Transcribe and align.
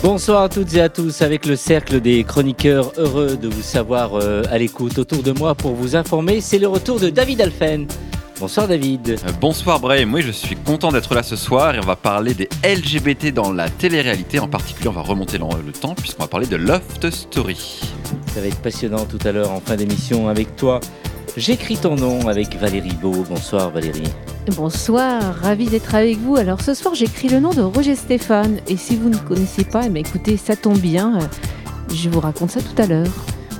Bonsoir 0.00 0.42
à 0.42 0.48
toutes 0.48 0.74
et 0.74 0.80
à 0.80 0.88
tous 0.88 1.22
avec 1.22 1.44
le 1.44 1.56
cercle 1.56 2.00
des 2.00 2.22
chroniqueurs 2.22 2.92
heureux 2.98 3.36
de 3.36 3.48
vous 3.48 3.62
savoir 3.62 4.14
euh, 4.14 4.42
à 4.48 4.56
l'écoute 4.56 4.96
autour 4.96 5.24
de 5.24 5.32
moi 5.32 5.56
pour 5.56 5.72
vous 5.72 5.96
informer. 5.96 6.40
C'est 6.40 6.60
le 6.60 6.68
retour 6.68 7.00
de 7.00 7.10
David 7.10 7.40
Alphen. 7.40 7.88
Bonsoir 8.38 8.68
David. 8.68 9.10
Euh, 9.10 9.32
bonsoir 9.40 9.80
Brahim, 9.80 10.14
oui 10.14 10.22
je 10.22 10.30
suis 10.30 10.54
content 10.54 10.92
d'être 10.92 11.12
là 11.16 11.24
ce 11.24 11.34
soir 11.34 11.74
et 11.74 11.80
on 11.80 11.86
va 11.86 11.96
parler 11.96 12.32
des 12.32 12.48
LGBT 12.62 13.34
dans 13.34 13.50
la 13.50 13.68
télé-réalité. 13.68 14.38
En 14.38 14.46
particulier 14.46 14.88
on 14.88 14.92
va 14.92 15.02
remonter 15.02 15.36
dans 15.36 15.50
le 15.52 15.72
temps 15.72 15.96
puisqu'on 15.96 16.22
va 16.22 16.28
parler 16.28 16.46
de 16.46 16.54
Loft 16.54 17.10
Story. 17.10 17.80
Ça 18.32 18.40
va 18.40 18.46
être 18.46 18.62
passionnant 18.62 19.04
tout 19.04 19.18
à 19.24 19.32
l'heure 19.32 19.50
en 19.50 19.60
fin 19.60 19.74
d'émission 19.74 20.28
avec 20.28 20.54
toi. 20.54 20.78
J'écris 21.38 21.76
ton 21.76 21.94
nom 21.94 22.26
avec 22.26 22.56
Valérie 22.56 22.96
Beau. 23.00 23.24
Bonsoir 23.28 23.70
Valérie. 23.70 24.02
Bonsoir, 24.56 25.22
ravi 25.36 25.66
d'être 25.66 25.94
avec 25.94 26.18
vous. 26.18 26.34
Alors 26.34 26.60
ce 26.60 26.74
soir 26.74 26.96
j'écris 26.96 27.28
le 27.28 27.38
nom 27.38 27.50
de 27.50 27.62
Roger 27.62 27.94
Stéphane 27.94 28.58
et 28.66 28.76
si 28.76 28.96
vous 28.96 29.08
ne 29.08 29.16
connaissez 29.16 29.62
pas, 29.62 29.82
eh 29.86 29.88
bien, 29.88 30.02
écoutez, 30.02 30.36
ça 30.36 30.56
tombe 30.56 30.78
bien, 30.78 31.20
euh, 31.20 31.94
je 31.94 32.08
vous 32.08 32.18
raconte 32.18 32.50
ça 32.50 32.60
tout 32.60 32.82
à 32.82 32.86
l'heure. 32.88 33.12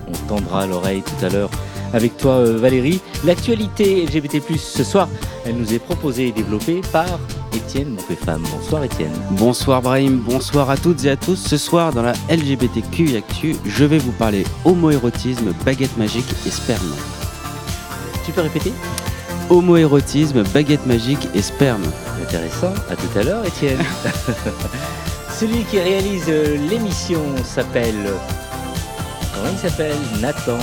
On 0.08 0.26
tendra 0.26 0.66
l'oreille 0.66 1.02
tout 1.02 1.24
à 1.24 1.28
l'heure 1.28 1.50
avec 1.92 2.16
toi 2.16 2.32
euh, 2.32 2.58
Valérie. 2.58 3.00
L'actualité 3.24 4.04
LGBT+, 4.06 4.40
ce 4.58 4.82
soir, 4.82 5.08
elle 5.46 5.54
nous 5.54 5.72
est 5.72 5.78
proposée 5.78 6.26
et 6.26 6.32
développée 6.32 6.80
par 6.92 7.20
Étienne 7.54 7.90
Monpé-Femme. 7.90 8.42
Bonsoir 8.56 8.82
Étienne. 8.82 9.14
Bonsoir 9.30 9.82
Brahim, 9.82 10.18
bonsoir 10.18 10.68
à 10.68 10.76
toutes 10.76 11.04
et 11.04 11.10
à 11.10 11.16
tous. 11.16 11.36
Ce 11.36 11.56
soir 11.56 11.92
dans 11.92 12.02
la 12.02 12.14
LGBTQ 12.28 13.16
Actu, 13.16 13.54
je 13.64 13.84
vais 13.84 13.98
vous 13.98 14.12
parler 14.12 14.42
homoérotisme, 14.64 15.52
baguette 15.64 15.96
magique 15.96 16.26
et 16.44 16.50
sperme. 16.50 16.92
Tu 18.28 18.32
peux 18.34 18.42
répéter 18.42 18.72
Homoérotisme, 19.48 20.42
baguette 20.52 20.84
magique 20.84 21.26
et 21.34 21.40
sperme. 21.40 21.80
Intéressant. 22.22 22.74
À 22.90 22.94
tout 22.96 23.18
à 23.18 23.22
l'heure, 23.22 23.42
Étienne. 23.46 23.78
Celui 25.30 25.64
qui 25.64 25.78
réalise 25.80 26.26
euh, 26.28 26.58
l'émission 26.68 27.22
s'appelle. 27.44 27.96
Comment 29.34 29.50
il 29.50 29.56
s'appelle? 29.58 29.96
Nathan 30.20 30.58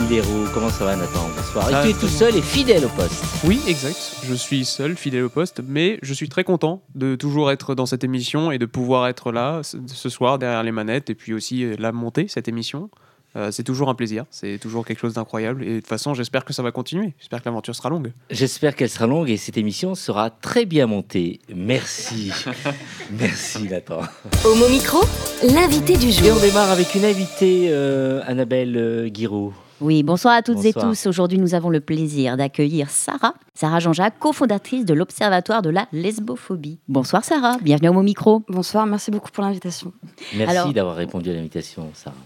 Hilero. 0.00 0.46
Comment 0.52 0.70
ça 0.70 0.86
va, 0.86 0.96
Nathan? 0.96 1.28
Bonsoir. 1.36 1.68
Ah, 1.72 1.86
et 1.86 1.92
tu 1.92 1.96
es 1.96 2.00
tout 2.00 2.08
seul 2.08 2.34
et 2.34 2.42
fidèle 2.42 2.84
au 2.86 2.88
poste. 2.88 3.22
Oui, 3.44 3.60
exact. 3.68 4.16
Je 4.28 4.34
suis 4.34 4.64
seul, 4.64 4.96
fidèle 4.96 5.22
au 5.22 5.28
poste, 5.28 5.60
mais 5.64 6.00
je 6.02 6.12
suis 6.14 6.28
très 6.28 6.42
content 6.42 6.82
de 6.96 7.14
toujours 7.14 7.52
être 7.52 7.76
dans 7.76 7.86
cette 7.86 8.02
émission 8.02 8.50
et 8.50 8.58
de 8.58 8.66
pouvoir 8.66 9.06
être 9.06 9.30
là 9.30 9.60
ce- 9.62 9.76
ce 9.86 10.08
soir 10.08 10.40
derrière 10.40 10.64
les 10.64 10.72
manettes 10.72 11.10
et 11.10 11.14
puis 11.14 11.32
aussi 11.34 11.62
euh, 11.64 11.76
la 11.78 11.92
monter, 11.92 12.26
cette 12.26 12.48
émission. 12.48 12.90
Euh, 13.36 13.50
c'est 13.50 13.62
toujours 13.62 13.88
un 13.90 13.94
plaisir, 13.94 14.24
c'est 14.30 14.58
toujours 14.58 14.86
quelque 14.86 14.98
chose 15.00 15.14
d'incroyable 15.14 15.62
et 15.62 15.68
de 15.68 15.76
toute 15.80 15.86
façon 15.86 16.14
j'espère 16.14 16.44
que 16.46 16.52
ça 16.54 16.62
va 16.62 16.72
continuer, 16.72 17.12
j'espère 17.18 17.40
que 17.42 17.44
l'aventure 17.48 17.74
sera 17.74 17.90
longue. 17.90 18.12
J'espère 18.30 18.74
qu'elle 18.74 18.88
sera 18.88 19.06
longue 19.06 19.28
et 19.28 19.36
cette 19.36 19.58
émission 19.58 19.94
sera 19.94 20.30
très 20.30 20.64
bien 20.64 20.86
montée. 20.86 21.40
Merci. 21.54 22.32
Merci, 23.10 23.64
Nathan. 23.68 24.00
Homo 24.44 24.68
Micro, 24.70 25.00
l'invité 25.42 25.96
du 25.96 26.06
Et 26.08 26.12
jour. 26.12 26.36
on 26.38 26.40
démarre 26.40 26.70
avec 26.70 26.94
une 26.94 27.04
invitée, 27.04 27.68
euh, 27.70 28.22
Annabelle 28.26 28.76
euh, 28.76 29.08
Guiraud. 29.08 29.52
Oui, 29.80 30.02
bonsoir 30.02 30.34
à 30.34 30.42
toutes 30.42 30.56
Bonsoir. 30.56 30.86
et 30.86 30.88
tous. 30.88 31.06
Aujourd'hui, 31.06 31.38
nous 31.38 31.54
avons 31.54 31.70
le 31.70 31.80
plaisir 31.80 32.36
d'accueillir 32.36 32.90
Sarah, 32.90 33.34
Sarah 33.54 33.78
Jean-Jacques, 33.78 34.18
cofondatrice 34.18 34.84
de 34.84 34.92
l'Observatoire 34.94 35.62
de 35.62 35.70
la 35.70 35.86
lesbophobie. 35.92 36.80
Bonsoir 36.88 37.24
Sarah, 37.24 37.58
bienvenue 37.62 37.90
au 37.90 37.92
Mot 37.92 38.02
Micro. 38.02 38.42
Bonsoir, 38.48 38.86
merci 38.86 39.12
beaucoup 39.12 39.30
pour 39.30 39.44
l'invitation. 39.44 39.92
Merci 40.34 40.72
d'avoir 40.72 40.96
répondu 40.96 41.30
à 41.30 41.34
l'invitation, 41.34 41.88
Sarah. 41.94 42.16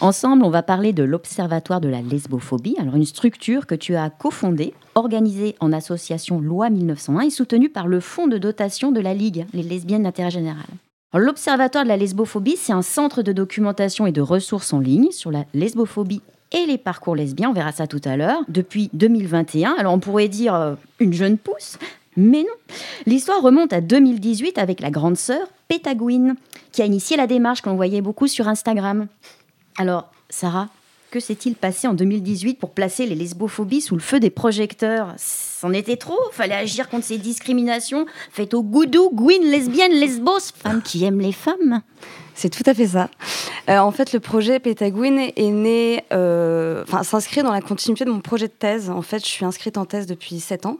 Ensemble, 0.00 0.44
on 0.44 0.50
va 0.50 0.62
parler 0.62 0.92
de 0.92 1.02
l'Observatoire 1.02 1.80
de 1.80 1.88
la 1.88 2.00
lesbophobie, 2.02 2.76
une 2.78 3.04
structure 3.04 3.66
que 3.66 3.74
tu 3.74 3.96
as 3.96 4.10
cofondée, 4.10 4.72
organisée 4.94 5.56
en 5.58 5.72
association 5.72 6.40
Loi 6.40 6.70
1901 6.70 7.22
et 7.22 7.30
soutenue 7.30 7.68
par 7.68 7.88
le 7.88 7.98
Fonds 7.98 8.28
de 8.28 8.38
dotation 8.38 8.92
de 8.92 9.00
la 9.00 9.12
Ligue, 9.12 9.46
les 9.52 9.64
lesbiennes 9.64 10.04
d'intérêt 10.04 10.30
général. 10.30 10.66
L'Observatoire 11.14 11.82
de 11.82 11.88
la 11.88 11.96
lesbophobie, 11.96 12.56
c'est 12.56 12.72
un 12.72 12.82
centre 12.82 13.22
de 13.22 13.32
documentation 13.32 14.06
et 14.06 14.12
de 14.12 14.20
ressources 14.20 14.72
en 14.72 14.78
ligne 14.78 15.10
sur 15.10 15.32
la 15.32 15.44
lesbophobie 15.52 16.22
et 16.52 16.64
les 16.66 16.78
parcours 16.78 17.16
lesbiens, 17.16 17.50
on 17.50 17.54
verra 17.54 17.72
ça 17.72 17.88
tout 17.88 18.00
à 18.04 18.16
l'heure, 18.16 18.42
depuis 18.48 18.90
2021. 18.92 19.74
Alors 19.78 19.92
on 19.92 19.98
pourrait 19.98 20.28
dire 20.28 20.54
euh, 20.54 20.74
une 21.00 21.12
jeune 21.12 21.38
pousse, 21.38 21.76
mais 22.16 22.42
non. 22.42 22.74
L'histoire 23.06 23.42
remonte 23.42 23.72
à 23.72 23.80
2018 23.80 24.58
avec 24.58 24.80
la 24.80 24.90
grande 24.90 25.16
sœur 25.16 25.48
Pétagouine, 25.66 26.36
qui 26.72 26.82
a 26.82 26.86
initié 26.86 27.16
la 27.16 27.26
démarche 27.26 27.62
que 27.62 27.68
l'on 27.68 27.76
voyait 27.76 28.00
beaucoup 28.00 28.28
sur 28.28 28.48
Instagram. 28.48 29.08
Alors, 29.78 30.10
Sarah, 30.28 30.68
que 31.12 31.20
s'est-il 31.20 31.54
passé 31.54 31.86
en 31.86 31.94
2018 31.94 32.58
pour 32.58 32.72
placer 32.72 33.06
les 33.06 33.14
lesbophobies 33.14 33.80
sous 33.80 33.94
le 33.94 34.00
feu 34.00 34.18
des 34.18 34.28
projecteurs? 34.28 35.14
C'en 35.16 35.72
était 35.72 35.96
trop. 35.96 36.18
Fallait 36.32 36.56
agir 36.56 36.88
contre 36.88 37.06
ces 37.06 37.16
discriminations. 37.16 38.04
Faites 38.32 38.54
aux 38.54 38.64
goudou, 38.64 39.08
gouines, 39.12 39.48
lesbiennes, 39.48 39.92
lesbos, 39.92 40.52
femmes 40.52 40.82
qui 40.82 41.04
aiment 41.04 41.20
les 41.20 41.32
femmes. 41.32 41.82
C'est 42.34 42.50
tout 42.50 42.62
à 42.66 42.74
fait 42.74 42.88
ça. 42.88 43.08
Euh, 43.70 43.78
en 43.78 43.92
fait, 43.92 44.12
le 44.12 44.18
projet 44.18 44.58
Pétagouine 44.58 45.18
est 45.18 45.50
né, 45.50 46.04
euh, 46.12 46.82
enfin, 46.82 47.04
s'inscrit 47.04 47.42
dans 47.42 47.52
la 47.52 47.60
continuité 47.60 48.04
de 48.04 48.10
mon 48.10 48.20
projet 48.20 48.48
de 48.48 48.52
thèse. 48.52 48.90
En 48.90 49.02
fait, 49.02 49.20
je 49.20 49.30
suis 49.30 49.44
inscrite 49.44 49.78
en 49.78 49.84
thèse 49.84 50.06
depuis 50.06 50.40
7 50.40 50.66
ans 50.66 50.78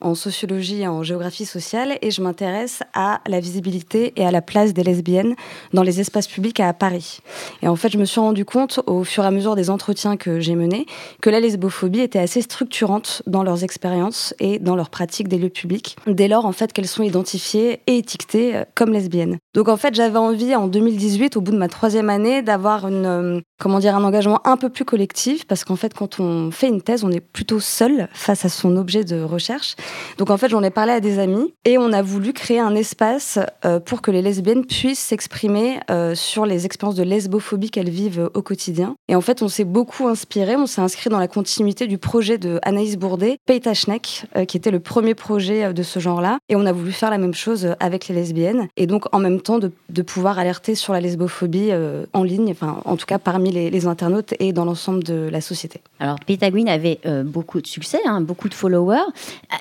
en 0.00 0.14
sociologie 0.14 0.82
et 0.82 0.88
en 0.88 1.02
géographie 1.02 1.46
sociale 1.46 1.98
et 2.02 2.10
je 2.10 2.22
m'intéresse 2.22 2.82
à 2.94 3.20
la 3.26 3.40
visibilité 3.40 4.12
et 4.16 4.26
à 4.26 4.30
la 4.30 4.42
place 4.42 4.72
des 4.72 4.82
lesbiennes 4.82 5.34
dans 5.72 5.82
les 5.82 6.00
espaces 6.00 6.28
publics 6.28 6.60
à 6.60 6.72
Paris. 6.72 7.20
Et 7.62 7.68
en 7.68 7.76
fait, 7.76 7.90
je 7.90 7.98
me 7.98 8.04
suis 8.04 8.20
rendu 8.20 8.44
compte 8.44 8.80
au 8.86 9.04
fur 9.04 9.24
et 9.24 9.26
à 9.26 9.30
mesure 9.30 9.56
des 9.56 9.70
entretiens 9.70 10.16
que 10.16 10.40
j'ai 10.40 10.54
menés 10.54 10.86
que 11.20 11.30
la 11.30 11.40
lesbophobie 11.40 12.00
était 12.00 12.18
assez 12.18 12.42
structurante 12.42 13.22
dans 13.26 13.42
leurs 13.42 13.64
expériences 13.64 14.34
et 14.40 14.58
dans 14.58 14.76
leurs 14.76 14.90
pratiques 14.90 15.28
des 15.28 15.38
lieux 15.38 15.48
publics, 15.48 15.96
dès 16.06 16.28
lors 16.28 16.46
en 16.46 16.52
fait 16.52 16.72
qu'elles 16.72 16.88
sont 16.88 17.02
identifiées 17.02 17.80
et 17.86 17.98
étiquetées 17.98 18.56
euh, 18.56 18.64
comme 18.74 18.92
lesbiennes. 18.92 19.38
Donc 19.54 19.68
en 19.68 19.76
fait, 19.76 19.94
j'avais 19.94 20.18
envie 20.18 20.54
en 20.54 20.68
2018, 20.68 21.36
au 21.36 21.40
bout 21.40 21.52
de 21.52 21.58
ma 21.58 21.68
troisième 21.68 22.10
année, 22.10 22.42
d'avoir 22.42 22.86
une 22.86 23.06
euh, 23.06 23.40
comment 23.60 23.78
dire 23.78 23.94
un 23.94 24.02
engagement 24.02 24.40
un 24.44 24.56
peu 24.56 24.70
plus 24.70 24.84
collectif, 24.84 25.46
parce 25.46 25.64
qu'en 25.64 25.76
fait, 25.76 25.94
quand 25.94 26.18
on 26.18 26.50
fait 26.50 26.66
une 26.66 26.80
thèse, 26.80 27.04
on 27.04 27.10
est 27.10 27.20
plutôt 27.20 27.60
seul 27.60 28.08
face 28.12 28.44
à 28.44 28.48
son 28.48 28.76
objet 28.76 29.04
de 29.04 29.22
recherche. 29.22 29.76
Donc 30.18 30.30
en 30.30 30.38
fait, 30.38 30.48
j'en 30.48 30.62
ai 30.62 30.70
parlé 30.70 30.92
à 30.92 31.00
des 31.00 31.18
amis 31.18 31.54
et 31.64 31.78
on 31.78 31.92
a 31.92 32.02
voulu 32.02 32.32
créer 32.32 32.58
un 32.58 32.74
espace 32.74 33.38
euh, 33.64 33.78
pour 33.78 34.00
que 34.02 34.10
les 34.10 34.22
lesbiennes 34.22 34.64
puissent 34.64 34.98
s'exprimer 35.00 35.78
euh, 35.90 36.14
sur 36.14 36.46
les 36.46 36.64
expériences 36.64 36.96
de 36.96 37.02
lesbophobie 37.02 37.70
qu'elles 37.70 37.90
vivent 37.90 38.30
au 38.32 38.42
quotidien. 38.42 38.96
Et 39.08 39.14
en 39.14 39.20
fait, 39.20 39.42
on 39.42 39.48
s'est 39.48 39.64
beaucoup 39.64 40.08
inspiré, 40.08 40.56
on 40.56 40.66
s'est 40.66 40.80
inscrit 40.80 41.10
dans 41.10 41.18
la 41.18 41.28
continuité 41.28 41.86
du 41.86 41.98
projet 41.98 42.38
de 42.38 42.58
Anaïs 42.62 42.96
Bourdet, 42.96 43.36
Peitachnek, 43.46 44.24
euh, 44.36 44.46
qui 44.46 44.56
était 44.56 44.70
le 44.70 44.80
premier 44.80 45.14
projet 45.14 45.74
de 45.74 45.82
ce 45.82 46.00
genre-là. 46.00 46.38
Et 46.48 46.56
on 46.56 46.64
a 46.64 46.72
voulu 46.72 46.92
faire 46.92 47.10
la 47.10 47.18
même 47.18 47.34
chose 47.34 47.74
avec 47.78 48.08
les 48.08 48.14
lesbiennes. 48.14 48.68
Et 48.78 48.86
donc 48.86 49.04
en 49.14 49.18
même 49.18 49.42
temps 49.42 49.58
de, 49.58 49.70
de 49.90 50.02
pouvoir 50.02 50.38
alerter 50.38 50.74
sur 50.74 50.94
la 50.94 51.00
lesbophobie 51.00 51.70
en 52.12 52.22
ligne, 52.22 52.50
enfin 52.50 52.80
en 52.84 52.96
tout 52.96 53.06
cas 53.06 53.18
parmi 53.18 53.49
les, 53.50 53.70
les 53.70 53.86
internautes 53.86 54.34
et 54.38 54.52
dans 54.52 54.64
l'ensemble 54.64 55.02
de 55.04 55.28
la 55.30 55.40
société. 55.40 55.80
Alors, 55.98 56.18
Pétagouine 56.20 56.68
avait 56.68 56.98
euh, 57.06 57.22
beaucoup 57.22 57.60
de 57.60 57.66
succès, 57.66 58.00
hein, 58.06 58.20
beaucoup 58.20 58.48
de 58.48 58.54
followers. 58.54 58.98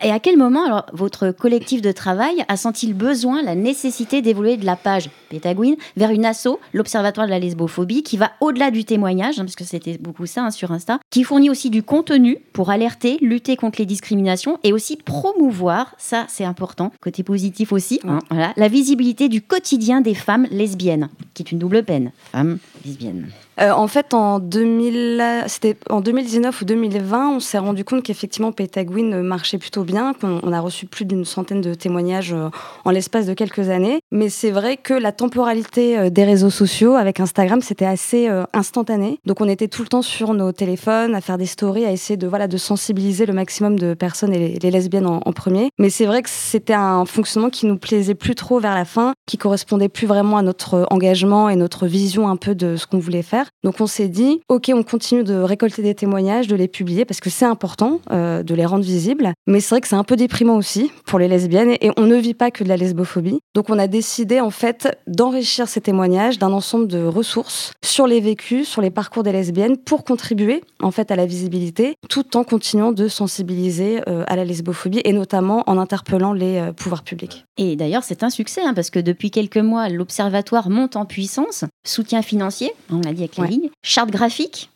Et 0.02 0.12
à 0.12 0.20
quel 0.20 0.38
moment, 0.38 0.66
alors, 0.66 0.86
votre 0.94 1.32
collectif 1.32 1.82
de 1.82 1.92
travail 1.92 2.44
a 2.48 2.58
senti 2.58 2.88
le 2.88 2.94
besoin, 2.94 3.42
la 3.44 3.56
nécessité 3.56 4.22
d'évoluer 4.22 4.58
de 4.58 4.66
la 4.66 4.76
page 4.76 5.10
Pétagouine 5.30 5.76
vers 5.96 6.12
une 6.12 6.26
asso, 6.26 6.60
l'Observatoire 6.74 7.28
de 7.28 7.32
la 7.32 7.40
lesbophobie, 7.40 8.04
qui 8.04 8.18
va 8.18 8.32
au-delà 8.42 8.72
du 8.72 8.86
témoignage, 8.86 9.40
hein, 9.40 9.44
parce 9.44 9.56
que 9.56 9.64
c'était 9.64 9.98
beaucoup 9.98 10.26
ça 10.26 10.44
hein, 10.44 10.52
sur 10.52 10.72
Insta, 10.72 11.00
qui 11.10 11.24
fournit 11.24 11.50
aussi 11.50 11.70
du 11.70 11.84
contenu 11.84 12.38
pour 12.54 12.70
alerter, 12.70 13.18
lutter 13.22 13.56
contre 13.56 13.80
les 13.80 13.86
discriminations 13.86 14.60
et 14.64 14.74
aussi 14.74 14.98
promouvoir, 14.98 15.96
ça 15.98 16.26
c'est 16.28 16.46
important, 16.46 16.92
côté 17.02 17.24
positif 17.24 17.72
aussi, 17.72 18.00
hein, 18.08 18.20
voilà, 18.30 18.54
la 18.58 18.68
visibilité 18.68 19.30
du 19.30 19.42
quotidien 19.42 20.02
des 20.02 20.16
femmes 20.16 20.48
lesbiennes, 20.52 21.10
qui 21.34 21.44
est 21.44 21.52
une 21.52 21.60
double 21.60 21.84
peine, 21.84 22.12
femmes 22.32 22.58
lesbiennes. 22.86 23.30
Euh, 23.62 23.72
en 23.72 23.88
fait, 23.88 24.14
en, 24.14 24.40
2000, 24.40 25.44
c'était 25.48 25.76
en 25.90 26.00
2019 26.00 26.62
ou 26.62 26.66
2020, 26.66 27.36
on 27.36 27.40
s'est 27.40 27.58
rendu 27.58 27.84
compte 27.84 28.04
qu'effectivement 28.04 28.52
Pétagouine 28.52 29.22
marchait 29.22 29.58
plutôt 29.58 29.84
bien, 29.84 30.14
qu'on 30.14 30.40
on 30.44 30.54
a 30.54 30.60
reçu 30.62 30.86
plus 30.86 31.04
d'une 31.04 31.26
centaine 31.26 31.60
de 31.60 31.74
témoignages 31.74 32.32
euh, 32.34 32.50
en 32.86 32.92
l'espace 32.92 33.26
de 33.26 33.34
quelques 33.34 33.70
années. 33.70 34.00
Mais 34.12 34.30
c'est 34.30 34.52
vrai 34.52 34.78
que 34.78 34.94
la 34.94 35.12
temporalité 35.12 35.98
euh, 35.98 36.10
des 36.10 36.24
réseaux 36.24 36.50
sociaux 36.50 36.96
avec 36.96 37.20
Instagram, 37.20 37.62
c'était 37.62 37.86
assez 37.86 38.30
instantané. 38.54 39.20
Donc 39.26 39.42
on 39.42 39.48
était 39.48 39.68
tout 39.68 39.82
le 39.82 39.88
temps 39.88 40.02
sur 40.02 40.34
nos 40.34 40.52
téléphones, 40.52 41.16
à 41.16 41.22
faire 41.22 41.38
des 41.38 41.46
stories, 41.46 41.86
à 41.86 41.92
essayer 41.92 42.18
de, 42.18 42.28
voilà, 42.28 42.48
de 42.48 42.58
sensibiliser 42.58 43.26
le 43.26 43.34
maximum 43.34 43.78
de 43.78 43.94
personnes 43.94 44.34
et 44.34 44.40
les, 44.40 44.60
les 44.60 44.72
lesbiennes 44.72 45.08
en, 45.08 45.22
en 45.26 45.34
premier. 45.34 45.70
Mais 45.80 45.90
c'est 45.90 46.06
vrai 46.06 46.22
que 46.22 46.30
c'était 46.30 46.74
un 46.74 47.06
fonctionnement 47.06 47.50
qui 47.50 47.66
nous 47.66 47.78
plaisait 47.78 48.16
plus 48.16 48.36
trop 48.36 48.60
vers 48.60 48.76
la 48.76 48.86
fin, 48.86 49.14
qui 49.26 49.38
correspondait 49.38 49.90
plus 49.90 50.08
vraiment 50.08 50.38
à 50.38 50.42
notre 50.42 50.88
engagement 50.92 51.50
et 51.50 51.56
notre 51.56 51.88
vision 51.88 52.30
un 52.30 52.36
peu 52.38 52.56
de 52.56 52.76
ce 52.76 52.88
qu'on 52.88 53.00
voulait 53.00 53.24
faire. 53.24 53.49
Donc 53.64 53.82
on 53.82 53.88
s'est 53.88 54.08
dit, 54.08 54.42
ok, 54.50 54.72
on 54.74 54.84
continue 54.84 55.24
de 55.24 55.36
récolter 55.36 55.82
des 55.82 55.96
témoignages, 55.96 56.48
de 56.48 56.56
les 56.56 56.68
publier 56.68 57.06
parce 57.06 57.20
que 57.20 57.30
c'est 57.30 57.46
important 57.46 58.00
euh, 58.12 58.44
de 58.44 58.56
les 58.56 58.66
rendre 58.66 58.84
visibles. 58.84 59.34
Mais 59.48 59.60
c'est 59.60 59.70
vrai 59.76 59.82
que 59.82 59.88
c'est 59.88 59.96
un 59.96 60.04
peu 60.04 60.16
déprimant 60.16 60.56
aussi 60.56 60.92
pour 61.06 61.20
les 61.20 61.28
lesbiennes 61.28 61.76
et 61.82 61.92
on 61.98 62.04
ne 62.04 62.16
vit 62.16 62.34
pas 62.34 62.52
que 62.52 62.64
de 62.64 62.70
la 62.70 62.78
lesbophobie. 62.78 63.40
Donc 63.56 63.70
on 63.70 63.80
a 63.80 63.88
décidé 63.88 64.40
en 64.40 64.52
fait 64.52 64.98
d'enrichir 65.08 65.68
ces 65.68 65.82
témoignages 65.82 66.40
d'un 66.40 66.54
ensemble 66.54 66.88
de 66.88 67.04
ressources 67.06 67.74
sur 67.84 68.08
les 68.08 68.20
vécus, 68.20 68.68
sur 68.68 68.82
les 68.82 68.92
parcours 68.92 69.24
des 69.24 69.32
lesbiennes 69.32 69.78
pour 69.78 70.04
contribuer 70.04 70.64
en 70.82 70.92
fait 70.92 71.12
à 71.12 71.16
la 71.16 71.26
visibilité 71.26 71.96
tout 72.10 72.38
en 72.38 72.44
continuant 72.44 72.92
de 72.92 73.08
sensibiliser 73.08 74.02
euh, 74.08 74.24
à 74.28 74.36
la 74.36 74.46
lesbophobie 74.46 75.02
et 75.04 75.14
notamment 75.14 75.64
en 75.68 75.78
interpellant 75.78 76.34
les 76.34 76.58
euh, 76.58 76.72
pouvoirs 76.72 77.04
publics. 77.04 77.46
Et 77.58 77.76
d'ailleurs, 77.76 78.04
c'est 78.04 78.24
un 78.24 78.30
succès 78.30 78.62
hein, 78.62 78.74
parce 78.74 78.90
que 78.90 79.00
depuis 79.00 79.32
quelques 79.32 79.58
mois, 79.58 79.90
l'Observatoire 79.90 80.70
monte 80.70 80.96
en 80.96 81.06
puissance. 81.06 81.66
Soutien 81.86 82.22
financier, 82.22 82.72
on 82.92 83.02
l'a 83.02 83.14
dit 83.14 83.24
avec 83.24 83.39
la 83.44 83.50
Ouais. 83.50 83.72
Charte 83.84 84.10
graphique, 84.12 84.70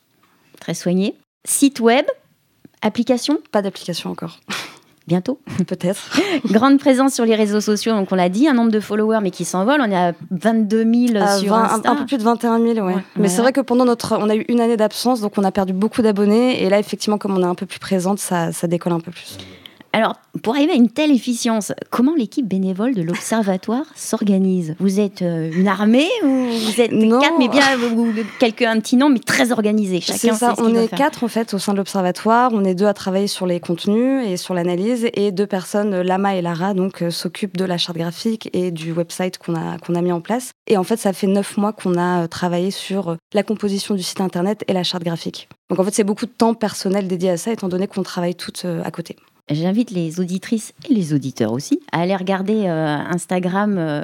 très 0.60 0.74
soignée. 0.74 1.16
Site 1.46 1.80
web, 1.80 2.06
application, 2.82 3.40
Pas 3.52 3.62
d'application 3.62 4.10
encore, 4.12 4.40
bientôt. 5.08 5.40
peut-être. 5.68 6.18
Grande 6.46 6.80
présence 6.80 7.14
sur 7.14 7.26
les 7.26 7.36
réseaux 7.36 7.62
sociaux, 7.62 7.94
donc 7.94 8.10
on 8.12 8.16
l'a 8.16 8.30
dit, 8.30 8.48
un 8.48 8.54
nombre 8.54 8.72
de 8.72 8.80
followers 8.80 9.20
mais 9.22 9.32
qui 9.32 9.46
s'envole. 9.46 9.82
On 9.82 9.92
est 9.92 9.96
à 9.96 10.14
22 10.32 11.08
000 11.14 11.24
À 11.24 11.38
sur 11.38 11.50
20 11.50 11.56
un, 11.58 11.64
Insta. 11.76 11.92
un 11.92 11.96
peu 11.96 12.06
plus 12.06 12.18
de 12.18 12.24
21 12.24 12.60
000, 12.60 12.74
ouais. 12.86 12.94
Ouais, 12.96 13.02
Mais 13.16 13.24
ouais, 13.24 13.28
c'est 13.30 13.42
vrai 13.42 13.52
que 13.54 13.62
pendant 13.62 13.86
notre, 13.86 14.18
on 14.18 14.30
a 14.30 14.36
eu 14.36 14.46
une 14.48 14.62
année 14.62 14.78
d'absence, 14.78 15.22
donc 15.22 15.38
on 15.38 15.44
a 15.44 15.52
perdu 15.52 15.74
beaucoup 15.74 16.02
d'abonnés. 16.02 16.64
Et 16.64 16.70
là, 16.70 16.80
effectivement, 16.80 17.18
comme 17.18 17.38
on 17.38 17.42
est 17.42 17.46
un 17.46 17.56
peu 17.56 17.66
plus 17.66 17.80
présente, 17.80 18.20
ça, 18.20 18.52
ça 18.52 18.68
décolle 18.68 18.94
un 18.94 19.00
peu 19.00 19.12
plus. 19.12 19.38
Alors, 19.96 20.16
pour 20.42 20.56
arriver 20.56 20.72
à 20.72 20.76
une 20.76 20.90
telle 20.90 21.12
efficience, 21.12 21.72
comment 21.92 22.16
l'équipe 22.16 22.48
bénévole 22.48 22.96
de 22.96 23.04
l'Observatoire 23.04 23.86
s'organise? 23.96 24.74
Vous 24.80 25.00
êtes 25.00 25.22
euh, 25.22 25.52
une 25.54 25.68
armée 25.68 26.10
ou 26.24 26.28
vous 26.50 26.82
êtes 26.82 26.92
Non. 26.92 27.20
quatre, 27.22 27.38
mais 27.38 27.48
bien 27.48 27.62
ou 27.96 28.12
quelqu'un 28.40 28.72
un 28.72 28.80
petit 28.80 28.96
nom, 28.98 29.10
mais 29.10 29.20
très 29.20 29.52
organisé. 29.52 30.02
Chacun 30.02 30.18
C'est 30.18 30.30
sait 30.32 30.36
ça, 30.36 30.56
ce 30.58 30.62
on 30.64 30.74
est 30.74 30.88
faire. 30.88 30.98
quatre 30.98 31.24
en 31.24 31.28
fait 31.28 31.54
au 31.54 31.60
sein 31.60 31.74
de 31.74 31.78
l'observatoire. 31.78 32.50
On 32.54 32.64
est 32.66 32.74
deux 32.74 32.88
à 32.88 32.96
travailler 32.96 33.28
sur 33.28 33.46
les 33.46 33.60
contenus 33.60 34.28
et 34.28 34.36
sur 34.36 34.56
l'analyse, 34.56 35.08
et 35.14 35.32
deux 35.32 35.46
personnes, 35.46 36.02
Lama 36.02 36.36
et 36.36 36.42
Lara, 36.42 36.74
donc 36.74 37.04
euh, 37.04 37.12
s'occupent 37.12 37.56
de 37.58 37.66
la 37.66 37.78
charte 37.78 37.98
graphique 38.00 38.50
et 38.54 38.72
du 38.72 38.94
website 38.94 39.38
qu'on 39.38 39.54
a 39.54 39.78
qu'on 39.78 39.94
a 39.94 40.02
mis 40.02 40.12
en 40.12 40.22
place. 40.22 40.54
Et 40.66 40.76
en 40.78 40.84
fait, 40.84 40.98
ça 40.98 41.14
fait 41.14 41.28
neuf 41.28 41.56
mois 41.58 41.72
qu'on 41.72 42.00
a 42.00 42.24
euh, 42.24 42.28
travaillé 42.28 42.72
sur 42.72 43.16
la 43.32 43.44
composition 43.44 43.94
du 43.94 44.02
site 44.02 44.22
internet 44.22 44.64
et 44.68 44.74
la 44.74 44.82
charte 44.82 45.04
graphique. 45.04 45.50
Donc 45.70 45.78
en 45.80 45.84
fait, 45.84 45.94
c'est 45.94 46.04
beaucoup 46.04 46.26
de 46.26 46.32
temps 46.32 46.56
personnel 46.56 47.08
dédié 47.08 47.30
à 47.30 47.38
ça, 47.38 47.52
étant 47.52 47.68
donné 47.70 47.86
qu'on 47.86 48.02
travaille 48.02 48.34
toutes 48.34 48.66
à 48.84 48.90
côté. 48.90 49.18
J'invite 49.50 49.92
les 49.92 50.20
auditrices 50.20 50.74
et 50.90 50.94
les 50.94 51.14
auditeurs 51.14 51.52
aussi 51.52 51.80
à 51.92 52.02
aller 52.02 52.16
regarder 52.16 52.66
euh, 52.66 52.98
Instagram 52.98 53.76
euh, 53.78 54.04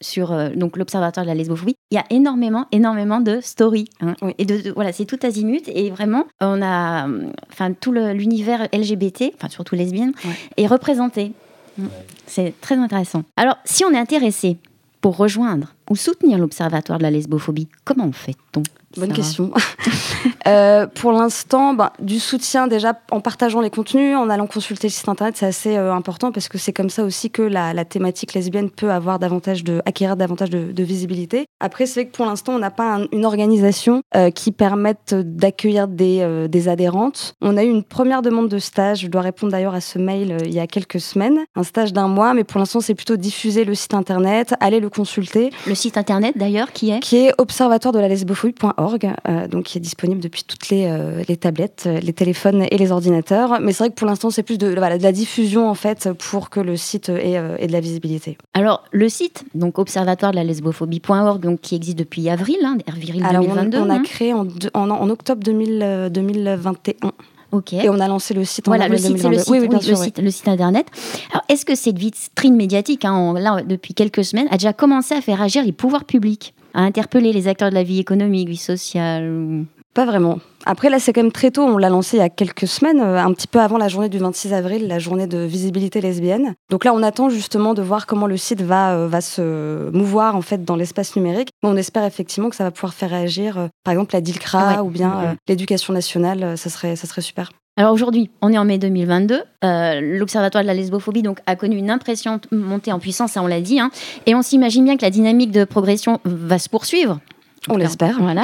sur 0.00 0.30
euh, 0.32 0.50
donc 0.54 0.76
l'Observatoire 0.76 1.24
de 1.24 1.28
la 1.28 1.34
lesbophobie. 1.34 1.74
Il 1.90 1.94
y 1.94 1.98
a 1.98 2.04
énormément, 2.10 2.66
énormément 2.70 3.20
de 3.20 3.40
stories. 3.40 3.88
hein. 4.00 4.14
Oui. 4.22 4.32
Et 4.38 4.44
de, 4.44 4.60
de- 4.60 4.70
voilà, 4.70 4.92
c'est 4.92 5.06
tout 5.06 5.18
azimut. 5.22 5.66
Et 5.68 5.90
vraiment, 5.90 6.26
on 6.40 6.60
a, 6.62 7.08
enfin, 7.50 7.72
tout 7.72 7.92
l'univers 7.92 8.68
LGBT, 8.72 9.32
enfin 9.34 9.48
surtout 9.48 9.74
lesbienne, 9.74 10.12
Ouais. 10.24 10.34
est 10.58 10.66
représenté. 10.66 11.32
Mm. 11.78 11.86
C'est 12.26 12.54
très 12.60 12.76
intéressant. 12.76 13.22
Alors, 13.36 13.56
si 13.64 13.84
on 13.84 13.90
est 13.92 13.98
intéressé 13.98 14.58
pour 15.00 15.16
rejoindre 15.16 15.74
ou 15.88 15.96
soutenir 15.96 16.38
l'Observatoire 16.38 16.98
de 16.98 17.04
la 17.04 17.10
lesbophobie, 17.10 17.68
comment 17.84 18.04
on 18.04 18.12
fait-on 18.12 18.62
Bonne 18.96 19.12
question. 19.12 19.50
Euh, 20.48 20.86
pour 20.86 21.12
l'instant, 21.12 21.74
ben, 21.74 21.90
du 21.98 22.18
soutien 22.18 22.68
déjà 22.68 22.94
en 23.10 23.20
partageant 23.20 23.60
les 23.60 23.68
contenus, 23.70 24.16
en 24.16 24.30
allant 24.30 24.46
consulter 24.46 24.86
le 24.86 24.92
site 24.92 25.08
internet, 25.08 25.36
c'est 25.36 25.46
assez 25.46 25.76
euh, 25.76 25.92
important 25.92 26.32
parce 26.32 26.48
que 26.48 26.56
c'est 26.56 26.72
comme 26.72 26.88
ça 26.90 27.04
aussi 27.04 27.30
que 27.30 27.42
la, 27.42 27.74
la 27.74 27.84
thématique 27.84 28.32
lesbienne 28.32 28.70
peut 28.70 28.90
avoir 28.90 29.18
davantage 29.18 29.62
de, 29.62 29.82
acquérir 29.84 30.16
davantage 30.16 30.48
de, 30.48 30.72
de 30.72 30.82
visibilité. 30.82 31.44
Après, 31.60 31.84
c'est 31.86 32.00
vrai 32.00 32.10
que 32.10 32.16
pour 32.16 32.24
l'instant, 32.24 32.54
on 32.54 32.58
n'a 32.58 32.70
pas 32.70 32.94
un- 32.96 33.06
une 33.12 33.26
organisation 33.26 34.00
euh, 34.16 34.30
qui 34.30 34.50
permette 34.52 35.14
d'accueillir 35.14 35.86
des, 35.86 36.46
des 36.48 36.68
adhérentes. 36.68 37.34
On 37.42 37.56
a 37.58 37.64
eu 37.64 37.68
une 37.68 37.84
première 37.84 38.22
demande 38.22 38.48
de 38.48 38.58
stage. 38.58 39.00
Je 39.00 39.08
dois 39.08 39.20
répondre 39.20 39.52
d'ailleurs 39.52 39.74
à 39.74 39.80
ce 39.82 39.98
mail 39.98 40.38
il 40.46 40.54
y 40.54 40.60
a 40.60 40.66
quelques 40.66 41.00
semaines, 41.00 41.40
un 41.56 41.62
stage 41.62 41.92
d'un 41.92 42.08
mois, 42.08 42.32
mais 42.32 42.44
pour 42.44 42.58
l'instant, 42.58 42.80
c'est 42.80 42.94
plutôt 42.94 43.16
diffuser 43.16 43.64
le 43.64 43.74
site 43.74 43.92
internet, 43.92 44.54
aller 44.60 44.80
le 44.80 44.88
consulter 44.88 45.50
Le 45.66 45.74
site 45.74 45.98
internet 45.98 46.38
d'ailleurs, 46.38 46.72
qui 46.72 46.90
est? 46.90 47.00
Qui 47.00 47.16
est 47.26 47.32
observatoire 47.38 47.92
de 47.92 47.98
la 47.98 48.08
lesbophobie.org, 48.08 49.10
donc 49.50 49.64
qui 49.64 49.78
est 49.78 49.80
disponible 49.80 50.20
depuis 50.20 50.37
toutes 50.46 50.68
les, 50.70 50.86
euh, 50.86 51.22
les 51.28 51.36
tablettes, 51.36 51.84
euh, 51.86 52.00
les 52.00 52.12
téléphones 52.12 52.66
et 52.70 52.76
les 52.78 52.92
ordinateurs. 52.92 53.58
Mais 53.60 53.72
c'est 53.72 53.84
vrai 53.84 53.90
que 53.90 53.94
pour 53.94 54.06
l'instant, 54.06 54.30
c'est 54.30 54.42
plus 54.42 54.58
de, 54.58 54.68
voilà, 54.76 54.98
de 54.98 55.02
la 55.02 55.12
diffusion 55.12 55.68
en 55.68 55.74
fait 55.74 56.08
pour 56.12 56.50
que 56.50 56.60
le 56.60 56.76
site 56.76 57.08
ait, 57.08 57.38
euh, 57.38 57.56
ait 57.58 57.66
de 57.66 57.72
la 57.72 57.80
visibilité. 57.80 58.36
Alors, 58.54 58.84
le 58.92 59.08
site, 59.08 59.44
donc 59.54 59.78
observatoire 59.78 60.32
de 60.32 60.36
la 60.36 60.44
lesbophobie.org, 60.44 61.40
donc 61.40 61.60
qui 61.60 61.74
existe 61.74 61.98
depuis 61.98 62.28
avril, 62.28 62.58
hein, 62.64 62.78
avril 62.86 63.24
Alors, 63.24 63.42
on, 63.42 63.54
2022. 63.54 63.78
on 63.78 63.90
a 63.90 63.94
hein. 63.94 64.02
créé 64.02 64.32
en, 64.32 64.46
en, 64.74 64.90
en 64.90 65.10
octobre 65.10 65.42
2000, 65.42 65.80
euh, 65.82 66.08
2021 66.08 67.12
Ok. 67.50 67.72
et 67.72 67.88
on 67.88 67.98
a 67.98 68.08
lancé 68.08 68.34
le 68.34 68.44
site 68.44 68.68
en 68.68 68.72
Voilà, 68.72 68.88
le 68.88 68.94
avril 68.96 69.06
site, 69.08 69.18
c'est 69.18 69.28
le 69.28 69.36
2022. 69.36 69.42
site, 69.42 69.50
Oui, 69.52 69.58
oui, 69.76 69.82
sûr. 69.82 69.96
le, 69.98 70.04
site, 70.04 70.18
le 70.18 70.30
site 70.30 70.48
internet. 70.48 70.86
Alors, 71.32 71.42
est-ce 71.48 71.64
que 71.64 71.74
cette 71.74 71.98
vitrine 71.98 72.54
médiatique, 72.56 73.04
hein, 73.06 73.14
on- 73.16 73.32
là, 73.32 73.62
depuis 73.62 73.94
quelques 73.94 74.22
semaines, 74.24 74.48
a 74.50 74.58
déjà 74.58 74.74
commencé 74.74 75.14
à 75.14 75.20
faire 75.22 75.40
agir 75.40 75.64
les 75.64 75.72
pouvoirs 75.72 76.04
publics, 76.04 76.52
à 76.74 76.82
interpeller 76.82 77.32
les 77.32 77.48
acteurs 77.48 77.70
de 77.70 77.74
la 77.74 77.82
vie 77.84 78.00
économique, 78.00 78.48
vie 78.50 78.56
sociale 78.58 79.64
Pas 79.94 80.04
vraiment. 80.04 80.38
Après, 80.64 80.90
là, 80.90 80.98
c'est 81.00 81.12
quand 81.12 81.22
même 81.22 81.32
très 81.32 81.50
tôt. 81.50 81.62
On 81.62 81.76
l'a 81.78 81.88
lancé 81.88 82.18
il 82.18 82.20
y 82.20 82.22
a 82.22 82.28
quelques 82.28 82.68
semaines, 82.68 83.00
euh, 83.00 83.18
un 83.18 83.32
petit 83.32 83.46
peu 83.48 83.58
avant 83.58 83.78
la 83.78 83.88
journée 83.88 84.08
du 84.08 84.18
26 84.18 84.52
avril, 84.52 84.86
la 84.86 84.98
journée 84.98 85.26
de 85.26 85.38
visibilité 85.38 86.00
lesbienne. 86.00 86.54
Donc 86.70 86.84
là, 86.84 86.92
on 86.94 87.02
attend 87.02 87.30
justement 87.30 87.74
de 87.74 87.82
voir 87.82 88.06
comment 88.06 88.26
le 88.26 88.36
site 88.36 88.60
va, 88.62 88.92
euh, 88.94 89.08
va 89.08 89.20
se 89.20 89.90
mouvoir 89.90 90.36
en 90.36 90.42
fait 90.42 90.64
dans 90.64 90.76
l'espace 90.76 91.16
numérique. 91.16 91.48
Mais 91.62 91.68
on 91.70 91.76
espère 91.76 92.04
effectivement 92.04 92.50
que 92.50 92.56
ça 92.56 92.64
va 92.64 92.70
pouvoir 92.70 92.94
faire 92.94 93.10
réagir, 93.10 93.58
euh, 93.58 93.66
par 93.82 93.92
exemple, 93.92 94.14
la 94.14 94.20
DILCRA 94.20 94.74
Ouais. 94.74 94.78
ou 94.80 94.90
bien 94.90 95.20
euh, 95.24 95.34
l'éducation 95.48 95.92
nationale. 95.92 96.56
Ça 96.58 96.68
serait, 96.70 96.94
ça 96.96 97.06
serait 97.06 97.22
super. 97.22 97.50
Alors 97.76 97.92
aujourd'hui, 97.92 98.28
on 98.42 98.52
est 98.52 98.58
en 98.58 98.64
mai 98.64 98.78
2022. 98.78 99.42
Euh, 99.64 100.00
L'Observatoire 100.18 100.62
de 100.64 100.66
la 100.66 100.74
lesbophobie 100.74 101.22
donc, 101.22 101.38
a 101.46 101.54
connu 101.56 101.76
une 101.76 101.90
impression 101.90 102.40
montée 102.52 102.92
en 102.92 102.98
puissance, 102.98 103.32
ça 103.32 103.42
on 103.42 103.46
l'a 103.46 103.60
dit. 103.60 103.78
hein. 103.80 103.90
et 104.26 104.34
on 104.34 104.42
s'imagine 104.42 104.84
bien 104.84 104.96
que 104.96 105.02
la 105.02 105.10
dynamique 105.10 105.52
de 105.52 105.64
progression 105.64 106.18
va 106.24 106.58
se 106.58 106.68
poursuivre. 106.68 107.20
On 107.68 107.76
l'espère. 107.76 108.18
Voilà. 108.20 108.42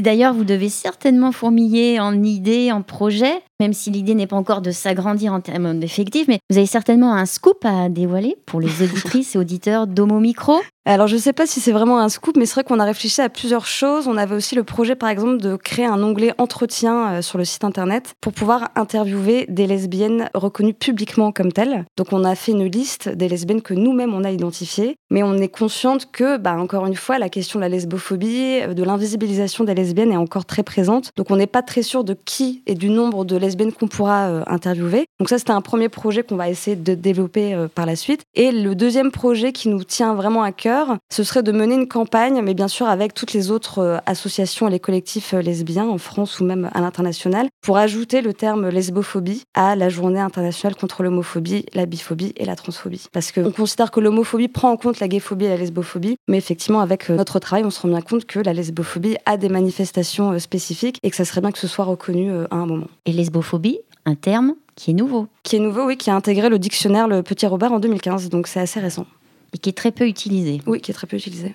D'ailleurs, 0.00 0.34
vous 0.34 0.44
devez 0.44 0.68
certainement 0.68 1.32
fourmiller 1.32 2.00
en 2.00 2.22
idées, 2.22 2.72
en 2.72 2.82
projets, 2.82 3.42
même 3.60 3.72
si 3.72 3.90
l'idée 3.90 4.14
n'est 4.14 4.26
pas 4.26 4.36
encore 4.36 4.62
de 4.62 4.70
s'agrandir 4.70 5.32
en 5.32 5.40
termes 5.40 5.78
d'effectifs, 5.78 6.28
mais 6.28 6.38
vous 6.50 6.58
avez 6.58 6.66
certainement 6.66 7.14
un 7.14 7.26
scoop 7.26 7.64
à 7.64 7.88
dévoiler 7.88 8.36
pour 8.46 8.60
les 8.60 8.82
auditrices 8.82 9.34
et 9.34 9.38
auditeurs 9.38 9.86
d'Homo 9.86 10.20
Micro. 10.20 10.60
Alors, 10.84 11.06
je 11.06 11.16
ne 11.16 11.20
sais 11.20 11.34
pas 11.34 11.46
si 11.46 11.60
c'est 11.60 11.72
vraiment 11.72 11.98
un 11.98 12.08
scoop, 12.08 12.38
mais 12.38 12.46
c'est 12.46 12.54
vrai 12.54 12.64
qu'on 12.64 12.80
a 12.80 12.84
réfléchi 12.84 13.20
à 13.20 13.28
plusieurs 13.28 13.66
choses. 13.66 14.08
On 14.08 14.16
avait 14.16 14.34
aussi 14.34 14.54
le 14.54 14.64
projet, 14.64 14.94
par 14.94 15.10
exemple, 15.10 15.36
de 15.36 15.54
créer 15.54 15.84
un 15.84 16.02
onglet 16.02 16.32
entretien 16.38 17.12
euh, 17.12 17.22
sur 17.22 17.36
le 17.36 17.44
site 17.44 17.62
internet 17.62 18.14
pour 18.22 18.32
pouvoir 18.32 18.70
interviewer 18.74 19.44
des 19.50 19.66
lesbiennes 19.66 20.30
reconnues 20.32 20.72
publiquement 20.72 21.30
comme 21.30 21.52
telles. 21.52 21.84
Donc, 21.98 22.14
on 22.14 22.24
a 22.24 22.34
fait 22.34 22.52
une 22.52 22.64
liste 22.64 23.10
des 23.10 23.28
lesbiennes 23.28 23.60
que 23.60 23.74
nous-mêmes 23.74 24.14
on 24.14 24.24
a 24.24 24.30
identifiées, 24.30 24.96
mais 25.10 25.22
on 25.22 25.34
est 25.34 25.48
consciente 25.48 26.10
que, 26.10 26.38
bah, 26.38 26.56
encore 26.56 26.86
une 26.86 26.96
fois, 26.96 27.18
la 27.18 27.28
question 27.28 27.58
de 27.58 27.64
la 27.64 27.68
lesbophobie, 27.68 28.60
euh, 28.62 28.72
de 28.72 28.82
l'invisibilisation 28.82 29.64
des 29.64 29.74
lesbiennes 29.74 30.12
est 30.12 30.16
encore 30.16 30.46
très 30.46 30.62
présente. 30.62 31.10
Donc, 31.16 31.30
on 31.30 31.36
n'est 31.36 31.46
pas 31.46 31.62
très 31.62 31.82
sûr 31.82 32.02
de 32.02 32.14
qui 32.14 32.62
et 32.66 32.74
du 32.74 32.88
nombre 32.88 33.26
de 33.26 33.36
lesbiennes 33.36 33.47
qu'on 33.78 33.88
pourra 33.88 34.28
euh, 34.28 34.42
interviewer. 34.46 35.06
Donc, 35.18 35.28
ça, 35.28 35.38
c'était 35.38 35.52
un 35.52 35.60
premier 35.60 35.88
projet 35.88 36.22
qu'on 36.22 36.36
va 36.36 36.48
essayer 36.48 36.76
de 36.76 36.94
développer 36.94 37.54
euh, 37.54 37.68
par 37.68 37.86
la 37.86 37.96
suite. 37.96 38.22
Et 38.34 38.52
le 38.52 38.74
deuxième 38.74 39.10
projet 39.10 39.52
qui 39.52 39.68
nous 39.68 39.84
tient 39.84 40.14
vraiment 40.14 40.42
à 40.42 40.52
cœur, 40.52 40.96
ce 41.10 41.22
serait 41.22 41.42
de 41.42 41.52
mener 41.52 41.74
une 41.74 41.88
campagne, 41.88 42.40
mais 42.42 42.54
bien 42.54 42.68
sûr 42.68 42.88
avec 42.88 43.14
toutes 43.14 43.32
les 43.32 43.50
autres 43.50 43.78
euh, 43.78 43.98
associations 44.06 44.68
et 44.68 44.70
les 44.70 44.80
collectifs 44.80 45.32
lesbiens 45.32 45.88
en 45.88 45.98
France 45.98 46.40
ou 46.40 46.44
même 46.44 46.70
à 46.74 46.80
l'international, 46.80 47.48
pour 47.62 47.76
ajouter 47.76 48.20
le 48.20 48.32
terme 48.32 48.68
lesbophobie 48.68 49.42
à 49.54 49.76
la 49.76 49.88
journée 49.88 50.20
internationale 50.20 50.76
contre 50.76 51.02
l'homophobie, 51.02 51.66
la 51.74 51.86
biphobie 51.86 52.32
et 52.36 52.44
la 52.44 52.56
transphobie. 52.56 53.06
Parce 53.12 53.32
qu'on 53.32 53.50
considère 53.50 53.90
que 53.90 54.00
l'homophobie 54.00 54.48
prend 54.48 54.70
en 54.70 54.76
compte 54.76 55.00
la 55.00 55.08
gayphobie 55.08 55.46
et 55.46 55.50
la 55.50 55.56
lesbophobie, 55.56 56.16
mais 56.28 56.38
effectivement 56.38 56.80
avec 56.80 57.08
notre 57.08 57.38
travail, 57.38 57.64
on 57.64 57.70
se 57.70 57.80
rend 57.80 57.88
bien 57.88 58.00
compte 58.00 58.24
que 58.24 58.38
la 58.38 58.52
lesbophobie 58.52 59.16
a 59.26 59.36
des 59.36 59.48
manifestations 59.48 60.38
spécifiques 60.38 60.98
et 61.02 61.10
que 61.10 61.16
ça 61.16 61.24
serait 61.24 61.40
bien 61.40 61.52
que 61.52 61.58
ce 61.58 61.68
soit 61.68 61.84
reconnu 61.84 62.30
à 62.50 62.56
un 62.56 62.66
moment. 62.66 62.86
Lesbophobie, 63.38 63.78
un 64.04 64.14
terme 64.14 64.54
qui 64.74 64.90
est 64.90 64.94
nouveau 64.94 65.28
Qui 65.42 65.56
est 65.56 65.60
nouveau, 65.60 65.86
oui, 65.86 65.96
qui 65.96 66.10
a 66.10 66.16
intégré 66.16 66.48
le 66.48 66.58
dictionnaire 66.58 67.08
Le 67.08 67.22
Petit 67.22 67.46
Robert 67.46 67.72
en 67.72 67.80
2015, 67.80 68.28
donc 68.28 68.46
c'est 68.46 68.60
assez 68.60 68.80
récent. 68.80 69.06
et 69.54 69.58
qui 69.58 69.70
est 69.70 69.76
très 69.76 69.92
peu 69.92 70.06
utilisé. 70.06 70.60
Oui, 70.66 70.80
qui 70.80 70.90
est 70.90 70.94
très 70.94 71.06
peu 71.06 71.16
utilisé. 71.16 71.54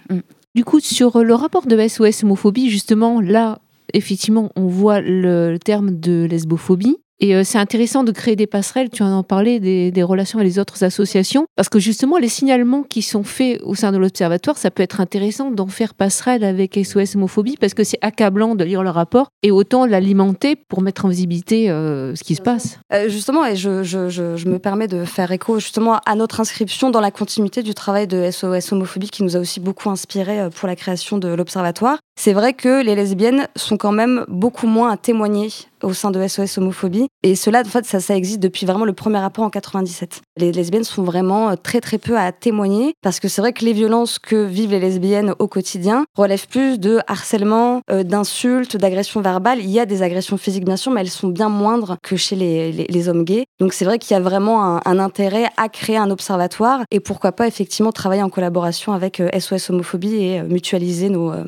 Du 0.56 0.64
coup, 0.64 0.80
sur 0.80 1.24
le 1.24 1.34
rapport 1.34 1.66
de 1.66 1.88
SOS 1.88 2.24
homophobie, 2.24 2.70
justement, 2.70 3.22
là, 3.22 3.60
effectivement, 3.94 4.52
on 4.56 4.68
voit 4.68 5.02
le 5.02 5.58
terme 5.58 6.00
de 6.00 6.28
lesbophobie. 6.30 6.98
Et 7.20 7.36
euh, 7.36 7.44
c'est 7.44 7.58
intéressant 7.58 8.04
de 8.04 8.12
créer 8.12 8.36
des 8.36 8.48
passerelles, 8.48 8.90
tu 8.90 9.04
en 9.04 9.24
parlé, 9.24 9.60
des, 9.60 9.92
des, 9.92 10.04
relations 10.04 10.40
avec 10.40 10.52
les 10.52 10.60
autres 10.60 10.84
associations, 10.84 11.46
parce 11.56 11.70
que 11.70 11.80
justement, 11.80 12.18
les 12.18 12.28
signalements 12.28 12.84
qui 12.84 13.02
sont 13.02 13.24
faits 13.24 13.62
au 13.64 13.76
sein 13.76 13.92
de 13.92 13.98
l'Observatoire, 13.98 14.58
ça 14.58 14.72
peut 14.72 14.84
être 14.84 15.00
intéressant 15.00 15.52
d'en 15.52 15.68
faire 15.68 15.94
passerelle 15.94 16.44
avec 16.44 16.78
SOS 16.84 17.16
Homophobie, 17.16 17.56
parce 17.58 17.74
que 17.74 17.84
c'est 17.84 18.00
accablant 18.02 18.56
de 18.56 18.64
lire 18.64 18.84
le 18.84 18.90
rapport, 18.90 19.28
et 19.44 19.52
autant 19.52 19.86
l'alimenter 19.86 20.56
pour 20.56 20.82
mettre 20.82 21.06
en 21.06 21.10
visibilité 21.10 21.70
euh, 21.70 22.16
ce 22.16 22.24
qui 22.24 22.36
se 22.36 22.42
passe. 22.42 22.80
Euh, 22.92 23.10
justement, 23.10 23.46
et 23.46 23.56
je, 23.56 24.48
me 24.48 24.58
permets 24.58 24.88
de 24.88 25.06
faire 25.06 25.32
écho 25.32 25.60
justement 25.60 26.00
à 26.06 26.16
notre 26.16 26.40
inscription 26.42 26.90
dans 26.90 27.02
la 27.02 27.12
continuité 27.12 27.64
du 27.64 27.74
travail 27.74 28.08
de 28.08 28.30
SOS 28.32 28.74
Homophobie, 28.74 29.10
qui 29.10 29.24
nous 29.24 29.38
a 29.38 29.40
aussi 29.40 29.60
beaucoup 29.60 29.90
inspiré 29.90 30.50
pour 30.56 30.68
la 30.68 30.76
création 30.76 31.18
de 31.18 31.28
l'Observatoire. 31.30 32.00
C'est 32.16 32.34
vrai 32.34 32.54
que 32.54 32.84
les 32.84 32.96
lesbiennes 32.96 33.48
sont 33.56 33.78
quand 33.78 33.92
même 33.92 34.26
beaucoup 34.28 34.68
moins 34.68 34.92
à 34.92 34.98
témoigner 34.98 35.50
au 35.82 35.94
sein 35.94 36.12
de 36.12 36.28
SOS 36.28 36.58
Homophobie. 36.58 37.08
Et 37.22 37.36
cela, 37.36 37.62
en 37.62 37.70
fait, 37.70 37.86
ça, 37.86 38.16
existe 38.16 38.42
depuis 38.42 38.66
vraiment 38.66 38.84
le 38.84 38.94
premier 38.94 39.20
rapport 39.20 39.46
en 39.46 39.50
97. 39.50 40.22
Les 40.38 40.52
lesbiennes 40.52 40.84
sont 40.84 41.04
vraiment 41.04 41.52
euh, 41.52 41.56
très 41.56 41.80
très 41.80 41.98
peu 41.98 42.18
à 42.18 42.32
témoigner 42.34 42.94
parce 43.02 43.20
que 43.22 43.30
c'est 43.30 43.42
vrai 43.42 43.54
que 43.54 43.64
les 43.64 43.72
violences 43.72 44.20
que 44.20 44.44
vivent 44.44 44.72
les 44.72 44.80
lesbiennes 44.80 45.34
au 45.40 45.48
quotidien 45.48 46.06
relèvent 46.18 46.48
plus 46.48 46.80
de 46.80 47.00
harcèlement, 47.08 47.82
euh, 47.92 48.04
d'insultes, 48.04 48.76
d'agressions 48.76 49.22
verbales. 49.22 49.60
Il 49.60 49.70
y 49.70 49.80
a 49.80 49.86
des 49.86 50.02
agressions 50.02 50.38
physiques 50.38 50.66
bien 50.66 50.76
sûr, 50.76 50.92
mais 50.92 51.02
elles 51.02 51.10
sont 51.10 51.30
bien 51.30 51.50
moindres 51.50 51.98
que 52.04 52.18
chez 52.18 52.36
les, 52.36 53.10
hommes 53.10 53.24
gays. 53.24 53.46
Donc 53.60 53.74
c'est 53.74 53.86
vrai 53.86 54.00
qu'il 54.00 54.14
y 54.14 54.18
a 54.18 54.22
vraiment 54.22 54.86
un, 54.86 55.00
intérêt 55.00 55.46
à 55.58 55.70
créer 55.70 55.98
un 55.98 56.10
observatoire 56.10 56.84
et 56.92 57.00
pourquoi 57.00 57.32
pas 57.32 57.48
effectivement 57.48 57.92
travailler 57.92 58.24
en 58.24 58.30
collaboration 58.30 58.94
avec 58.94 59.20
euh, 59.20 59.30
SOS 59.38 59.70
Homophobie 59.70 60.16
et 60.16 60.40
euh, 60.40 60.44
mutualiser 60.44 61.10
nos 61.10 61.32
euh, 61.32 61.44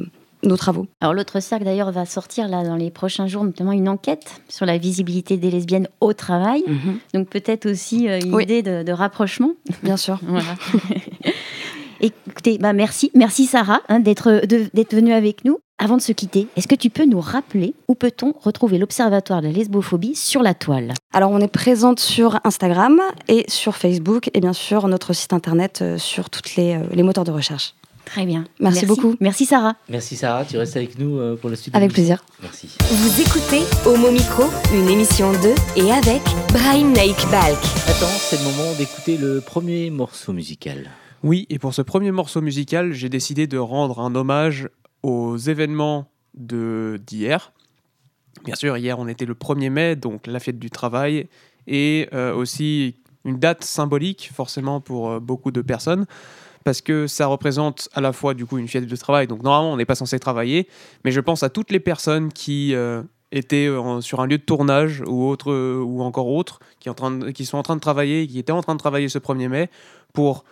nos 0.48 0.58
travaux. 0.58 0.88
Alors 1.02 1.14
l'autre 1.14 1.40
cercle 1.40 1.66
d'ailleurs 1.66 1.92
va 1.92 2.06
sortir 2.06 2.48
là 2.48 2.64
dans 2.64 2.75
les 2.75 2.92
prochains 2.92 3.28
jours 3.28 3.44
notamment 3.44 3.72
une 3.72 3.90
enquête 3.90 4.42
sur 4.50 4.66
la 4.66 4.78
visibilité 4.78 5.38
des 5.38 5.52
lesbiennes 5.52 5.88
au 6.02 6.14
travail. 6.14 6.64
Mhm. 6.68 6.98
Donc 7.14 7.30
peut-être 7.30 7.70
aussi 7.70 8.08
euh, 8.10 8.20
une 8.20 8.34
Oui. 8.36 8.44
idée 8.44 8.62
de, 8.62 8.84
de 8.84 8.92
rapprochement. 8.92 9.52
Bien 9.84 9.98
sûr. 9.98 10.20
Voilà. 10.28 10.56
Écoutez, 12.02 12.58
bah 12.58 12.74
merci, 12.74 13.10
merci 13.16 13.46
Sarah 13.46 13.82
hein, 13.88 14.00
d'être 14.00 14.32
venue 14.96 15.14
avec 15.14 15.46
nous. 15.46 15.60
Avant 15.78 15.98
de 15.98 16.02
se 16.02 16.12
quitter, 16.14 16.48
est-ce 16.56 16.68
que 16.70 16.75
tu 16.75 16.90
peux 16.90 17.06
nous 17.06 17.20
rappeler 17.20 17.74
où 17.90 17.96
peut-on 17.96 18.34
retrouver 18.40 18.78
l'Observatoire 18.78 19.42
de 19.42 19.48
la 19.48 19.54
lesbophobie 19.54 20.16
sur 20.16 20.42
la 20.42 20.54
toile? 20.54 20.94
Alors 21.14 21.32
on 21.32 21.40
est 21.40 21.50
présente 21.50 22.00
sur 22.00 22.40
Instagram 22.46 23.02
et 23.28 23.44
sur 23.50 23.75
Facebook 23.75 24.30
et 24.34 24.40
bien 24.40 24.54
sûr 24.54 24.88
notre 24.88 25.12
site 25.14 25.34
internet 25.34 25.80
euh, 25.82 25.98
sur 25.98 26.30
toutes 26.30 26.56
les, 26.56 26.75
euh, 26.75 26.80
les 26.94 27.04
moteurs 27.04 27.25
de 27.25 27.32
recherche. 27.32 27.74
Très 28.06 28.26
bien. 28.26 28.46
Merci 28.60 28.86
beaucoup. 28.86 29.16
Merci 29.20 29.46
Sarah. 29.46 29.76
Merci 29.90 30.16
Sarah, 30.16 30.46
tu 30.46 30.58
restes 30.58 30.78
avec 30.78 30.98
nous 31.00 31.18
euh, 31.18 31.36
pour 31.36 31.50
la 31.50 31.56
suite. 31.56 31.76
Avec 31.76 31.92
plaisir. 31.92 32.24
Merci. 32.42 32.76
Vous 32.90 33.22
écoutez 33.22 33.62
Homo 33.86 34.12
Micro, 34.12 34.44
une 34.74 34.90
émission 34.90 35.32
de 35.32 35.54
et 35.76 35.92
avec 35.92 36.22
Brahim 36.54 36.94
Naik 36.94 37.18
Balk. 37.32 37.58
Attends, 37.88 38.06
c'est 38.08 38.38
le 38.38 38.44
moment 38.44 38.74
d'écouter 38.78 39.18
le 39.18 39.42
premier 39.42 39.90
morceau 39.90 40.34
musical. 40.34 40.90
Oui, 41.24 41.48
et 41.50 41.58
pour 41.58 41.74
ce 41.74 41.82
premier 41.82 42.12
morceau 42.12 42.42
musical, 42.42 42.94
j'ai 42.94 43.10
décidé 43.10 43.48
de 43.48 43.58
rendre 43.58 44.00
un 44.00 44.14
hommage 44.14 44.70
aux 45.02 45.38
événements 45.38 46.08
de 46.36 47.02
d'hier. 47.06 47.52
Bien 48.44 48.56
sûr, 48.56 48.78
hier 48.78 49.00
on 49.00 49.08
était 49.08 49.26
le 49.26 49.34
1er 49.34 49.70
mai, 49.70 49.96
donc 49.96 50.28
la 50.28 50.40
fête 50.40 50.60
du 50.60 50.70
travail, 50.70 51.28
et 51.68 52.08
euh, 52.14 52.36
aussi 52.36 52.96
une 53.24 53.40
date 53.40 53.64
symbolique 53.64 54.30
forcément 54.34 54.82
pour 54.82 55.10
euh, 55.10 55.20
beaucoup 55.20 55.52
de 55.52 55.62
personnes, 55.62 56.06
parce 56.66 56.82
que 56.82 57.08
ça 57.08 57.28
représente 57.28 57.88
à 57.94 58.02
la 58.02 58.12
fois 58.12 58.34
du 58.34 58.46
coup 58.46 58.58
une 58.58 58.68
fête 58.68 58.88
de 58.88 58.96
travail, 58.98 59.28
donc 59.28 59.42
normalement 59.44 59.72
on 59.72 59.78
n'est 59.78 59.86
pas 59.86 59.96
censé 59.96 60.20
travailler, 60.20 60.68
mais 61.06 61.12
je 61.12 61.22
pense 61.22 61.44
à 61.44 61.50
toutes 61.50 61.72
les 61.72 61.80
personnes 61.80 62.34
qui 62.34 62.74
euh, 62.76 63.04
étaient 63.32 63.70
en- 63.70 64.02
sur 64.02 64.20
un 64.20 64.26
lieu 64.26 64.40
de 64.40 64.44
tournage 64.44 65.04
ou 65.08 65.26
autre 65.28 65.52
euh, 65.52 65.80
ou 65.82 66.02
encore 66.02 66.28
autre, 66.28 66.60
qui, 66.80 66.90
sont 67.46 67.58
en 67.58 67.64
train 67.64 67.76
de 67.76 67.82
travailler, 67.82 68.26
qui 68.28 68.40
étaient 68.40 68.52
en 68.52 68.62
train 68.64 68.74
de 68.74 68.80
travailler 68.80 69.08
ce 69.10 69.20
1er 69.20 69.48
mai 69.48 69.70
pour 70.12 70.44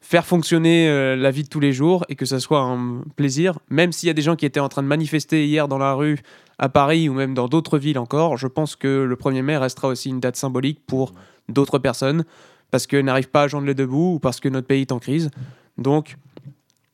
faire 0.00 0.26
fonctionner 0.26 0.88
euh, 0.88 1.14
la 1.14 1.30
vie 1.30 1.44
de 1.44 1.48
tous 1.48 1.60
les 1.60 1.72
jours 1.72 2.04
et 2.08 2.16
que 2.16 2.24
ça 2.26 2.40
soit 2.40 2.60
un 2.60 3.02
plaisir, 3.14 3.58
même 3.68 3.92
s'il 3.92 4.08
y 4.08 4.10
a 4.10 4.14
des 4.14 4.22
gens 4.22 4.34
qui 4.34 4.46
étaient 4.46 4.58
en 4.60 4.68
train 4.68 4.82
de 4.82 4.88
manifester 4.88 5.46
hier 5.46 5.68
dans 5.68 5.78
la 5.78 5.92
rue 5.92 6.18
à 6.58 6.68
Paris 6.68 7.08
ou 7.08 7.12
même 7.14 7.32
dans 7.32 7.46
d'autres 7.46 7.78
villes 7.78 7.98
encore, 7.98 8.36
je 8.36 8.48
pense 8.48 8.74
que 8.74 8.88
le 9.04 9.14
1er 9.14 9.42
mai 9.42 9.56
restera 9.56 9.86
aussi 9.86 10.08
une 10.08 10.18
date 10.18 10.36
symbolique 10.36 10.80
pour 10.84 11.12
d'autres 11.48 11.78
personnes 11.78 12.24
parce 12.72 12.86
qu'elles 12.86 13.04
n'arrivent 13.04 13.30
pas 13.30 13.42
à 13.42 13.48
joindre 13.48 13.66
les 13.66 13.74
deux 13.74 13.86
bouts 13.86 14.14
ou 14.14 14.18
parce 14.18 14.40
que 14.40 14.48
notre 14.48 14.66
pays 14.66 14.82
est 14.82 14.92
en 14.92 14.98
crise. 15.00 15.30
Donc 15.78 16.16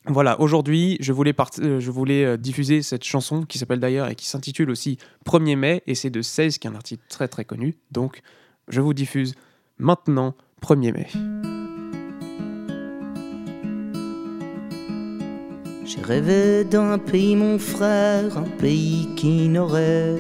voilà, 0.09 0.41
aujourd'hui, 0.41 0.99
je 1.01 1.13
voulais, 1.13 1.35
euh, 1.61 1.81
euh, 2.01 2.37
diffuser 2.37 2.83
cette 2.83 3.03
chanson 3.03 3.43
qui 3.43 3.59
s'appelle 3.59 3.81
d'ailleurs 3.81 4.09
et 4.09 4.15
qui 4.15 4.27
s'intitule 4.27 4.71
aussi 4.71 4.99
1er 5.25 5.57
mai 5.57 5.83
et 5.87 5.97
c'est 5.97 6.11
de 6.11 6.23
16 6.23 6.59
qui 6.59 6.69
est 6.69 6.71
un 6.71 6.77
artiste 6.77 7.03
très 7.09 7.27
très 7.27 7.45
connu. 7.45 7.75
Donc 7.91 8.21
je 8.69 8.81
vous 8.81 8.95
diffuse 8.95 9.35
maintenant 9.79 10.35
1er 10.63 10.93
mai. 10.93 11.09
J'ai 15.85 16.03
rêvé 16.03 16.65
d'un 16.65 16.99
pays, 16.99 17.37
mon 17.37 17.59
frère, 17.59 18.39
un 18.39 18.49
pays 18.59 19.09
qui 19.17 19.49
n'aurait 19.49 20.17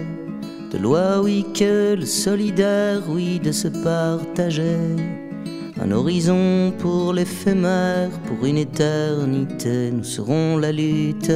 de 0.72 0.78
loi, 0.78 1.20
oui, 1.22 1.44
que 1.54 1.94
le 1.94 2.06
solidaire, 2.06 3.02
oui, 3.08 3.38
de 3.38 3.52
se 3.52 3.68
partager. 3.68 4.78
Un 5.78 5.90
horizon 5.90 6.72
pour 6.78 7.12
l'éphémère, 7.12 8.08
pour 8.26 8.46
une 8.46 8.56
éternité, 8.56 9.90
nous 9.92 10.04
serons 10.04 10.56
la 10.56 10.72
lutte. 10.72 11.32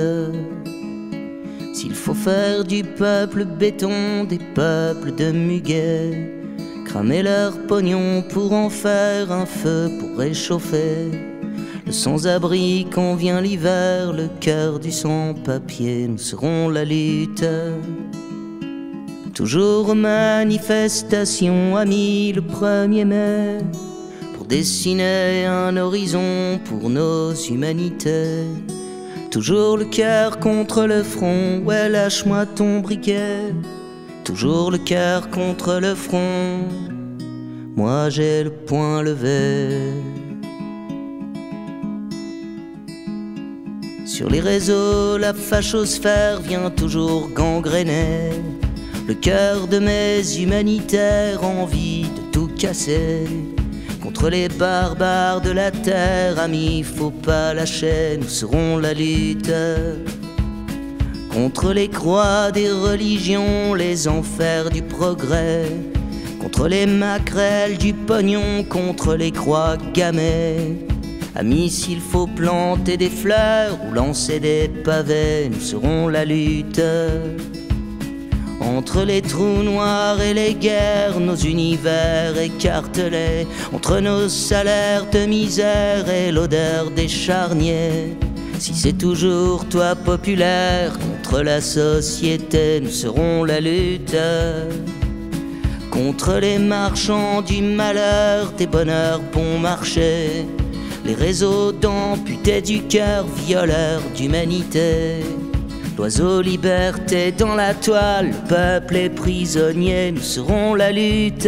S'il 1.75 1.95
faut 1.95 2.15
faire 2.15 2.65
du 2.65 2.83
peuple 2.83 3.45
béton, 3.45 4.25
des 4.25 4.39
peuples 4.55 5.15
de 5.15 5.31
muguet, 5.31 6.33
cramer 6.87 7.23
leur 7.23 7.53
pognon 7.67 8.23
pour 8.31 8.55
en 8.55 8.71
faire 8.71 9.31
un 9.31 9.45
feu 9.45 9.91
pour 10.01 10.19
réchauffer. 10.19 11.11
Le 11.85 11.93
sans-abri 11.93 12.87
quand 12.91 13.17
vient 13.17 13.43
l'hiver, 13.43 14.13
le 14.15 14.29
cœur 14.41 14.79
du 14.79 14.91
sans-papier, 14.91 16.09
nous 16.09 16.19
serons 16.19 16.71
la 16.71 16.85
lutte. 16.87 17.47
Toujours 19.35 19.91
aux 19.91 19.95
manifestations, 19.95 21.77
amis, 21.77 22.33
le 22.33 22.41
1er 22.41 23.05
mai, 23.05 23.59
dessiner 24.51 25.47
un 25.47 25.77
horizon 25.77 26.59
pour 26.65 26.91
nos 26.91 27.33
humanités. 27.33 28.45
Toujours 29.31 29.77
le 29.77 29.85
cœur 29.85 30.41
contre 30.41 30.87
le 30.87 31.05
front, 31.05 31.63
ouais, 31.65 31.89
lâche-moi 31.89 32.47
ton 32.47 32.81
briquet. 32.81 33.55
Toujours 34.25 34.73
le 34.73 34.79
cœur 34.79 35.31
contre 35.31 35.79
le 35.81 35.95
front, 35.95 36.65
moi 37.77 38.11
j'ai 38.11 38.43
le 38.43 38.51
poing 38.51 39.03
levé. 39.03 39.93
Sur 44.05 44.29
les 44.29 44.41
réseaux, 44.41 45.17
la 45.17 45.33
fachosphère 45.33 46.41
vient 46.41 46.71
toujours 46.71 47.31
gangréner 47.31 48.31
le 49.07 49.15
cœur 49.15 49.69
de 49.69 49.79
mes 49.79 50.39
humanitaires, 50.39 51.45
envie 51.45 52.03
de 52.03 52.33
tout 52.33 52.49
casser. 52.59 53.27
Contre 54.03 54.31
les 54.31 54.49
barbares 54.49 55.41
de 55.43 55.51
la 55.51 55.71
terre, 55.71 56.39
amis, 56.39 56.83
faut 56.83 57.11
pas 57.11 57.53
lâcher, 57.53 58.19
nous 58.21 58.29
serons 58.29 58.79
la 58.79 58.95
lutte. 58.95 59.53
Contre 61.33 61.73
les 61.73 61.89
croix 61.89 62.51
des 62.51 62.71
religions, 62.71 63.75
les 63.75 64.09
enfers 64.09 64.71
du 64.71 64.83
progrès. 64.83 65.67
Contre 66.41 66.67
les 66.69 66.87
maquerelles 66.87 67.77
du 67.77 67.93
pognon, 67.93 68.65
contre 68.69 69.15
les 69.15 69.31
croix 69.31 69.77
gammées. 69.93 70.87
Amis, 71.37 71.71
s'il 71.71 72.01
faut 72.01 72.27
planter 72.27 72.97
des 72.97 73.11
fleurs 73.11 73.79
ou 73.87 73.95
lancer 73.95 74.41
des 74.41 74.69
pavés, 74.83 75.51
nous 75.51 75.61
serons 75.61 76.09
la 76.09 76.25
lutte. 76.25 76.81
Entre 78.61 79.05
les 79.05 79.23
trous 79.23 79.63
noirs 79.63 80.21
et 80.21 80.35
les 80.35 80.55
guerres, 80.55 81.19
nos 81.19 81.35
univers 81.35 82.39
écartelés, 82.39 83.47
entre 83.73 84.01
nos 84.01 84.29
salaires 84.29 85.07
de 85.11 85.25
misère 85.25 86.09
et 86.11 86.31
l'odeur 86.31 86.91
des 86.91 87.09
charniers. 87.09 88.17
Si 88.59 88.75
c'est 88.75 88.99
toujours 88.99 89.65
toi 89.65 89.95
populaire 89.97 90.93
contre 90.99 91.41
la 91.41 91.63
société, 91.63 92.81
nous 92.83 92.91
serons 92.91 93.45
la 93.45 93.61
lutte. 93.61 94.17
Contre 95.91 96.39
les 96.39 96.59
marchands 96.59 97.41
du 97.41 97.63
malheur, 97.63 98.53
des 98.53 98.67
bonheurs 98.67 99.23
bon 99.33 99.59
marché, 99.59 100.45
les 101.07 101.15
réseaux 101.15 101.73
d'amputés 101.73 102.61
du 102.61 102.83
cœur, 102.83 103.25
violeurs 103.47 104.03
d'humanité. 104.15 105.23
L'oiseau 106.01 106.41
liberté 106.41 107.31
dans 107.31 107.55
la 107.55 107.75
toile, 107.75 108.29
le 108.29 108.49
peuple 108.49 108.97
est 108.97 109.11
prisonnier, 109.11 110.11
nous 110.11 110.23
serons 110.23 110.75
la 110.75 110.93
lutte. 110.93 111.47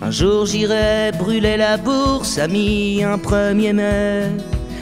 Un 0.00 0.10
jour 0.12 0.46
j'irai 0.46 1.10
brûler 1.18 1.56
la 1.56 1.76
bourse, 1.76 2.38
ami, 2.38 3.02
un 3.02 3.16
1er 3.16 3.72
mai. 3.72 4.22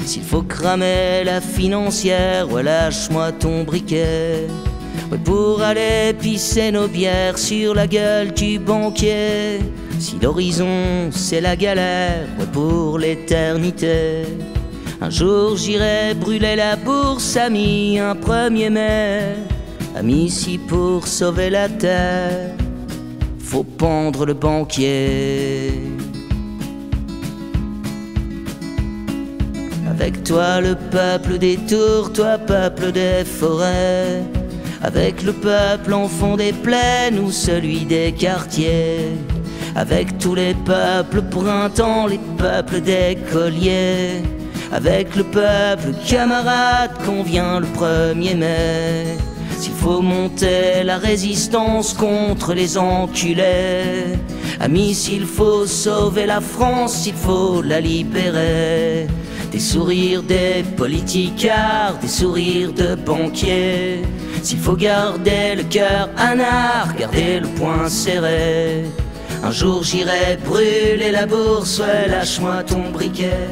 S'il 0.05 0.25
faut 0.25 0.43
cramer 0.43 1.25
la 1.25 1.41
financière, 1.41 2.53
ouais, 2.53 2.63
lâche-moi 2.63 3.33
ton 3.33 3.65
briquet. 3.65 4.47
Ouais, 5.11 5.17
pour 5.17 5.63
aller 5.63 6.13
pisser 6.13 6.73
nos 6.73 6.87
bières 6.87 7.39
sur 7.39 7.75
la 7.75 7.87
gueule 7.87 8.35
du 8.35 8.59
banquier. 8.59 9.61
Si 9.99 10.19
l'horizon 10.21 11.09
c'est 11.13 11.41
la 11.41 11.57
galère, 11.57 12.27
pour 12.53 12.99
l'éternité. 12.99 14.27
Un 15.03 15.09
jour 15.09 15.57
j'irai 15.57 16.13
brûler 16.15 16.57
la 16.57 16.77
bourse, 16.77 17.35
ami, 17.39 17.99
un 17.99 18.15
1er 18.15 18.69
mai. 18.69 19.37
Ami, 19.97 20.29
si 20.29 20.59
pour 20.59 21.07
sauver 21.07 21.49
la 21.49 21.71
terre, 21.71 22.51
faut 23.39 23.65
pendre 23.65 24.27
le 24.27 24.35
banquier. 24.35 25.73
Avec 29.91 30.23
toi 30.23 30.61
le 30.61 30.75
peuple 30.75 31.39
des 31.39 31.57
tours, 31.57 32.13
toi 32.13 32.37
peuple 32.37 32.93
des 32.93 33.25
forêts. 33.25 34.23
Avec 34.83 35.23
le 35.23 35.33
peuple 35.33 35.95
en 35.95 36.09
fond 36.09 36.37
des 36.37 36.53
plaines 36.53 37.19
ou 37.19 37.31
celui 37.31 37.87
des 37.87 38.13
quartiers. 38.13 39.17
Avec 39.75 40.19
tous 40.19 40.35
les 40.35 40.53
peuples 40.55 41.23
printemps, 41.23 42.07
les 42.07 42.21
peuples 42.37 42.83
des 42.83 43.17
colliers. 43.33 44.23
Avec 44.73 45.17
le 45.17 45.25
peuple 45.25 45.93
camarade 46.07 46.93
qu'on 47.05 47.23
vient 47.23 47.59
le 47.59 47.67
1er 47.67 48.37
mai. 48.37 49.17
S'il 49.59 49.73
faut 49.73 50.01
monter 50.01 50.85
la 50.85 50.97
résistance 50.97 51.93
contre 51.93 52.55
les 52.55 52.79
enculés. 52.79 54.17
Amis, 54.61 54.95
s'il 54.95 55.27
faut 55.27 55.67
sauver 55.67 56.27
la 56.27 56.41
France, 56.41 56.95
s'il 56.95 57.15
faut 57.15 57.63
la 57.63 57.81
libérer. 57.81 59.07
Des 59.51 59.59
sourires 59.59 60.23
des 60.23 60.65
politicards, 60.77 61.99
des 62.01 62.09
sourires 62.09 62.73
de 62.73 62.95
banquiers. 62.95 64.03
S'il 64.43 64.59
faut 64.59 64.77
garder 64.77 65.57
le 65.57 65.65
cœur 65.65 66.09
anard, 66.17 66.95
garder 66.97 67.41
le 67.41 67.49
poing 67.49 67.89
serré. 67.89 68.85
Un 69.43 69.51
jour 69.51 69.83
j'irai 69.83 70.39
brûler 70.45 71.11
la 71.11 71.27
bourse, 71.27 71.81
ouais, 71.81 72.09
lâche-moi 72.09 72.63
ton 72.63 72.91
briquet. 72.91 73.49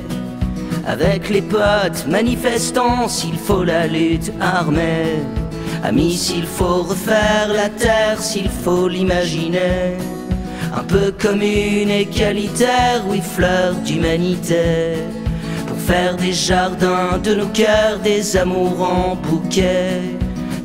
Avec 0.88 1.28
les 1.28 1.42
potes 1.42 2.06
manifestants, 2.08 3.08
s'il 3.08 3.36
faut 3.36 3.62
la 3.62 3.86
lutte 3.86 4.32
armée. 4.40 5.16
Amis, 5.84 6.14
s'il 6.14 6.46
faut 6.46 6.82
refaire 6.82 7.48
la 7.54 7.68
terre, 7.68 8.18
s'il 8.18 8.48
faut 8.48 8.88
l'imaginer. 8.88 9.98
Un 10.74 10.82
peu 10.84 11.12
commune, 11.12 11.90
égalitaire, 11.90 13.04
oui, 13.06 13.20
fleur 13.20 13.74
d'humanité. 13.84 14.94
Pour 15.66 15.76
faire 15.76 16.16
des 16.16 16.32
jardins 16.32 17.18
de 17.22 17.34
nos 17.34 17.48
cœurs, 17.48 17.98
des 18.02 18.38
amours 18.38 18.80
en 18.80 19.14
bouquet. 19.14 20.00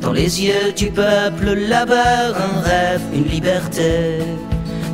Dans 0.00 0.12
les 0.12 0.42
yeux 0.42 0.72
du 0.74 0.86
peuple, 0.86 1.52
labeur, 1.68 2.34
un 2.34 2.60
rêve, 2.62 3.02
une 3.12 3.24
liberté. 3.24 4.20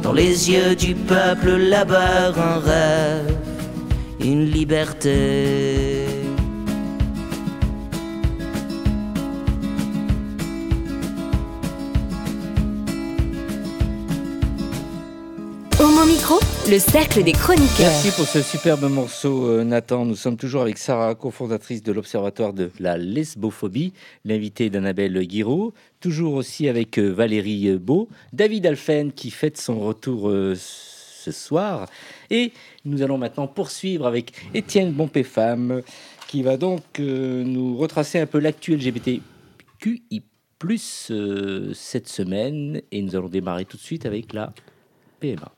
Dans 0.02 0.12
les 0.12 0.50
yeux 0.50 0.74
du 0.74 0.96
peuple, 0.96 1.56
labeur, 1.56 2.34
un 2.36 2.58
rêve, 2.58 3.36
une 4.22 4.44
liberté. 4.44 6.04
Homo 15.78 16.04
Micro, 16.04 16.38
le 16.68 16.78
cercle 16.78 17.22
des 17.22 17.32
chroniqueurs. 17.32 17.66
Merci 17.78 18.10
pour 18.10 18.26
ce 18.26 18.42
superbe 18.42 18.90
morceau, 18.90 19.46
euh, 19.46 19.64
Nathan. 19.64 20.04
Nous 20.04 20.16
sommes 20.16 20.36
toujours 20.36 20.60
avec 20.60 20.76
Sarah, 20.76 21.14
cofondatrice 21.14 21.82
de 21.82 21.92
l'Observatoire 21.92 22.52
de 22.52 22.70
la 22.78 22.98
lesbophobie, 22.98 23.94
l'invité 24.26 24.68
d'Annabelle 24.68 25.18
Guiraud. 25.26 25.72
Toujours 26.00 26.34
aussi 26.34 26.68
avec 26.68 26.98
euh, 26.98 27.08
Valérie 27.08 27.78
Beau, 27.78 28.08
David 28.34 28.66
Alphen 28.66 29.12
qui 29.12 29.30
fête 29.30 29.56
son 29.56 29.80
retour 29.80 30.28
euh, 30.28 30.54
ce 31.20 31.32
soir. 31.32 31.88
Et 32.30 32.52
nous 32.84 33.02
allons 33.02 33.18
maintenant 33.18 33.46
poursuivre 33.46 34.06
avec 34.06 34.32
Étienne 34.54 34.92
Bompé-Femme 34.92 35.82
qui 36.28 36.42
va 36.42 36.56
donc 36.56 36.82
euh, 36.98 37.44
nous 37.44 37.76
retracer 37.76 38.18
un 38.18 38.26
peu 38.26 38.38
l'actu 38.38 38.76
LGBTQI+, 38.76 40.22
euh, 41.10 41.72
cette 41.74 42.08
semaine. 42.08 42.80
Et 42.90 43.02
nous 43.02 43.16
allons 43.16 43.28
démarrer 43.28 43.64
tout 43.64 43.76
de 43.76 43.82
suite 43.82 44.06
avec 44.06 44.32
la 44.32 44.52
PMA. 45.20 45.52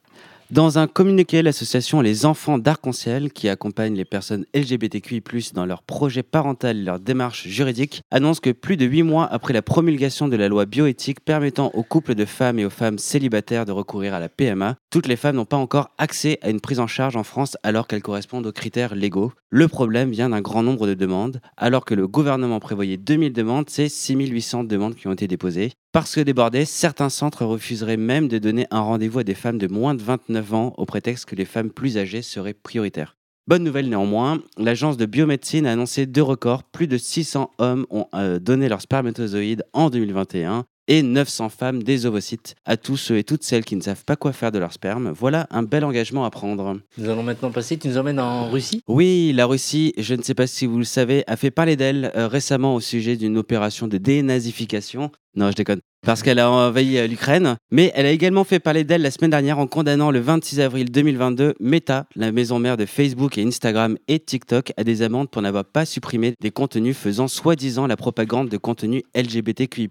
Dans 0.52 0.78
un 0.78 0.86
communiqué, 0.86 1.40
l'association 1.40 2.02
Les 2.02 2.26
Enfants 2.26 2.58
d'Arc-en-Ciel, 2.58 3.32
qui 3.32 3.48
accompagne 3.48 3.94
les 3.94 4.04
personnes 4.04 4.44
LGBTQI+, 4.52 5.22
dans 5.54 5.64
leur 5.64 5.82
projet 5.82 6.22
parental 6.22 6.76
et 6.76 6.82
leur 6.82 7.00
démarche 7.00 7.48
juridique, 7.48 8.02
annonce 8.10 8.38
que 8.38 8.50
plus 8.50 8.76
de 8.76 8.84
huit 8.84 9.02
mois 9.02 9.24
après 9.24 9.54
la 9.54 9.62
promulgation 9.62 10.28
de 10.28 10.36
la 10.36 10.48
loi 10.48 10.66
bioéthique 10.66 11.24
permettant 11.24 11.70
aux 11.72 11.82
couples 11.82 12.14
de 12.14 12.26
femmes 12.26 12.58
et 12.58 12.66
aux 12.66 12.70
femmes 12.70 12.98
célibataires 12.98 13.64
de 13.64 13.72
recourir 13.72 14.12
à 14.12 14.20
la 14.20 14.28
PMA, 14.28 14.76
toutes 14.90 15.06
les 15.06 15.16
femmes 15.16 15.36
n'ont 15.36 15.46
pas 15.46 15.56
encore 15.56 15.88
accès 15.96 16.38
à 16.42 16.50
une 16.50 16.60
prise 16.60 16.80
en 16.80 16.86
charge 16.86 17.16
en 17.16 17.24
France 17.24 17.56
alors 17.62 17.86
qu'elles 17.86 18.02
correspondent 18.02 18.46
aux 18.46 18.52
critères 18.52 18.94
légaux. 18.94 19.32
Le 19.48 19.68
problème 19.68 20.10
vient 20.10 20.28
d'un 20.28 20.42
grand 20.42 20.62
nombre 20.62 20.86
de 20.86 20.92
demandes. 20.92 21.40
Alors 21.56 21.86
que 21.86 21.94
le 21.94 22.06
gouvernement 22.06 22.60
prévoyait 22.60 22.98
2000 22.98 23.32
demandes, 23.32 23.70
c'est 23.70 23.88
6800 23.88 24.64
demandes 24.64 24.96
qui 24.96 25.08
ont 25.08 25.14
été 25.14 25.26
déposées. 25.26 25.72
Parce 25.92 26.14
que 26.14 26.22
débordés, 26.22 26.64
certains 26.64 27.10
centres 27.10 27.44
refuseraient 27.44 27.98
même 27.98 28.26
de 28.26 28.38
donner 28.38 28.66
un 28.70 28.80
rendez-vous 28.80 29.18
à 29.18 29.24
des 29.24 29.34
femmes 29.34 29.58
de 29.58 29.68
moins 29.68 29.94
de 29.94 30.02
29 30.02 30.54
ans 30.54 30.72
au 30.78 30.86
prétexte 30.86 31.26
que 31.26 31.36
les 31.36 31.44
femmes 31.44 31.70
plus 31.70 31.98
âgées 31.98 32.22
seraient 32.22 32.54
prioritaires. 32.54 33.18
Bonne 33.46 33.62
nouvelle 33.62 33.90
néanmoins, 33.90 34.40
l'agence 34.56 34.96
de 34.96 35.04
biomédecine 35.04 35.66
a 35.66 35.72
annoncé 35.72 36.06
deux 36.06 36.22
records. 36.22 36.62
Plus 36.62 36.86
de 36.86 36.96
600 36.96 37.50
hommes 37.58 37.86
ont 37.90 38.06
euh, 38.14 38.38
donné 38.38 38.70
leur 38.70 38.80
spermatozoïde 38.80 39.64
en 39.74 39.90
2021 39.90 40.64
et 40.92 41.02
900 41.02 41.48
femmes 41.48 41.82
des 41.82 42.04
ovocytes. 42.04 42.54
À 42.66 42.76
tous 42.76 42.98
ceux 42.98 43.16
et 43.16 43.24
toutes 43.24 43.44
celles 43.44 43.64
qui 43.64 43.76
ne 43.76 43.80
savent 43.80 44.04
pas 44.04 44.14
quoi 44.14 44.34
faire 44.34 44.52
de 44.52 44.58
leur 44.58 44.74
sperme, 44.74 45.10
voilà 45.10 45.46
un 45.50 45.62
bel 45.62 45.86
engagement 45.86 46.26
à 46.26 46.30
prendre. 46.30 46.76
Nous 46.98 47.08
allons 47.08 47.22
maintenant 47.22 47.50
passer, 47.50 47.78
tu 47.78 47.88
nous 47.88 47.96
emmènes 47.96 48.20
en 48.20 48.50
Russie? 48.50 48.82
Oui, 48.86 49.32
la 49.34 49.46
Russie, 49.46 49.94
je 49.96 50.14
ne 50.14 50.22
sais 50.22 50.34
pas 50.34 50.46
si 50.46 50.66
vous 50.66 50.76
le 50.76 50.84
savez, 50.84 51.24
a 51.26 51.36
fait 51.36 51.50
parler 51.50 51.76
d'elle 51.76 52.12
euh, 52.14 52.28
récemment 52.28 52.74
au 52.74 52.80
sujet 52.80 53.16
d'une 53.16 53.38
opération 53.38 53.88
de 53.88 53.96
dénazification. 53.96 55.10
Non, 55.34 55.50
je 55.50 55.56
déconne. 55.56 55.80
Parce 56.04 56.22
qu'elle 56.22 56.38
a 56.38 56.50
envahi 56.50 56.98
euh, 56.98 57.06
l'Ukraine. 57.06 57.56
Mais 57.70 57.90
elle 57.94 58.04
a 58.04 58.10
également 58.10 58.44
fait 58.44 58.60
parler 58.60 58.84
d'elle 58.84 59.00
la 59.00 59.10
semaine 59.10 59.30
dernière 59.30 59.58
en 59.58 59.66
condamnant 59.66 60.10
le 60.10 60.20
26 60.20 60.60
avril 60.60 60.90
2022 60.90 61.54
Meta, 61.58 62.04
la 62.16 62.32
maison 62.32 62.58
mère 62.58 62.76
de 62.76 62.84
Facebook 62.84 63.38
et 63.38 63.42
Instagram 63.42 63.96
et 64.08 64.18
TikTok, 64.18 64.74
à 64.76 64.84
des 64.84 65.00
amendes 65.00 65.30
pour 65.30 65.40
n'avoir 65.40 65.64
pas 65.64 65.86
supprimé 65.86 66.34
des 66.42 66.50
contenus 66.50 66.98
faisant 66.98 67.28
soi-disant 67.28 67.86
la 67.86 67.96
propagande 67.96 68.50
de 68.50 68.58
contenus 68.58 69.04
LGBTQI. 69.14 69.88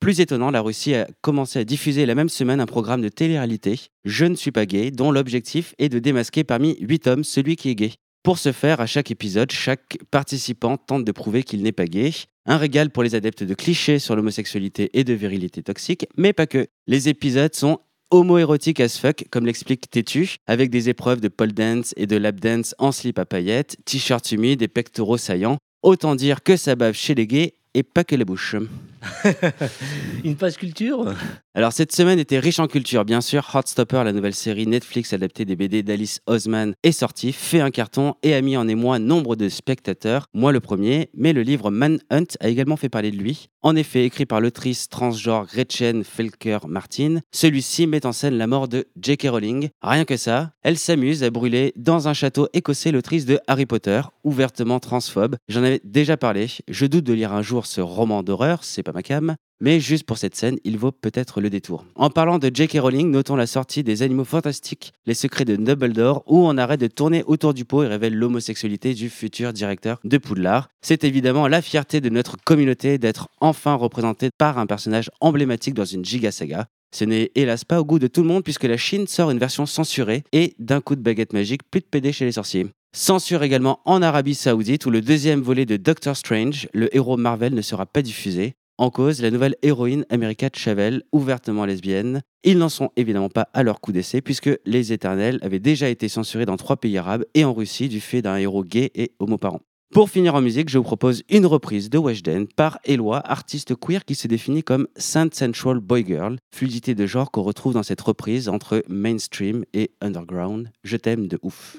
Plus 0.00 0.20
étonnant, 0.20 0.50
la 0.50 0.60
Russie 0.60 0.94
a 0.94 1.08
commencé 1.22 1.58
à 1.58 1.64
diffuser 1.64 2.06
la 2.06 2.14
même 2.14 2.28
semaine 2.28 2.60
un 2.60 2.66
programme 2.66 3.00
de 3.00 3.08
télé-réalité, 3.08 3.80
Je 4.04 4.26
ne 4.26 4.34
suis 4.34 4.52
pas 4.52 4.66
gay, 4.66 4.90
dont 4.90 5.10
l'objectif 5.10 5.74
est 5.78 5.88
de 5.88 5.98
démasquer 5.98 6.44
parmi 6.44 6.76
8 6.80 7.06
hommes 7.06 7.24
celui 7.24 7.56
qui 7.56 7.70
est 7.70 7.74
gay. 7.74 7.92
Pour 8.22 8.38
ce 8.38 8.52
faire, 8.52 8.80
à 8.80 8.86
chaque 8.86 9.10
épisode, 9.10 9.50
chaque 9.52 9.98
participant 10.10 10.76
tente 10.76 11.04
de 11.04 11.12
prouver 11.12 11.44
qu'il 11.44 11.62
n'est 11.62 11.72
pas 11.72 11.86
gay. 11.86 12.10
Un 12.44 12.58
régal 12.58 12.90
pour 12.90 13.02
les 13.02 13.14
adeptes 13.14 13.42
de 13.42 13.54
clichés 13.54 13.98
sur 13.98 14.16
l'homosexualité 14.16 14.90
et 14.94 15.04
de 15.04 15.14
virilité 15.14 15.62
toxique, 15.62 16.06
mais 16.16 16.32
pas 16.32 16.46
que. 16.46 16.66
Les 16.86 17.08
épisodes 17.08 17.54
sont 17.54 17.80
homo-érotiques 18.10 18.80
as 18.80 18.98
fuck, 18.98 19.24
comme 19.30 19.46
l'explique 19.46 19.90
Tétu, 19.90 20.36
avec 20.46 20.70
des 20.70 20.88
épreuves 20.88 21.20
de 21.20 21.28
pole 21.28 21.52
dance 21.52 21.94
et 21.96 22.06
de 22.06 22.16
lap 22.16 22.38
dance 22.38 22.74
en 22.78 22.92
slip 22.92 23.18
à 23.18 23.24
paillettes, 23.24 23.76
t-shirts 23.84 24.30
humides 24.30 24.62
et 24.62 24.68
pectoraux 24.68 25.18
saillants. 25.18 25.58
Autant 25.82 26.14
dire 26.14 26.42
que 26.42 26.56
ça 26.56 26.74
bave 26.74 26.94
chez 26.94 27.14
les 27.14 27.26
gays 27.26 27.54
et 27.74 27.82
pas 27.82 28.04
que 28.04 28.16
la 28.16 28.24
bouche. 28.24 28.56
Une 30.24 30.36
page 30.36 30.56
culture 30.56 31.14
Alors 31.54 31.72
cette 31.72 31.92
semaine 31.92 32.18
était 32.18 32.38
riche 32.38 32.58
en 32.58 32.66
culture, 32.66 33.06
bien 33.06 33.22
sûr. 33.22 33.48
Heartstopper, 33.54 34.02
la 34.04 34.12
nouvelle 34.12 34.34
série 34.34 34.66
Netflix 34.66 35.14
adaptée 35.14 35.46
des 35.46 35.56
BD 35.56 35.82
d'Alice 35.82 36.20
Osman, 36.26 36.74
est 36.82 36.92
sortie, 36.92 37.32
fait 37.32 37.60
un 37.60 37.70
carton 37.70 38.14
et 38.22 38.34
a 38.34 38.42
mis 38.42 38.58
en 38.58 38.68
émoi 38.68 38.98
nombre 38.98 39.36
de 39.36 39.48
spectateurs, 39.48 40.26
moi 40.34 40.52
le 40.52 40.60
premier, 40.60 41.08
mais 41.14 41.32
le 41.32 41.40
livre 41.40 41.70
Manhunt 41.70 42.26
a 42.40 42.48
également 42.48 42.76
fait 42.76 42.90
parler 42.90 43.10
de 43.10 43.16
lui. 43.16 43.48
En 43.62 43.74
effet, 43.74 44.04
écrit 44.04 44.26
par 44.26 44.40
l'autrice 44.40 44.88
transgenre 44.88 45.46
Gretchen 45.46 46.04
Felker-Martin, 46.04 47.20
celui-ci 47.32 47.86
met 47.86 48.06
en 48.06 48.12
scène 48.12 48.36
la 48.38 48.46
mort 48.46 48.68
de 48.68 48.84
J.K. 49.00 49.28
Rowling. 49.28 49.70
Rien 49.82 50.04
que 50.04 50.16
ça, 50.16 50.52
elle 50.62 50.78
s'amuse 50.78 51.24
à 51.24 51.30
brûler 51.30 51.72
dans 51.74 52.06
un 52.06 52.12
château 52.12 52.48
écossais 52.52 52.92
l'autrice 52.92 53.24
de 53.24 53.40
Harry 53.48 53.66
Potter, 53.66 54.02
ouvertement 54.24 54.78
transphobe. 54.78 55.36
J'en 55.48 55.64
avais 55.64 55.80
déjà 55.82 56.16
parlé, 56.16 56.46
je 56.68 56.86
doute 56.86 57.04
de 57.04 57.12
lire 57.12 57.32
un 57.32 57.42
jour 57.42 57.66
ce 57.66 57.80
roman 57.80 58.22
d'horreur, 58.22 58.62
pas 58.86 58.92
ma 58.92 59.02
cam, 59.02 59.34
mais 59.60 59.80
juste 59.80 60.04
pour 60.04 60.16
cette 60.16 60.36
scène, 60.36 60.58
il 60.64 60.78
vaut 60.78 60.92
peut-être 60.92 61.40
le 61.40 61.50
détour. 61.50 61.84
En 61.96 62.08
parlant 62.08 62.38
de 62.38 62.50
J.K. 62.52 62.78
Rowling, 62.80 63.10
notons 63.10 63.36
la 63.36 63.46
sortie 63.46 63.82
des 63.82 64.02
Animaux 64.02 64.24
Fantastiques, 64.24 64.92
Les 65.06 65.14
Secrets 65.14 65.44
de 65.44 65.56
Dumbledore, 65.56 66.22
où 66.26 66.46
on 66.46 66.56
arrête 66.56 66.80
de 66.80 66.86
tourner 66.86 67.24
autour 67.26 67.52
du 67.52 67.64
pot 67.64 67.82
et 67.82 67.88
révèle 67.88 68.14
l'homosexualité 68.14 68.94
du 68.94 69.10
futur 69.10 69.52
directeur 69.52 69.98
de 70.04 70.18
Poudlard. 70.18 70.68
C'est 70.82 71.04
évidemment 71.04 71.48
la 71.48 71.62
fierté 71.62 72.00
de 72.00 72.08
notre 72.08 72.36
communauté 72.44 72.98
d'être 72.98 73.28
enfin 73.40 73.74
représentée 73.74 74.30
par 74.38 74.58
un 74.58 74.66
personnage 74.66 75.10
emblématique 75.20 75.74
dans 75.74 75.84
une 75.84 76.04
giga 76.04 76.30
saga. 76.30 76.66
Ce 76.94 77.04
n'est 77.04 77.32
hélas 77.34 77.64
pas 77.64 77.80
au 77.80 77.84
goût 77.84 77.98
de 77.98 78.06
tout 78.06 78.22
le 78.22 78.28
monde 78.28 78.44
puisque 78.44 78.64
la 78.64 78.76
Chine 78.76 79.06
sort 79.06 79.30
une 79.30 79.38
version 79.38 79.66
censurée 79.66 80.22
et 80.32 80.54
d'un 80.58 80.80
coup 80.80 80.94
de 80.94 81.02
baguette 81.02 81.32
magique, 81.32 81.68
plus 81.70 81.80
de 81.80 81.86
PD 81.86 82.12
chez 82.12 82.24
les 82.24 82.32
sorciers. 82.32 82.68
Censure 82.94 83.42
également 83.42 83.80
en 83.84 84.00
Arabie 84.00 84.34
Saoudite 84.34 84.86
où 84.86 84.90
le 84.90 85.02
deuxième 85.02 85.42
volet 85.42 85.66
de 85.66 85.76
Doctor 85.76 86.16
Strange, 86.16 86.68
le 86.72 86.94
héros 86.96 87.18
Marvel, 87.18 87.52
ne 87.52 87.60
sera 87.60 87.84
pas 87.84 88.00
diffusé. 88.00 88.54
En 88.78 88.90
cause, 88.90 89.22
la 89.22 89.30
nouvelle 89.30 89.56
héroïne 89.62 90.04
America 90.10 90.50
Chavelle, 90.52 91.02
ouvertement 91.10 91.64
lesbienne. 91.64 92.20
Ils 92.44 92.58
n'en 92.58 92.68
sont 92.68 92.90
évidemment 92.96 93.30
pas 93.30 93.48
à 93.54 93.62
leur 93.62 93.80
coup 93.80 93.90
d'essai, 93.90 94.20
puisque 94.20 94.50
Les 94.66 94.92
Éternels 94.92 95.38
avaient 95.40 95.60
déjà 95.60 95.88
été 95.88 96.08
censurés 96.08 96.44
dans 96.44 96.58
trois 96.58 96.76
pays 96.76 96.98
arabes 96.98 97.24
et 97.32 97.46
en 97.46 97.54
Russie 97.54 97.88
du 97.88 98.00
fait 98.00 98.20
d'un 98.20 98.36
héros 98.36 98.64
gay 98.64 98.90
et 98.94 99.12
homoparent. 99.18 99.60
Pour 99.94 100.10
finir 100.10 100.34
en 100.34 100.42
musique, 100.42 100.68
je 100.68 100.76
vous 100.76 100.84
propose 100.84 101.22
une 101.30 101.46
reprise 101.46 101.88
de 101.88 101.96
Weshden 101.96 102.48
par 102.48 102.78
Eloi, 102.84 103.22
artiste 103.24 103.74
queer 103.76 104.04
qui 104.04 104.14
se 104.14 104.28
définit 104.28 104.62
comme 104.62 104.88
Saint 104.96 105.28
Central 105.32 105.78
Boy 105.80 106.04
Girl, 106.06 106.36
fluidité 106.54 106.94
de 106.94 107.06
genre 107.06 107.30
qu'on 107.30 107.42
retrouve 107.42 107.72
dans 107.72 107.82
cette 107.82 108.02
reprise 108.02 108.50
entre 108.50 108.82
mainstream 108.88 109.64
et 109.72 109.92
underground. 110.02 110.70
Je 110.84 110.98
t'aime 110.98 111.28
de 111.28 111.38
ouf. 111.42 111.78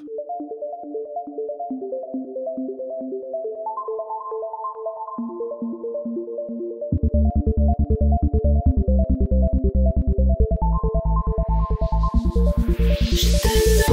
Je 13.18 13.87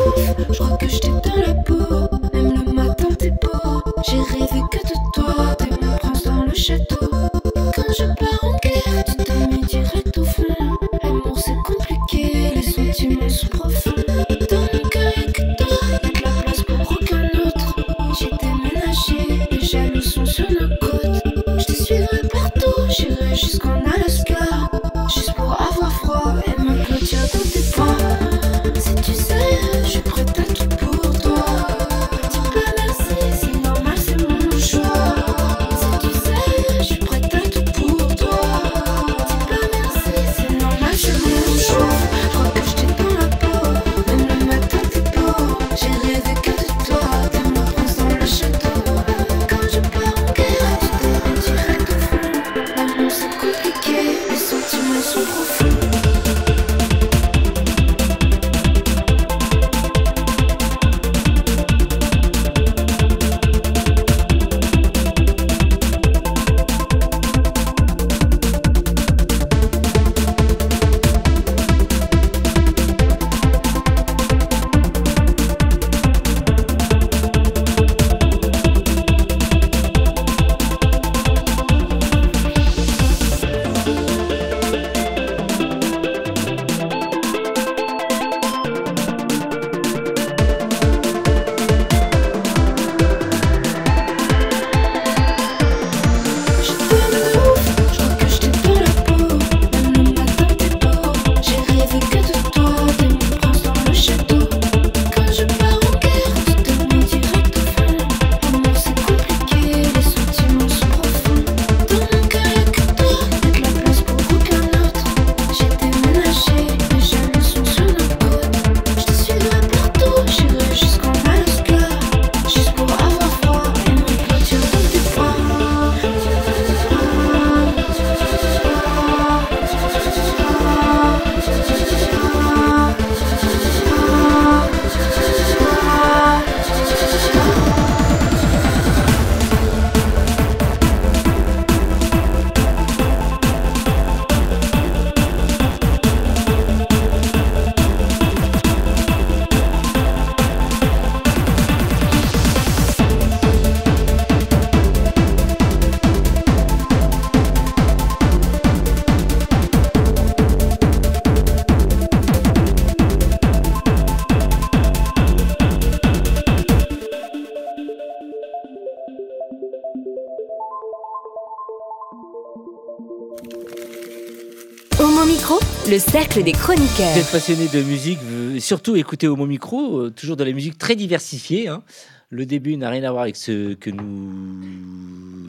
le 175.96 176.00
cercle 176.00 176.44
des 176.44 176.52
chroniqueurs. 176.52 177.14
Vous 177.14 177.20
êtes 177.20 177.32
passionné 177.32 177.70
de 177.70 177.82
musique, 177.82 178.20
surtout 178.60 178.98
écoutez 178.98 179.30
Homo 179.30 179.46
Micro, 179.46 180.00
euh, 180.00 180.10
toujours 180.12 180.36
dans 180.36 180.44
les 180.44 180.54
musiques 180.54 180.78
très 180.78 180.98
diversifiées. 180.98 181.70
hein. 181.70 181.84
Le 182.32 182.46
début 182.46 182.76
n'a 182.76 182.90
rien 182.90 183.04
à 183.06 183.12
voir 183.12 183.24
avec 183.24 183.38
ce 183.38 183.76
que 183.76 183.90
nous 183.92 184.30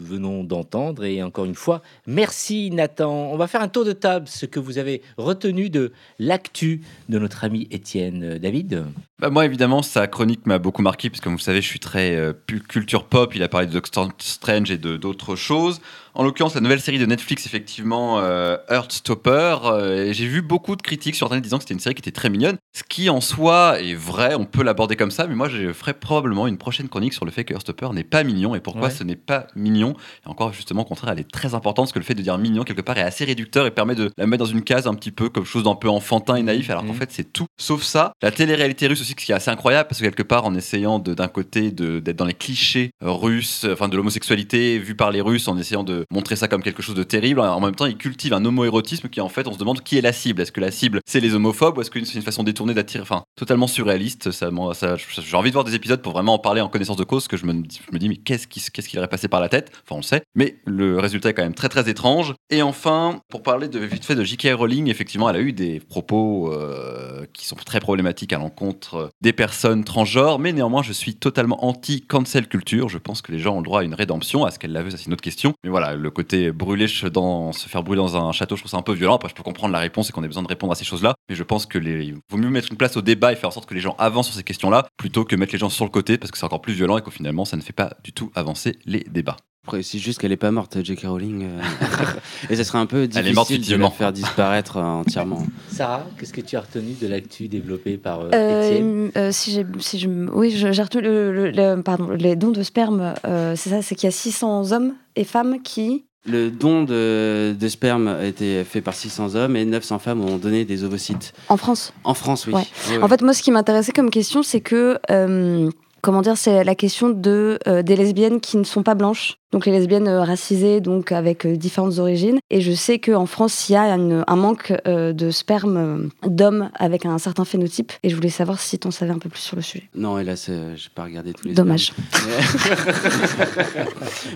venons 0.05 0.45
d'entendre. 0.45 1.05
Et 1.05 1.21
encore 1.21 1.47
une 1.47 1.57
fois, 1.57 1.83
merci 2.07 2.71
Nathan. 2.71 3.11
On 3.33 3.37
va 3.37 3.49
faire 3.49 3.61
un 3.61 3.67
tour 3.67 3.85
de 3.85 3.91
table, 3.91 4.29
ce 4.29 4.47
que 4.47 4.61
vous 4.61 4.79
avez 4.79 5.03
retenu 5.17 5.69
de 5.69 5.91
l'actu 6.21 6.83
de 7.09 7.19
notre 7.19 7.43
ami 7.43 7.67
Étienne 7.73 8.23
Euh, 8.23 8.39
David. 8.39 8.85
Bah, 9.19 9.31
moi, 9.31 9.47
évidemment, 9.47 9.81
sa 9.81 10.07
chronique 10.09 10.45
m'a 10.47 10.59
beaucoup 10.59 10.83
marqué, 10.83 11.09
parce 11.09 11.21
que 11.21 11.25
comme 11.25 11.33
vous 11.33 11.39
savez, 11.39 11.63
je 11.63 11.67
suis 11.67 11.79
très 11.81 12.15
euh, 12.17 12.35
culture 12.69 13.05
pop. 13.05 13.35
Il 13.35 13.43
a 13.43 13.49
parlé 13.49 13.67
de 13.67 13.73
Doctor 13.73 14.11
Strange 14.19 14.71
et 14.71 14.77
d'autres 14.77 15.37
choses. 15.37 15.81
En 16.13 16.23
l'occurrence, 16.23 16.55
la 16.55 16.61
nouvelle 16.63 16.81
série 16.81 16.99
de 16.99 17.05
Netflix, 17.07 17.45
effectivement, 17.47 18.21
euh, 18.21 18.57
Heartstopper. 18.71 19.57
euh, 19.65 20.13
J'ai 20.13 20.27
vu 20.27 20.41
beaucoup 20.43 20.77
de 20.77 20.83
critiques 20.83 21.15
sur 21.15 21.27
Internet 21.27 21.45
disant 21.45 21.57
que 21.59 21.63
c'était 21.65 21.75
une 21.75 21.81
série 21.81 21.95
qui 21.95 22.01
était 22.01 22.11
très 22.11 22.29
mignonne. 22.31 22.57
Ce 22.75 22.83
qui, 22.87 23.09
en 23.11 23.21
soi, 23.23 23.81
est 23.81 23.95
vrai, 23.95 24.35
on 24.35 24.45
peut 24.45 24.63
l'aborder 24.63 24.97
comme 24.97 25.11
ça. 25.11 25.27
Mais 25.27 25.35
moi, 25.35 25.49
je 25.49 25.73
ferai 25.73 25.95
probablement 25.95 26.47
une 26.47 26.57
prochaine 26.59 26.89
chronique 26.89 27.13
sur 27.15 27.25
le 27.25 27.31
fait 27.31 27.45
que 27.45 27.53
Heartstopper 27.55 27.89
n'est 27.95 28.05
pas 28.05 28.23
mignon 28.23 28.55
et 28.55 28.61
pourquoi 28.61 28.85
Ouais. 28.89 28.91
ce 28.91 29.03
n'est 29.05 29.17
pas 29.17 29.47
mignon? 29.57 29.95
Et 30.27 30.29
encore, 30.29 30.53
justement, 30.53 30.83
au 30.83 30.87
contraire, 30.87 31.13
elle 31.13 31.21
est 31.21 31.31
très 31.31 31.55
importante, 31.55 31.87
parce 31.87 31.93
que 31.93 31.99
le 31.99 32.05
fait 32.05 32.15
de 32.15 32.23
dire 32.23 32.37
mignon, 32.39 32.65
quelque 32.65 32.83
part, 32.83 32.97
est 32.99 33.03
assez 33.03 33.25
réducteur 33.25 33.67
et 33.67 33.71
permet 33.71 33.95
de 33.95 34.11
la 34.19 34.27
mettre 34.27 34.45
dans 34.45 34.51
une 34.51 34.63
case 34.63 34.87
un 34.87 34.95
petit 34.95 35.11
peu 35.11 35.29
comme 35.31 35.45
chose 35.47 35.65
d'un 35.65 35.75
peu 35.75 35.89
enfantin 35.89 36.37
et 36.37 36.43
naïf, 36.43 36.69
alors 36.71 36.83
qu'en 36.85 36.93
Mhm. 36.93 36.99
fait, 36.99 37.13
c'est 37.13 37.31
tout 37.33 37.47
sauf 37.59 37.83
ça. 37.83 38.13
La 38.23 38.31
télé-réalité 38.31 38.87
russe 38.87 39.01
aussi, 39.07 39.15
ce 39.19 39.25
qui 39.27 39.33
est 39.33 39.35
assez 39.35 39.51
incroyable, 39.51 39.89
parce 39.89 40.01
que 40.01 40.05
quelque 40.05 40.23
part, 40.23 40.45
en 40.45 40.55
essayant 40.55 40.99
d'un 40.99 41.29
côté 41.29 41.71
d'être 41.71 42.17
dans 42.17 42.25
les 42.25 42.35
clichés 42.35 42.91
euh, 43.03 43.11
russes, 43.11 43.65
euh, 43.65 43.73
enfin 43.73 43.89
de 43.89 43.97
l'homosexualité 43.97 44.79
vue 44.79 44.95
par 44.97 45.11
les 45.11 45.21
Russes, 45.21 45.49
en 45.49 45.57
essayant 45.57 45.85
de 45.85 46.05
montrer 46.11 46.37
ça 46.37 46.49
comme 46.49 46.63
quelque 46.63 46.83
chose 46.83 46.95
de 46.95 47.03
terrible, 47.03 47.41
en 47.41 47.61
même 47.61 47.75
temps, 47.75 47.87
ils 47.87 47.97
cultivent 47.97 48.33
un 48.35 48.45
homoérotisme 48.45 49.09
qui, 49.09 49.21
en 49.21 49.29
fait, 49.29 49.47
on 49.49 49.53
se 49.53 49.59
demande 49.59 49.83
qui 49.83 49.97
est 49.99 50.01
la 50.01 50.13
cible. 50.13 50.43
Est-ce 50.43 50.53
que 50.53 50.61
la 50.61 50.71
cible, 50.71 51.01
c'est 51.07 51.21
les 51.21 51.35
homophobes, 51.35 51.79
ou 51.79 51.81
est-ce 51.81 51.91
que 51.91 52.03
c'est 52.05 52.15
une 52.15 52.23
façon 52.23 52.43
détournée 52.43 52.75
d'attirer, 52.75 53.03
enfin, 53.03 53.23
totalement 53.37 53.67
surréaliste. 53.67 54.31
Ça, 54.31 54.51
ça- 54.75 54.97
j'ai 54.97 55.37
envie 55.37 55.51
de 55.51 55.55
voir 55.55 55.65
des 55.65 55.75
épisodes 55.75 56.03
pour 56.03 56.13
vraiment 56.13 56.35
en 56.35 56.39
parler 56.39 56.61
en 56.61 56.69
connaissance 56.69 56.97
de 56.97 57.05
cause, 57.05 57.29
que 57.29 57.37
je 57.37 57.47
me, 57.47 57.53
je 57.53 57.93
me 57.93 57.99
dis, 57.99 58.09
mais 58.09 58.17
qu'est-ce 58.17 58.47
qui, 58.47 58.61
qu'est-ce 58.73 58.89
qui 58.89 58.97
leur 58.97 59.05
est 59.05 59.09
passé 59.09 59.29
par 59.29 59.41
la 59.41 59.49
tête? 59.49 59.71
Enfin, 59.85 59.95
on 59.95 59.99
le 59.99 60.03
sait. 60.03 60.23
Mais 60.35 60.57
le 60.65 60.99
résultat 60.99 61.31
est 61.31 61.35
quand 61.35 61.43
même 61.43 61.55
très, 61.55 61.69
très 61.69 61.89
étrange. 61.89 62.35
Et 62.51 62.63
enfin, 62.63 63.21
pour 63.29 63.43
parler 63.43 63.69
de 63.69 63.79
vite 63.79 64.05
fait 64.05 64.15
de 64.15 64.25
J.K. 64.25 64.49
Rowling, 64.55 64.89
effectivement, 64.89 65.29
elle 65.31 65.37
a 65.37 65.41
eu 65.41 65.53
des 65.53 65.81
propos 65.81 66.53
euh, 66.53 67.25
qui 67.33 67.47
sont 67.47 67.57
très 67.57 67.81
problématiques 67.81 68.33
à 68.33 68.39
l'encontre 68.39 68.96
entre 68.97 69.11
des 69.21 69.33
personnes 69.33 69.85
transgenres, 69.85 70.39
mais 70.39 70.53
néanmoins, 70.53 70.83
je 70.83 70.93
suis 70.93 71.15
totalement 71.15 71.65
anti-cancel 71.65 72.49
culture. 72.49 72.89
Je 72.89 72.99
pense 72.99 73.23
que 73.23 73.33
les 73.33 73.39
gens 73.39 73.55
ont 73.55 73.61
le 73.61 73.65
droit 73.65 73.81
à 73.81 73.85
une 73.85 73.95
rédemption. 73.95 74.45
À 74.45 74.51
ce 74.51 74.59
qu'elle 74.59 74.73
la 74.73 74.83
veut, 74.83 74.91
ça 74.91 74.97
c'est 74.97 75.07
une 75.07 75.13
autre 75.13 75.23
question. 75.23 75.55
Mais 75.65 75.71
voilà, 75.71 75.95
le 75.95 76.11
côté 76.11 76.53
brûler 76.53 76.89
se 76.89 77.69
faire 77.69 77.83
brûler 77.83 78.01
dans 78.01 78.17
un 78.17 78.33
château, 78.33 78.57
je 78.57 78.63
trouve 78.63 78.71
ça 78.71 78.77
un 78.77 78.83
peu 78.83 78.93
violent. 78.93 79.17
Après, 79.17 79.29
je 79.29 79.35
peux 79.35 79.43
comprendre 79.43 79.73
la 79.73 79.79
réponse 79.79 80.09
et 80.09 80.13
qu'on 80.13 80.25
ait 80.25 80.29
besoin 80.29 80.43
de 80.43 80.49
répondre 80.49 80.73
à 80.73 80.77
ces 80.77 80.85
choses-là. 80.85 81.15
Mais 81.29 81.35
je 81.35 81.43
pense 81.43 81.67
que 81.67 81.79
il 81.79 82.15
vaut 82.31 82.39
mieux 82.39 82.51
mettre 82.51 82.69
une 82.71 82.79
place 82.79 82.97
au 82.97 83.03
débat 83.03 83.33
et 83.33 83.37
faire 83.37 83.49
en 83.49 83.53
sorte 83.53 83.69
que 83.69 83.75
les 83.75 83.81
gens 83.81 83.95
avancent 83.99 84.27
sur 84.27 84.37
ces 84.37 84.45
questions-là 84.45 84.87
plutôt 84.97 85.25
que 85.25 85.37
mettre 85.37 85.53
les 85.53 85.59
gens 85.59 85.71
sur 85.71 85.85
le 85.85 85.91
côté 85.91 86.19
parce 86.19 86.31
que 86.31 86.39
c'est 86.39 86.45
encore 86.45 86.63
plus 86.63 86.73
violent 86.73 86.99
et 86.99 87.03
qu'au 87.03 87.11
finalement, 87.11 87.45
ça 87.45 87.57
ne 87.57 87.63
fait 87.63 87.73
pas 87.73 87.93
du 88.03 88.13
tout 88.13 88.31
avancer 88.35 88.79
les 88.87 89.05
débats. 89.11 89.37
C'est 89.83 89.99
juste 89.99 90.21
qu'elle 90.21 90.33
est 90.33 90.37
pas 90.37 90.51
morte, 90.51 90.83
J.K. 90.83 91.03
Rowling. 91.07 91.45
euh, 91.45 91.61
et 92.51 92.57
ça 92.57 92.65
serait 92.65 92.79
un 92.79 92.87
peu 92.87 93.09
morte 93.35 93.49
difficile 93.49 93.67
de 93.77 93.77
la 93.83 93.91
faire 93.91 94.13
disparaître 94.13 94.77
euh, 94.79 94.83
entièrement. 94.83 95.45
Sarah, 95.71 96.07
qu'est-ce 96.19 96.33
que 96.33 96.41
tu 96.41 96.57
as 96.57 96.61
retenu 96.61 96.95
de 97.01 97.07
l'actu 97.07 97.49
développée 97.49 97.97
par 97.97 98.21
euh, 98.33 98.65
Étienne? 98.69 99.11
Euh, 99.17 99.21
euh, 99.29 99.33
si 99.33 99.51
j'ai, 99.53 99.67
si 99.81 99.99
je, 99.99 100.09
oui, 100.09 100.51
j'ai 100.51 100.83
retenu 100.83 101.03
le, 101.03 101.33
le- 101.33 101.51
le- 101.51 101.83
pardon, 101.83 102.11
les 102.11 102.37
dons 102.37 102.51
de 102.53 102.63
sperme. 102.63 103.15
euh, 103.25 103.55
c'est 103.57 103.71
ça, 103.71 103.83
c'est 103.83 103.95
qu'il 103.95 104.07
y 104.07 104.09
a 104.09 104.13
600 104.13 104.73
hommes 104.73 104.95
et 105.17 105.25
femmes 105.25 105.61
qui. 105.63 106.05
Le 106.29 106.51
don 106.51 106.83
de, 106.83 107.55
de 107.59 107.69
sperme 107.69 108.09
a 108.09 108.25
été 108.25 108.65
fait 108.65 108.81
par 108.81 108.95
600 108.95 109.37
hommes 109.37 109.55
et 109.57 109.65
900 109.65 110.01
femmes 110.01 110.21
ont 110.23 110.39
donné 110.39 110.65
des 110.65 110.83
ovocytes. 110.83 111.33
En 111.49 111.57
France? 111.57 111.93
En 112.03 112.15
France, 112.15 112.47
oui. 112.49 112.55
Ouais. 112.55 112.67
Ouais, 112.91 112.99
En 112.99 113.03
ouais. 113.03 113.09
fait, 113.09 113.23
moi, 113.23 113.33
ce 113.33 113.43
qui 113.43 113.53
m'intéressait 113.53 113.93
comme 113.93 114.11
question, 114.11 114.43
c'est 114.43 114.61
que, 114.61 114.99
euh, 115.11 115.71
comment 116.07 116.23
dire, 116.23 116.37
c'est 116.37 116.63
la 116.63 116.77
question 116.77 117.09
de, 117.11 117.59
euh, 117.67 117.83
des 117.83 117.97
lesbiennes 117.97 118.41
qui 118.41 118.57
ne 118.59 118.63
sont 118.63 118.85
pas 118.85 118.95
blanches. 118.95 119.39
Donc, 119.51 119.67
les 119.67 119.73
lesbiennes 119.73 120.07
euh, 120.07 120.23
racisées, 120.23 120.81
donc 120.81 121.11
avec 121.11 121.45
euh, 121.47 121.57
différentes 121.57 121.99
origines. 121.99 122.39
Et 122.49 122.61
je 122.61 122.71
sais 122.71 123.01
qu'en 123.01 123.27
France, 123.27 123.69
il 123.69 123.73
y 123.73 123.77
a 123.77 123.93
une- 123.97 124.23
un 124.27 124.37
manque 124.37 124.73
euh, 124.87 125.13
de 125.13 125.31
sperme 125.33 125.77
euh, 125.77 126.09
d'hommes 126.29 126.71
avec 126.79 127.07
un 127.07 127.19
certain 127.19 127.45
phénotype. 127.45 127.93
Et 128.05 128.11
je 128.11 128.15
voulais 128.15 128.29
savoir 128.29 128.61
si 128.61 128.79
tu 128.79 128.87
en 128.87 128.93
savais 128.93 129.11
un 129.11 129.19
peu 129.19 129.29
plus 129.29 129.41
sur 129.41 129.57
le 129.57 129.63
sujet. 129.63 129.89
Non, 129.97 130.17
hélas, 130.19 130.47
euh, 130.49 130.75
j'ai 130.77 130.91
pas 130.95 131.03
regardé 131.05 131.33
tous 131.33 131.49
les 131.49 131.55
Dommage. 131.55 131.93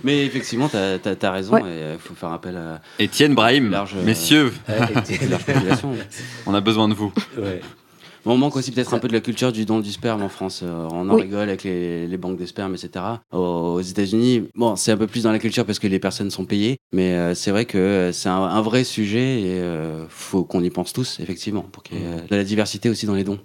Mais, 0.04 0.24
effectivement, 0.26 0.68
t'as 0.68 0.98
as, 1.22 1.30
raison 1.30 1.54
Ouais. 1.54 1.62
et 1.62 1.92
il 1.94 1.98
faut 2.00 2.14
faire 2.14 2.32
appel 2.32 2.56
à 2.56 2.80
Étienne 2.98 3.34
Brahim, 3.34 3.70
large, 3.70 3.94
euh, 3.96 4.04
messieurs, 4.04 4.52
large 4.68 4.92
population. 5.44 5.94
on 6.46 6.54
a 6.54 6.60
besoin 6.60 6.88
de 6.88 6.94
vous. 6.94 7.12
Ouais. 7.38 7.60
Bon, 8.24 8.32
on 8.32 8.36
manque 8.38 8.56
aussi 8.56 8.70
peut-être 8.70 8.92
un 8.92 8.98
peu 8.98 9.08
de 9.08 9.14
la 9.14 9.20
culture 9.20 9.50
du 9.50 9.64
don 9.64 9.80
du 9.80 9.90
sperme 9.90 10.22
en 10.22 10.28
France. 10.28 10.60
Euh, 10.62 10.88
on 10.92 11.08
en 11.08 11.14
Oui. 11.14 11.22
rigole 11.22 11.48
avec 11.48 11.64
les, 11.64 12.06
les 12.06 12.16
banques 12.18 12.38
de 12.38 12.44
sperme, 12.44 12.74
etc. 12.74 13.04
Aux, 13.32 13.38
aux 13.38 13.80
États-Unis, 13.80 14.44
bon, 14.54 14.76
c'est 14.76 14.92
un 14.92 14.96
peu 14.98 15.06
plus 15.06 15.22
dans 15.22 15.32
la 15.32 15.38
culture 15.38 15.64
parce 15.64 15.78
que 15.78 15.86
les 15.86 15.98
personnes 15.98 16.30
sont 16.30 16.44
payées, 16.44 16.76
mais 16.92 17.12
euh, 17.14 17.34
c'est 17.34 17.50
vrai 17.50 17.64
que 17.64 18.10
c'est 18.12 18.28
un, 18.28 18.34
un 18.42 18.60
vrai 18.60 18.84
sujet 18.84 19.40
et 19.40 19.60
euh, 19.60 20.04
faut 20.10 20.44
qu'on 20.44 20.62
y 20.62 20.68
pense 20.70 20.92
tous, 20.92 21.18
effectivement, 21.20 21.62
pour 21.62 21.82
qu'il 21.82 21.98
y 21.98 22.02
ait 22.02 22.06
euh, 22.06 22.20
de 22.30 22.36
la 22.36 22.44
diversité 22.44 22.90
aussi 22.90 23.06
dans 23.06 23.14
les 23.14 23.24
dons. 23.24 23.38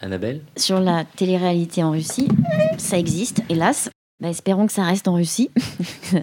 Annabelle? 0.00 0.40
Sur 0.56 0.80
la 0.80 1.04
télé-réalité 1.04 1.82
en 1.82 1.90
Russie, 1.92 2.28
ça 2.78 2.98
existe, 2.98 3.42
hélas. 3.48 3.90
Bah, 4.22 4.28
espérons 4.30 4.66
que 4.66 4.72
ça 4.72 4.84
reste 4.84 5.08
en 5.08 5.14
Russie, 5.14 5.50
que 6.12 6.18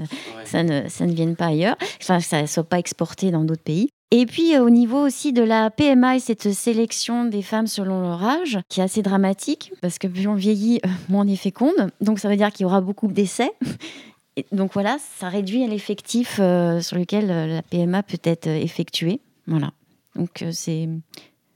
ça, 0.46 0.64
ne, 0.64 0.88
ça 0.88 1.06
ne 1.06 1.14
vienne 1.14 1.36
pas 1.36 1.48
ailleurs, 1.48 1.76
enfin, 2.02 2.18
que 2.20 2.26
ça 2.26 2.42
ne 2.42 2.48
soit 2.48 2.64
pas 2.64 2.80
exporté 2.80 3.32
dans 3.32 3.44
d'autres 3.44 3.64
pays. 3.64 3.90
Et 4.12 4.26
puis 4.26 4.56
euh, 4.56 4.64
au 4.64 4.70
niveau 4.70 5.00
aussi 5.00 5.34
de 5.34 5.42
la 5.42 5.70
PMA 5.70 6.18
et 6.18 6.20
cette 6.20 6.52
sélection 6.52 7.26
des 7.26 7.42
femmes 7.42 7.68
selon 7.68 8.02
leur 8.02 8.24
âge, 8.24 8.60
qui 8.70 8.82
est 8.82 8.84
assez 8.84 9.02
dramatique, 9.02 9.74
parce 9.82 9.98
que 9.98 10.08
plus 10.08 10.28
on 10.28 10.36
vieillit, 10.36 10.80
euh, 10.86 10.90
moins 11.10 11.26
on 11.26 11.28
est 11.28 11.36
féconde. 11.36 11.92
Donc 12.02 12.20
ça 12.20 12.30
veut 12.30 12.36
dire 12.36 12.52
qu'il 12.52 12.64
y 12.64 12.66
aura 12.66 12.82
beaucoup 12.82 13.08
d'essais. 13.08 13.52
Et 14.38 14.46
donc 14.54 14.72
voilà, 14.74 14.98
ça 15.18 15.28
réduit 15.28 15.68
l'effectif 15.68 16.38
euh, 16.40 16.80
sur 16.80 16.98
lequel 16.98 17.28
la 17.28 17.62
PMA 17.64 18.02
peut 18.02 18.20
être 18.24 18.48
effectuée. 18.48 19.20
Voilà. 19.46 19.72
Donc 20.16 20.46
c'est 20.52 20.88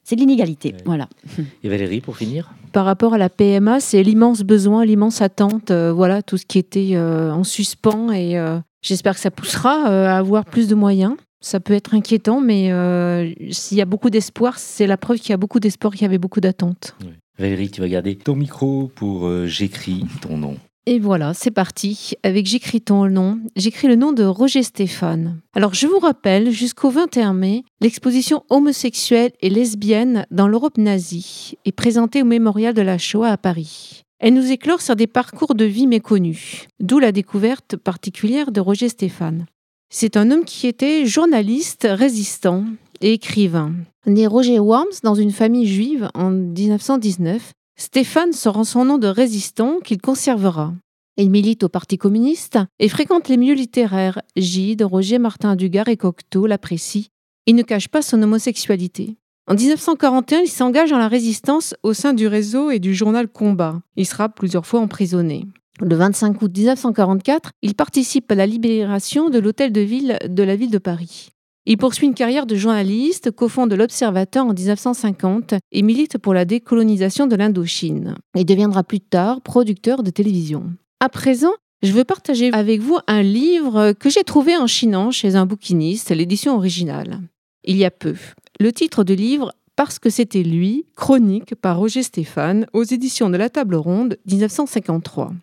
c'est 0.05 0.15
de 0.15 0.21
l'inégalité. 0.21 0.69
Ouais. 0.73 0.81
Voilà. 0.85 1.09
Et 1.63 1.69
Valérie, 1.69 1.99
pour 1.99 2.15
finir? 2.15 2.51
Par 2.71 2.85
rapport 2.85 3.15
à 3.15 3.17
la 3.17 3.29
PMA, 3.29 3.79
c'est 3.79 4.03
l'immense 4.03 4.43
besoin, 4.43 4.85
l'immense 4.85 5.21
attente, 5.21 5.71
euh, 5.71 5.91
voilà, 5.91 6.21
tout 6.21 6.37
ce 6.37 6.45
qui 6.45 6.59
était 6.59 6.91
euh, 6.93 7.31
en 7.31 7.43
suspens 7.43 8.11
et 8.11 8.37
euh, 8.37 8.59
j'espère 8.83 9.15
que 9.15 9.19
ça 9.19 9.31
poussera 9.31 9.89
euh, 9.89 10.07
à 10.07 10.17
avoir 10.17 10.45
plus 10.45 10.67
de 10.67 10.75
moyens. 10.75 11.15
Ça 11.45 11.59
peut 11.59 11.73
être 11.73 11.93
inquiétant, 11.93 12.41
mais 12.41 12.71
euh, 12.71 13.31
s'il 13.51 13.77
y 13.77 13.81
a 13.81 13.85
beaucoup 13.85 14.09
d'espoir, 14.09 14.57
c'est 14.57 14.87
la 14.87 14.97
preuve 14.97 15.19
qu'il 15.19 15.29
y 15.29 15.33
a 15.33 15.37
beaucoup 15.37 15.59
d'espoir, 15.59 15.93
qu'il 15.93 16.01
y 16.01 16.05
avait 16.05 16.17
beaucoup 16.17 16.41
d'attentes. 16.41 16.95
Valérie, 17.37 17.69
tu 17.69 17.81
vas 17.81 17.87
garder 17.87 18.15
ton 18.15 18.35
micro 18.35 18.89
pour 18.95 19.27
euh, 19.27 19.45
J'écris 19.45 20.05
ton 20.23 20.37
nom. 20.37 20.57
Et 20.87 20.97
voilà, 20.97 21.35
c'est 21.35 21.51
parti. 21.51 22.13
Avec 22.23 22.47
J'écris 22.47 22.81
ton 22.81 23.07
nom, 23.07 23.39
j'écris 23.55 23.87
le 23.87 23.95
nom 23.95 24.11
de 24.11 24.23
Roger 24.23 24.63
Stéphane. 24.63 25.39
Alors 25.53 25.75
je 25.75 25.85
vous 25.85 25.99
rappelle, 25.99 26.49
jusqu'au 26.49 26.89
21 26.89 27.33
mai, 27.33 27.63
l'exposition 27.79 28.43
homosexuelle 28.49 29.31
et 29.43 29.51
lesbienne 29.51 30.25
dans 30.31 30.47
l'Europe 30.47 30.79
nazie 30.79 31.59
est 31.63 31.71
présentée 31.73 32.23
au 32.23 32.25
mémorial 32.25 32.73
de 32.73 32.81
la 32.81 32.97
Shoah 32.97 33.29
à 33.29 33.37
Paris. 33.37 34.01
Elle 34.17 34.33
nous 34.33 34.51
éclore 34.51 34.81
sur 34.81 34.95
des 34.95 35.05
parcours 35.05 35.53
de 35.53 35.65
vie 35.65 35.85
méconnus, 35.85 36.65
d'où 36.79 36.97
la 36.97 37.11
découverte 37.11 37.75
particulière 37.75 38.51
de 38.51 38.61
Roger 38.61 38.89
Stéphane. 38.89 39.45
C'est 39.89 40.17
un 40.17 40.31
homme 40.31 40.45
qui 40.45 40.67
était 40.67 41.05
journaliste, 41.05 41.87
résistant 41.89 42.65
et 43.01 43.13
écrivain. 43.13 43.73
Né 44.07 44.27
Roger 44.27 44.59
Worms 44.59 45.01
dans 45.03 45.15
une 45.15 45.31
famille 45.31 45.67
juive 45.67 46.09
en 46.13 46.29
1919, 46.29 47.53
Stéphane 47.77 48.33
sort 48.33 48.65
son 48.65 48.85
nom 48.85 48.97
de 48.97 49.07
résistant 49.07 49.79
qu'il 49.83 50.01
conservera. 50.01 50.73
Il 51.17 51.29
milite 51.29 51.63
au 51.63 51.69
Parti 51.69 51.97
communiste 51.97 52.59
et 52.79 52.89
fréquente 52.89 53.29
les 53.29 53.37
milieux 53.37 53.53
littéraires. 53.53 54.21
Gide, 54.35 54.83
Roger 54.83 55.17
Martin 55.17 55.55
Dugard 55.55 55.87
et 55.87 55.97
Cocteau 55.97 56.45
l'apprécient. 56.45 57.05
Il 57.45 57.55
ne 57.55 57.63
cache 57.63 57.87
pas 57.87 58.01
son 58.01 58.21
homosexualité. 58.21 59.15
En 59.47 59.53
1941, 59.53 60.39
il 60.39 60.47
s'engage 60.47 60.89
dans 60.89 60.97
la 60.97 61.07
résistance 61.07 61.75
au 61.83 61.93
sein 61.93 62.13
du 62.13 62.27
réseau 62.27 62.71
et 62.71 62.79
du 62.79 62.95
journal 62.95 63.27
Combat. 63.27 63.81
Il 63.95 64.05
sera 64.05 64.27
plusieurs 64.27 64.65
fois 64.65 64.79
emprisonné. 64.79 65.45
Le 65.81 65.95
25 65.95 66.41
août 66.41 66.51
1944, 66.57 67.51
il 67.61 67.75
participe 67.75 68.31
à 68.31 68.35
la 68.35 68.45
libération 68.45 69.29
de 69.29 69.39
l'hôtel 69.39 69.73
de 69.73 69.81
ville 69.81 70.17
de 70.25 70.43
la 70.43 70.55
ville 70.55 70.71
de 70.71 70.77
Paris. 70.77 71.29
Il 71.65 71.77
poursuit 71.77 72.07
une 72.07 72.13
carrière 72.13 72.45
de 72.45 72.55
journaliste, 72.55 73.31
cofonde 73.31 73.73
l'Observateur 73.73 74.45
en 74.45 74.53
1950 74.53 75.55
et 75.73 75.81
milite 75.81 76.17
pour 76.17 76.33
la 76.33 76.45
décolonisation 76.45 77.27
de 77.27 77.35
l'Indochine. 77.35 78.15
Il 78.35 78.45
deviendra 78.45 78.83
plus 78.83 79.01
tard 79.01 79.41
producteur 79.41 80.01
de 80.01 80.11
télévision. 80.11 80.71
À 81.01 81.09
présent, 81.09 81.51
je 81.83 81.91
veux 81.91 82.05
partager 82.05 82.53
avec 82.53 82.79
vous 82.79 82.99
un 83.07 83.21
livre 83.21 83.91
que 83.93 84.09
j'ai 84.09 84.23
trouvé 84.23 84.55
en 84.55 84.67
chinant 84.67 85.11
chez 85.11 85.35
un 85.35 85.45
bouquiniste, 85.45 86.11
l'édition 86.11 86.55
originale. 86.55 87.19
Il 87.65 87.75
y 87.75 87.83
a 87.83 87.91
peu. 87.91 88.15
Le 88.61 88.71
titre 88.71 89.03
du 89.03 89.15
livre 89.15 89.51
Parce 89.75 89.99
que 89.99 90.09
c'était 90.09 90.43
lui, 90.43 90.85
chronique 90.95 91.53
par 91.55 91.79
Roger 91.79 92.03
Stéphane 92.03 92.65
aux 92.71 92.83
éditions 92.83 93.29
de 93.29 93.37
la 93.37 93.49
Table 93.49 93.75
Ronde 93.75 94.17
1953. 94.31 95.33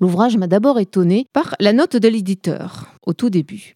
L'ouvrage 0.00 0.38
m'a 0.38 0.46
d'abord 0.46 0.80
étonné 0.80 1.26
par 1.32 1.54
la 1.60 1.74
note 1.74 1.96
de 1.96 2.08
l'éditeur, 2.08 2.86
au 3.06 3.12
tout 3.12 3.28
début. 3.28 3.74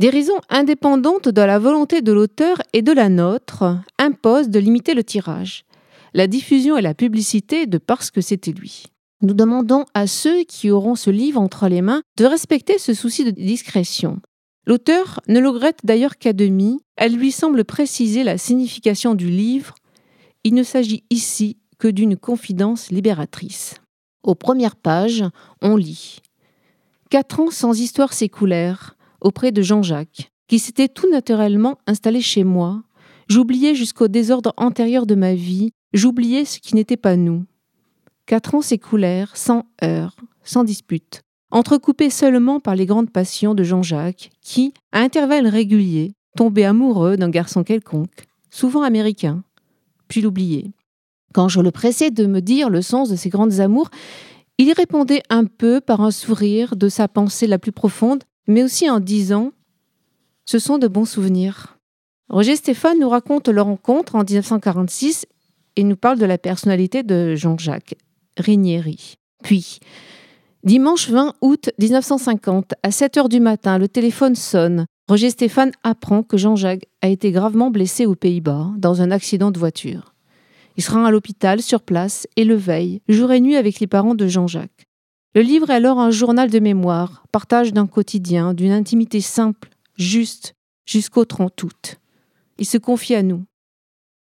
Des 0.00 0.10
raisons 0.10 0.40
indépendantes 0.48 1.28
de 1.28 1.40
la 1.40 1.60
volonté 1.60 2.02
de 2.02 2.12
l'auteur 2.12 2.60
et 2.72 2.82
de 2.82 2.90
la 2.90 3.08
nôtre 3.08 3.78
imposent 3.98 4.48
de 4.48 4.58
limiter 4.58 4.94
le 4.94 5.04
tirage, 5.04 5.64
la 6.12 6.26
diffusion 6.26 6.76
et 6.76 6.82
la 6.82 6.94
publicité 6.94 7.66
de 7.66 7.78
parce 7.78 8.10
que 8.10 8.20
c'était 8.20 8.50
lui. 8.50 8.86
Nous 9.22 9.34
demandons 9.34 9.84
à 9.94 10.08
ceux 10.08 10.42
qui 10.42 10.70
auront 10.72 10.96
ce 10.96 11.10
livre 11.10 11.40
entre 11.40 11.68
les 11.68 11.82
mains 11.82 12.02
de 12.16 12.24
respecter 12.24 12.78
ce 12.78 12.92
souci 12.92 13.24
de 13.24 13.30
discrétion. 13.30 14.18
L'auteur 14.66 15.20
ne 15.28 15.38
le 15.38 15.48
regrette 15.48 15.80
d'ailleurs 15.84 16.18
qu'à 16.18 16.32
demi, 16.32 16.80
elle 16.96 17.14
lui 17.14 17.30
semble 17.30 17.64
préciser 17.64 18.24
la 18.24 18.38
signification 18.38 19.14
du 19.14 19.28
livre. 19.28 19.76
Il 20.42 20.54
ne 20.54 20.64
s'agit 20.64 21.04
ici 21.10 21.58
que 21.78 21.86
d'une 21.86 22.16
confidence 22.16 22.90
libératrice. 22.90 23.76
Aux 24.24 24.34
premières 24.34 24.76
pages, 24.76 25.22
on 25.60 25.76
lit 25.76 26.20
Quatre 27.10 27.40
ans 27.40 27.50
sans 27.50 27.78
histoire 27.78 28.14
s'écoulèrent 28.14 28.96
auprès 29.20 29.52
de 29.52 29.60
Jean-Jacques, 29.60 30.32
qui 30.48 30.58
s'était 30.58 30.88
tout 30.88 31.08
naturellement 31.10 31.78
installé 31.86 32.22
chez 32.22 32.42
moi. 32.42 32.82
J'oubliais 33.28 33.74
jusqu'au 33.74 34.08
désordre 34.08 34.54
antérieur 34.56 35.04
de 35.06 35.14
ma 35.14 35.34
vie, 35.34 35.72
j'oubliais 35.92 36.46
ce 36.46 36.58
qui 36.58 36.74
n'était 36.74 36.96
pas 36.96 37.16
nous. 37.16 37.44
Quatre 38.26 38.54
ans 38.54 38.62
s'écoulèrent 38.62 39.36
sans 39.36 39.64
heurts, 39.82 40.16
sans 40.42 40.64
dispute, 40.64 41.20
entrecoupés 41.50 42.10
seulement 42.10 42.60
par 42.60 42.76
les 42.76 42.86
grandes 42.86 43.10
passions 43.10 43.54
de 43.54 43.62
Jean-Jacques, 43.62 44.30
qui, 44.40 44.72
à 44.92 45.00
intervalles 45.00 45.48
réguliers, 45.48 46.14
tombait 46.34 46.64
amoureux 46.64 47.18
d'un 47.18 47.30
garçon 47.30 47.62
quelconque, 47.62 48.24
souvent 48.50 48.82
américain, 48.82 49.44
puis 50.08 50.22
l'oubliait. 50.22 50.72
Quand 51.34 51.48
je 51.48 51.60
le 51.60 51.72
pressais 51.72 52.12
de 52.12 52.26
me 52.26 52.40
dire 52.40 52.70
le 52.70 52.80
sens 52.80 53.10
de 53.10 53.16
ses 53.16 53.28
grandes 53.28 53.58
amours, 53.58 53.90
il 54.56 54.68
y 54.68 54.72
répondait 54.72 55.22
un 55.30 55.44
peu 55.44 55.80
par 55.80 56.00
un 56.00 56.12
sourire 56.12 56.76
de 56.76 56.88
sa 56.88 57.08
pensée 57.08 57.48
la 57.48 57.58
plus 57.58 57.72
profonde, 57.72 58.22
mais 58.46 58.62
aussi 58.62 58.88
en 58.88 59.00
disant 59.00 59.50
Ce 60.46 60.60
sont 60.60 60.78
de 60.78 60.86
bons 60.86 61.04
souvenirs. 61.04 61.76
Roger 62.28 62.54
Stéphane 62.54 63.00
nous 63.00 63.08
raconte 63.08 63.48
leur 63.48 63.66
rencontre 63.66 64.14
en 64.14 64.22
1946 64.22 65.26
et 65.74 65.82
nous 65.82 65.96
parle 65.96 66.20
de 66.20 66.24
la 66.24 66.38
personnalité 66.38 67.02
de 67.02 67.34
Jean-Jacques 67.34 67.96
Rinieri. 68.38 69.16
Puis, 69.42 69.80
dimanche 70.62 71.10
20 71.10 71.34
août 71.40 71.70
1950, 71.80 72.74
à 72.84 72.92
7 72.92 73.16
heures 73.16 73.28
du 73.28 73.40
matin, 73.40 73.78
le 73.78 73.88
téléphone 73.88 74.36
sonne. 74.36 74.86
Roger 75.08 75.30
Stéphane 75.30 75.72
apprend 75.82 76.22
que 76.22 76.36
Jean-Jacques 76.36 76.86
a 77.02 77.08
été 77.08 77.32
gravement 77.32 77.72
blessé 77.72 78.06
aux 78.06 78.14
Pays-Bas 78.14 78.70
dans 78.78 79.02
un 79.02 79.10
accident 79.10 79.50
de 79.50 79.58
voiture. 79.58 80.13
Il 80.76 80.82
se 80.82 80.90
rend 80.90 81.04
à 81.04 81.10
l'hôpital 81.10 81.62
sur 81.62 81.82
place 81.82 82.26
et 82.36 82.44
le 82.44 82.56
veille, 82.56 83.00
jour 83.08 83.32
et 83.32 83.40
nuit 83.40 83.56
avec 83.56 83.80
les 83.80 83.86
parents 83.86 84.14
de 84.14 84.26
Jean-Jacques. 84.26 84.86
Le 85.34 85.42
livre 85.42 85.70
est 85.70 85.74
alors 85.74 85.98
un 85.98 86.10
journal 86.10 86.50
de 86.50 86.58
mémoire, 86.58 87.24
partage 87.32 87.72
d'un 87.72 87.86
quotidien, 87.86 88.54
d'une 88.54 88.72
intimité 88.72 89.20
simple, 89.20 89.68
juste, 89.96 90.54
jusqu'au 90.86 91.24
30 91.24 91.62
août. 91.62 91.96
Il 92.58 92.66
se 92.66 92.78
confie 92.78 93.14
à 93.14 93.22
nous. 93.22 93.44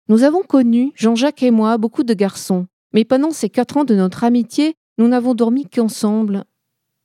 Nous 0.09 0.23
avons 0.25 0.43
connu, 0.43 0.93
Jean-Jacques 0.95 1.43
et 1.43 1.51
moi, 1.51 1.79
beaucoup 1.79 2.03
de 2.03 2.15
garçons, 2.15 2.67
mais 2.93 3.05
pendant 3.05 3.31
ces 3.31 3.49
quatre 3.49 3.77
ans 3.77 3.85
de 3.85 3.95
notre 3.95 4.25
amitié, 4.25 4.75
nous 4.99 5.09
n'avons 5.09 5.35
dormi 5.35 5.67
qu'ensemble. 5.67 6.45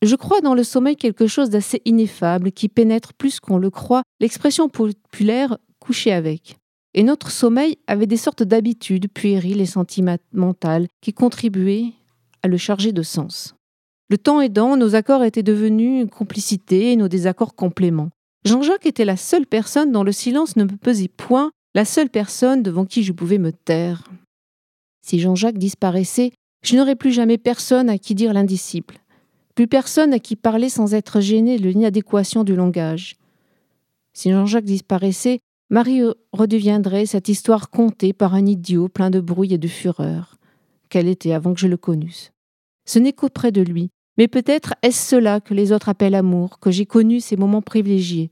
Je 0.02 0.16
crois 0.16 0.42
dans 0.42 0.54
le 0.54 0.64
sommeil 0.64 0.96
quelque 0.96 1.28
chose 1.28 1.50
d'assez 1.50 1.82
ineffable 1.86 2.52
qui 2.52 2.70
pénètre 2.70 3.14
plus 3.14 3.40
qu'on 3.40 3.58
le 3.58 3.70
croit 3.70 4.04
l'expression 4.20 4.70
populaire 4.70 5.58
coucher 5.80 6.12
avec. 6.12 6.58
Et 6.94 7.04
notre 7.04 7.32
sommeil 7.32 7.78
avait 7.88 8.08
des 8.08 8.18
sortes 8.18 8.44
d'habitudes 8.44 9.12
puériles 9.12 9.62
et 9.62 9.66
sentimentales 9.66 10.88
qui 11.02 11.14
contribuaient 11.14 11.94
à 12.44 12.48
le 12.48 12.58
charger 12.58 12.92
de 12.92 13.04
sens. 13.04 13.56
Le 14.10 14.18
temps 14.18 14.42
aidant, 14.42 14.78
nos 14.78 14.96
accords 14.96 15.24
étaient 15.24 15.44
devenus 15.44 16.02
une 16.04 16.10
complicité 16.10 16.92
et 16.92 16.96
nos 16.96 17.10
désaccords 17.10 17.56
compléments. 17.56 18.10
Jean-Jacques 18.46 18.86
était 18.86 19.06
la 19.06 19.18
seule 19.18 19.46
personne 19.46 19.92
dont 19.92 20.04
le 20.04 20.14
silence 20.14 20.56
ne 20.56 20.64
me 20.64 20.78
pesait 20.78 21.10
point, 21.10 21.52
la 21.76 21.84
seule 21.84 22.10
personne 22.10 22.64
devant 22.64 22.86
qui 22.86 23.04
je 23.04 23.12
pouvais 23.12 23.38
me 23.38 23.52
taire. 23.52 24.06
Si 25.06 25.20
Jean-Jacques 25.20 25.58
disparaissait, 25.58 26.32
je 26.64 26.76
n'aurais 26.76 26.96
plus 26.96 27.12
jamais 27.12 27.38
personne 27.38 27.90
à 27.90 27.98
qui 27.98 28.16
dire 28.16 28.34
l'indicible, 28.34 28.96
plus 29.56 29.68
personne 29.68 30.14
à 30.14 30.20
qui 30.20 30.36
parler 30.36 30.70
sans 30.70 30.94
être 30.94 31.20
gêné 31.20 31.60
de 31.60 31.70
l'inadéquation 31.70 32.44
du 32.44 32.56
langage. 32.56 33.18
Si 34.14 34.32
Jean-Jacques 34.32 34.66
disparaissait, 34.66 35.40
Marie 35.70 36.02
redeviendrait 36.32 37.06
cette 37.06 37.28
histoire 37.28 37.70
contée 37.70 38.14
par 38.14 38.34
un 38.34 38.46
idiot 38.46 38.88
plein 38.88 39.10
de 39.10 39.20
bruit 39.20 39.54
et 39.54 39.58
de 39.58 39.68
fureur, 39.68 40.38
qu'elle 40.88 41.10
était 41.10 41.34
avant 41.34 41.54
que 41.54 41.60
je 41.60 41.68
le 41.68 41.76
connusse. 41.76 42.32
Ce 42.86 43.00
n'est 43.00 43.12
qu'auprès 43.12 43.52
de 43.52 43.62
lui, 43.62 43.90
mais 44.18 44.30
peut-être 44.30 44.76
est-ce 44.82 45.10
cela 45.10 45.42
que 45.42 45.54
les 45.54 45.74
autres 45.74 45.90
appellent 45.90 46.16
amour, 46.16 46.60
que 46.60 46.72
j'ai 46.72 46.86
connu 46.86 47.20
ces 47.20 47.36
moments 47.36 47.62
privilégiés, 47.62 48.32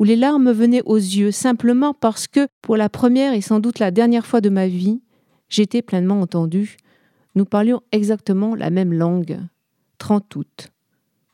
où 0.00 0.04
les 0.04 0.16
larmes 0.16 0.50
venaient 0.50 0.82
aux 0.84 0.96
yeux 0.96 1.30
simplement 1.30 1.94
parce 1.94 2.26
que, 2.26 2.48
pour 2.62 2.76
la 2.76 2.88
première 2.88 3.32
et 3.32 3.40
sans 3.40 3.60
doute 3.60 3.78
la 3.78 3.92
dernière 3.92 4.26
fois 4.26 4.40
de 4.40 4.48
ma 4.48 4.66
vie, 4.66 5.00
j'étais 5.48 5.82
pleinement 5.82 6.20
entendu. 6.20 6.76
Nous 7.36 7.44
parlions 7.44 7.80
exactement 7.92 8.56
la 8.56 8.70
même 8.70 8.92
langue. 8.92 9.38
30 9.98 10.34
août. 10.34 10.72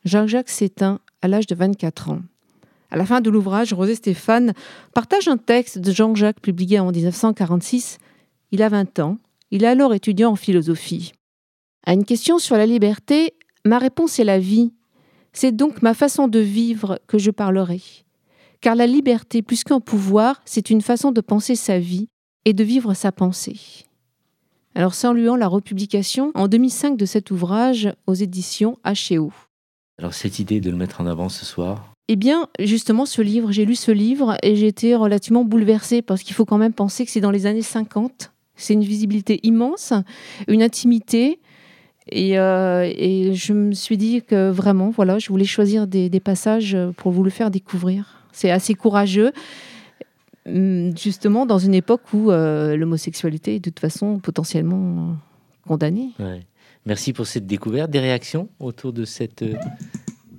Jean-Jacques 0.05 0.49
s'éteint 0.49 0.99
à 1.23 1.27
l'âge 1.27 1.47
de 1.47 1.55
24 1.55 2.11
ans. 2.11 2.21
À 2.91 2.97
la 2.97 3.05
fin 3.05 3.21
de 3.21 3.29
l'ouvrage, 3.29 3.73
Rosé 3.73 3.95
Stéphane 3.95 4.53
partage 4.93 5.27
un 5.27 5.37
texte 5.37 5.77
de 5.77 5.91
Jean-Jacques 5.91 6.41
publié 6.41 6.79
en 6.79 6.91
1946. 6.91 7.99
Il 8.51 8.63
a 8.63 8.69
20 8.69 8.99
ans. 8.99 9.17
Il 9.51 9.63
est 9.63 9.67
alors 9.67 9.93
étudiant 9.93 10.31
en 10.31 10.35
philosophie. 10.35 11.11
À 11.85 11.93
une 11.93 12.05
question 12.05 12.39
sur 12.39 12.57
la 12.57 12.65
liberté, 12.65 13.33
ma 13.65 13.77
réponse 13.77 14.19
est 14.19 14.23
la 14.23 14.39
vie. 14.39 14.73
C'est 15.33 15.55
donc 15.55 15.81
ma 15.81 15.93
façon 15.93 16.27
de 16.27 16.39
vivre 16.39 16.99
que 17.07 17.17
je 17.17 17.31
parlerai. 17.31 17.81
Car 18.61 18.75
la 18.75 18.87
liberté, 18.87 19.41
plus 19.41 19.63
qu'un 19.63 19.79
pouvoir, 19.79 20.41
c'est 20.45 20.69
une 20.69 20.81
façon 20.81 21.11
de 21.11 21.21
penser 21.21 21.55
sa 21.55 21.79
vie 21.79 22.09
et 22.45 22.53
de 22.53 22.63
vivre 22.63 22.93
sa 22.93 23.11
pensée. 23.11 23.85
Alors 24.75 24.93
saluant 24.93 25.35
la 25.35 25.47
republication 25.47 26.31
en 26.35 26.47
2005 26.47 26.97
de 26.97 27.05
cet 27.05 27.31
ouvrage 27.31 27.91
aux 28.07 28.13
éditions 28.13 28.77
H&O. 28.83 29.31
Alors 29.97 30.13
cette 30.13 30.39
idée 30.39 30.59
de 30.59 30.69
le 30.69 30.77
mettre 30.77 31.01
en 31.01 31.05
avant 31.05 31.29
ce 31.29 31.45
soir, 31.45 31.93
eh 32.11 32.15
bien, 32.15 32.47
justement, 32.59 33.05
ce 33.05 33.21
livre, 33.21 33.51
j'ai 33.51 33.65
lu 33.65 33.75
ce 33.75 33.91
livre 33.91 34.35
et 34.41 34.55
j'ai 34.55 34.65
été 34.65 34.95
relativement 34.95 35.45
bouleversée 35.45 36.01
parce 36.01 36.23
qu'il 36.23 36.33
faut 36.33 36.43
quand 36.43 36.57
même 36.57 36.73
penser 36.73 37.05
que 37.05 37.11
c'est 37.11 37.21
dans 37.21 37.29
les 37.29 37.45
années 37.45 37.61
50. 37.61 38.31
C'est 38.55 38.73
une 38.73 38.83
visibilité 38.83 39.39
immense, 39.43 39.93
une 40.47 40.63
intimité. 40.63 41.39
Et, 42.11 42.39
euh, 42.39 42.91
et, 42.91 43.35
je 43.35 43.53
me 43.53 43.73
suis 43.73 43.95
dit 43.95 44.23
que 44.23 44.49
vraiment, 44.49 44.89
voilà, 44.89 45.19
je 45.19 45.29
voulais 45.29 45.45
choisir 45.45 45.85
des, 45.85 46.09
passages 46.19 46.75
pour 46.97 47.11
vous 47.11 47.23
le 47.23 47.29
faire 47.29 47.51
découvrir. 47.51 48.25
C'est 48.31 48.49
assez 48.49 48.73
courageux, 48.73 49.31
hum, 50.47 50.97
justement, 50.97 51.45
dans 51.45 51.59
une 51.59 51.75
époque 51.75 52.11
où 52.11 52.31
euh, 52.31 52.75
l'homosexualité 52.75 53.57
est 53.57 53.59
de 53.59 53.69
toute 53.69 53.79
façon 53.79 54.17
potentiellement 54.17 55.15
condamnée. 55.67 56.09
Merci 56.87 57.13
pour 57.13 57.27
cette 57.27 57.45
découverte. 57.45 57.91
Des 57.91 57.99
réactions 57.99 58.49
autour 58.59 58.93
de 58.93 59.05
cette 59.05 59.43
euh, 59.43 59.53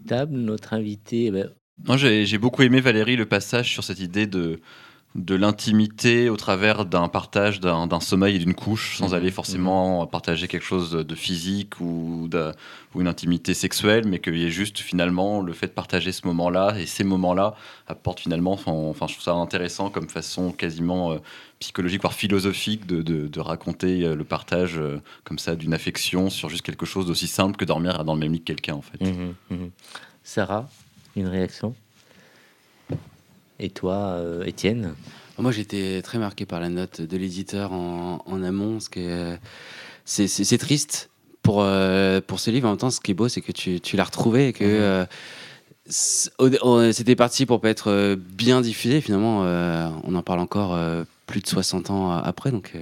table? 0.09 0.37
Notre 0.37 0.74
invité, 0.74 1.26
eh 1.26 1.30
ben, 1.30 1.50
moi, 1.86 1.96
j'ai 1.96 2.38
beaucoup 2.38 2.62
aimé 2.62 2.80
Valérie 2.80 3.16
le 3.16 3.26
passage 3.26 3.70
sur 3.72 3.84
cette 3.84 4.00
idée 4.00 4.26
de, 4.26 4.60
de 5.16 5.34
l'intimité 5.34 6.28
au 6.28 6.36
travers 6.36 6.84
d'un 6.86 7.08
partage 7.08 7.58
d'un 7.60 8.00
sommeil 8.00 8.36
et 8.36 8.38
d'une 8.38 8.54
couche, 8.54 8.96
sans 8.98 9.08
Mhm, 9.08 9.14
aller 9.14 9.30
forcément 9.30 10.06
partager 10.06 10.46
quelque 10.46 10.64
chose 10.64 10.92
de 10.92 11.14
physique 11.16 11.80
ou, 11.80 12.28
de- 12.30 12.52
ou 12.94 13.00
une 13.00 13.08
intimité 13.08 13.54
sexuelle, 13.54 14.04
mais 14.06 14.20
qu'il 14.20 14.36
y 14.36 14.44
ait 14.44 14.50
juste 14.50 14.78
finalement 14.78 15.40
le 15.40 15.52
fait 15.52 15.66
de 15.68 15.72
partager 15.72 16.12
ce 16.12 16.26
moment-là 16.28 16.74
et 16.78 16.86
ces 16.86 17.02
moments-là 17.02 17.54
apportent 17.88 18.20
finalement, 18.20 18.52
enfin 18.52 19.06
je 19.08 19.14
trouve 19.14 19.24
ça 19.24 19.32
intéressant 19.32 19.90
comme 19.90 20.08
façon 20.08 20.52
quasiment 20.52 21.12
euh, 21.12 21.18
psychologique, 21.58 22.02
voire 22.02 22.14
philosophique 22.14 22.86
de, 22.86 23.02
de- 23.02 23.26
de 23.26 23.40
raconter 23.40 24.04
euh, 24.04 24.14
le 24.14 24.22
partage 24.24 24.78
euh, 24.78 25.00
comme 25.24 25.38
ça 25.40 25.56
d'une 25.56 25.74
affection 25.74 26.30
sur 26.30 26.48
juste 26.50 26.62
quelque 26.62 26.86
chose 26.86 27.06
d'aussi 27.06 27.26
simple 27.26 27.56
que 27.56 27.64
dormir 27.64 28.04
dans 28.04 28.14
le 28.14 28.20
même 28.20 28.32
lit 28.32 28.38
que 28.40 28.44
quelqu'un 28.44 28.74
en 28.74 28.82
fait. 28.82 29.00
Mhm, 29.04 29.34
mhm. 29.50 29.70
Sarah, 30.22 30.68
une 31.16 31.27
réaction 31.29 31.75
Et 33.59 33.70
toi, 33.70 33.94
euh, 33.94 34.44
Étienne 34.44 34.94
Moi, 35.38 35.53
j'étais 35.53 36.03
très 36.03 36.18
marqué 36.18 36.44
par 36.46 36.61
la 36.61 36.68
note 36.68 37.01
de 37.01 37.16
l'éditeur 37.16 37.73
en, 37.73 38.23
en 38.27 38.42
amont. 38.42 38.79
c'est- 38.81 40.59
triste 40.59 41.09
pour, 41.42 41.62
euh, 41.62 42.20
pour 42.27 42.40
ce 42.40 42.51
livre. 42.51 42.66
En 42.68 42.73
même 42.73 42.79
temps, 42.79 42.90
ce 42.90 43.01
qui 43.01 43.12
est 43.12 43.14
beau, 43.14 43.29
c'est 43.29 43.40
que 43.40 43.53
tu, 43.53 43.81
tu 43.81 43.96
l'as 43.96 44.05
retrouvé 44.05 44.49
et 44.49 44.53
que 44.53 44.64
Mhm. 44.64 45.07
euh, 46.40 46.92
c'était 46.92 47.16
parti 47.16 47.46
pour 47.46 47.61
pas 47.61 47.70
être 47.70 48.14
bien 48.16 48.61
diffusé. 48.61 49.01
Finalement, 49.01 49.44
euh, 49.44 49.88
on 50.05 50.14
en 50.14 50.23
parle 50.23 50.40
encore 50.40 50.79
plus 51.27 51.40
de 51.40 51.46
60 51.46 51.90
ans 51.90 52.11
après. 52.12 52.51
Donc, 52.51 52.75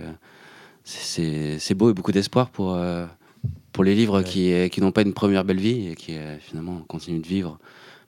c'est 0.85 1.75
beau 1.75 1.91
et 1.91 1.93
beaucoup 1.93 2.13
d'espoir 2.13 2.51
pour, 2.51 2.77
pour 3.73 3.85
les 3.85 3.95
livres 3.95 4.19
Ouais. 4.19 4.25
qui, 4.25 4.71
qui 4.71 4.81
n'ont 4.81 4.93
pas 4.93 5.03
une 5.03 5.15
première 5.15 5.45
belle 5.45 5.61
vie 5.61 5.89
et 5.91 5.95
qui 5.95 6.17
finalement 6.41 6.81
continuent 6.89 7.21
de 7.23 7.27
vivre, 7.29 7.59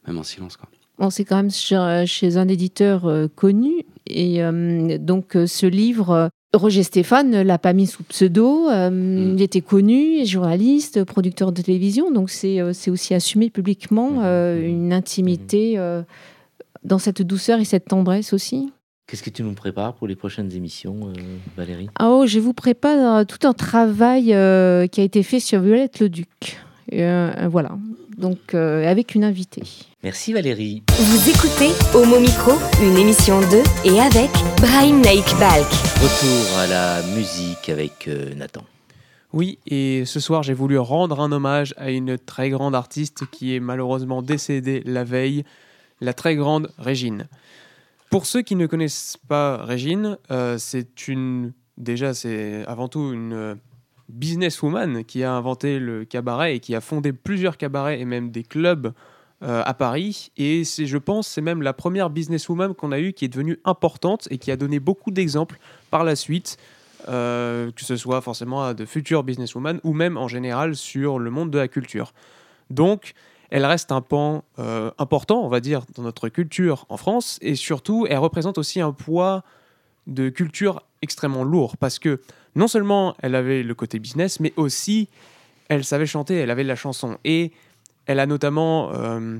même 0.06 0.18
en 0.18 0.22
silence. 0.22 0.56
Quoi. 0.56 0.68
Bon, 0.98 1.10
c'est 1.10 1.24
quand 1.24 1.36
même 1.36 1.50
chez, 1.50 2.04
chez 2.06 2.36
un 2.36 2.46
éditeur 2.48 3.06
euh, 3.06 3.26
connu. 3.34 3.84
Et 4.06 4.42
euh, 4.42 4.98
donc, 4.98 5.36
euh, 5.36 5.46
ce 5.46 5.66
livre, 5.66 6.10
euh, 6.10 6.28
Roger 6.52 6.82
Stéphane 6.82 7.30
ne 7.30 7.42
l'a 7.42 7.58
pas 7.58 7.72
mis 7.72 7.86
sous 7.86 8.02
pseudo. 8.02 8.68
euh, 8.68 8.90
Mm. 8.90 9.34
Il 9.36 9.42
était 9.42 9.60
connu, 9.60 10.26
journaliste, 10.26 11.04
producteur 11.04 11.52
de 11.52 11.62
télévision. 11.62 12.10
Donc, 12.10 12.28
c'est 12.30 12.60
euh, 12.60 12.72
c'est 12.72 12.90
aussi 12.90 13.14
assumer 13.14 13.50
publiquement 13.50 14.10
Mhm, 14.10 14.22
euh, 14.24 14.58
mhm. 14.60 14.64
une 14.68 14.92
intimité 14.92 15.78
euh, 15.78 16.02
dans 16.84 16.98
cette 16.98 17.22
douceur 17.22 17.60
et 17.60 17.64
cette 17.64 17.86
tendresse 17.86 18.32
aussi. 18.32 18.72
Qu'est-ce 19.06 19.22
que 19.22 19.30
tu 19.30 19.42
nous 19.42 19.54
prépares 19.54 19.94
pour 19.94 20.06
les 20.06 20.16
prochaines 20.16 20.52
émissions, 20.52 21.08
euh, 21.08 21.12
Valérie? 21.56 21.88
Ah 21.98 22.10
oh, 22.10 22.26
je 22.26 22.38
vous 22.40 22.52
prépare 22.52 23.16
euh, 23.18 23.24
tout 23.24 23.46
un 23.46 23.52
travail 23.54 24.34
euh, 24.34 24.86
qui 24.86 25.00
a 25.00 25.04
été 25.04 25.22
fait 25.22 25.40
sur 25.40 25.60
Violette 25.60 25.98
le 26.00 26.08
Duc. 26.08 26.58
Euh, 26.92 27.48
voilà. 27.50 27.76
Donc, 28.18 28.54
euh, 28.54 28.86
avec 28.88 29.14
une 29.14 29.24
invitée. 29.24 29.62
Merci 30.02 30.32
Valérie. 30.32 30.82
Vous 30.88 31.28
écoutez 31.28 31.72
Homo 31.94 32.18
Micro, 32.20 32.52
une 32.82 32.96
émission 32.96 33.38
de 33.40 33.62
et 33.84 34.00
avec 34.00 34.30
Brahim 34.56 35.02
Naik 35.02 35.26
Balk. 35.38 35.66
Retour 36.00 36.58
à 36.58 36.66
la 36.66 37.02
musique 37.14 37.68
avec 37.68 38.08
euh, 38.08 38.34
Nathan. 38.34 38.64
Oui, 39.34 39.58
et 39.66 40.06
ce 40.06 40.18
soir, 40.18 40.42
j'ai 40.42 40.54
voulu 40.54 40.78
rendre 40.78 41.20
un 41.20 41.30
hommage 41.32 41.74
à 41.76 41.90
une 41.90 42.16
très 42.16 42.48
grande 42.48 42.74
artiste 42.74 43.26
qui 43.30 43.54
est 43.54 43.60
malheureusement 43.60 44.22
décédée 44.22 44.82
la 44.86 45.04
veille, 45.04 45.44
la 46.00 46.14
très 46.14 46.34
grande 46.34 46.72
Régine. 46.78 47.28
Pour 48.08 48.24
ceux 48.24 48.40
qui 48.40 48.56
ne 48.56 48.66
connaissent 48.66 49.18
pas 49.28 49.58
Régine, 49.58 50.16
euh, 50.30 50.56
c'est 50.56 51.08
une. 51.08 51.52
Déjà, 51.76 52.14
c'est 52.14 52.64
avant 52.66 52.88
tout 52.88 53.12
une 53.12 53.34
euh, 53.34 53.54
businesswoman 54.08 55.04
qui 55.04 55.24
a 55.24 55.34
inventé 55.34 55.78
le 55.78 56.06
cabaret 56.06 56.56
et 56.56 56.60
qui 56.60 56.74
a 56.74 56.80
fondé 56.80 57.12
plusieurs 57.12 57.58
cabarets 57.58 58.00
et 58.00 58.06
même 58.06 58.30
des 58.30 58.44
clubs 58.44 58.94
euh, 59.42 59.62
à 59.64 59.74
Paris. 59.74 60.32
Et 60.36 60.64
c'est, 60.64 60.86
je 60.86 60.98
pense, 60.98 61.26
c'est 61.26 61.40
même 61.40 61.62
la 61.62 61.72
première 61.72 62.10
businesswoman 62.10 62.74
qu'on 62.74 62.92
a 62.92 62.98
eue 62.98 63.12
qui 63.12 63.24
est 63.24 63.28
devenue 63.28 63.58
importante 63.64 64.28
et 64.30 64.38
qui 64.38 64.50
a 64.50 64.56
donné 64.56 64.80
beaucoup 64.80 65.10
d'exemples 65.10 65.58
par 65.90 66.04
la 66.04 66.14
suite 66.16 66.58
euh, 67.08 67.70
que 67.72 67.82
ce 67.82 67.96
soit 67.96 68.20
forcément 68.20 68.62
à 68.62 68.74
de 68.74 68.84
futures 68.84 69.24
businesswomen 69.24 69.80
ou 69.84 69.94
même 69.94 70.18
en 70.18 70.28
général 70.28 70.76
sur 70.76 71.18
le 71.18 71.30
monde 71.30 71.50
de 71.50 71.58
la 71.58 71.68
culture. 71.68 72.12
Donc, 72.68 73.14
elle 73.48 73.64
reste 73.64 73.90
un 73.90 74.02
pan 74.02 74.44
euh, 74.58 74.90
important, 74.98 75.42
on 75.42 75.48
va 75.48 75.60
dire, 75.60 75.84
dans 75.94 76.02
notre 76.02 76.28
culture 76.28 76.84
en 76.90 76.98
France 76.98 77.38
et 77.40 77.54
surtout, 77.54 78.06
elle 78.10 78.18
représente 78.18 78.58
aussi 78.58 78.82
un 78.82 78.92
poids 78.92 79.42
de 80.06 80.28
culture 80.28 80.82
extrêmement 81.00 81.42
lourd 81.42 81.78
parce 81.78 81.98
que 81.98 82.20
non 82.54 82.68
seulement 82.68 83.16
elle 83.22 83.34
avait 83.34 83.62
le 83.62 83.74
côté 83.74 83.98
business, 83.98 84.38
mais 84.38 84.52
aussi 84.56 85.08
elle 85.68 85.84
savait 85.84 86.04
chanter, 86.04 86.34
elle 86.34 86.50
avait 86.50 86.64
de 86.64 86.68
la 86.68 86.76
chanson 86.76 87.16
et 87.24 87.52
elle 88.06 88.20
a 88.20 88.26
notamment 88.26 88.92
euh, 88.92 89.38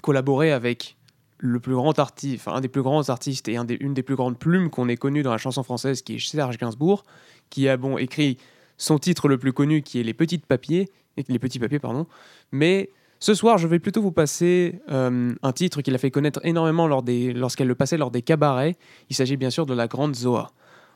collaboré 0.00 0.52
avec 0.52 0.96
le 1.38 1.58
plus 1.58 1.74
grand 1.74 1.98
artiste, 1.98 2.46
enfin 2.46 2.56
un 2.56 2.60
des 2.60 2.68
plus 2.68 2.82
grands 2.82 3.08
artistes 3.08 3.48
et 3.48 3.56
une 3.80 3.94
des 3.94 4.02
plus 4.02 4.14
grandes 4.14 4.38
plumes 4.38 4.70
qu'on 4.70 4.88
ait 4.88 4.96
connues 4.96 5.22
dans 5.22 5.32
la 5.32 5.38
chanson 5.38 5.62
française, 5.62 6.02
qui 6.02 6.14
est 6.14 6.18
Serge 6.18 6.56
Gainsbourg, 6.56 7.02
qui 7.50 7.68
a 7.68 7.76
bon 7.76 7.98
écrit 7.98 8.38
son 8.78 8.98
titre 8.98 9.28
le 9.28 9.38
plus 9.38 9.52
connu, 9.52 9.82
qui 9.82 10.00
est 10.00 10.04
Les 10.04 10.14
Petites 10.14 10.46
Papiers, 10.46 10.88
les 11.16 11.38
Petits 11.38 11.58
Papiers, 11.58 11.80
pardon. 11.80 12.06
Mais 12.52 12.90
ce 13.18 13.34
soir, 13.34 13.58
je 13.58 13.68
vais 13.68 13.78
plutôt 13.78 14.02
vous 14.02 14.12
passer 14.12 14.80
euh, 14.90 15.32
un 15.42 15.52
titre 15.52 15.82
qu'il 15.82 15.94
a 15.94 15.98
fait 15.98 16.10
connaître 16.10 16.40
énormément 16.44 16.86
lorsqu'elle 16.88 17.68
le 17.68 17.74
passait 17.74 17.96
lors 17.96 18.10
des 18.10 18.22
cabarets. 18.22 18.76
Il 19.10 19.16
s'agit 19.16 19.36
bien 19.36 19.50
sûr 19.50 19.66
de 19.66 19.74
la 19.74 19.86
Grande 19.86 20.16
Zoa. 20.16 20.50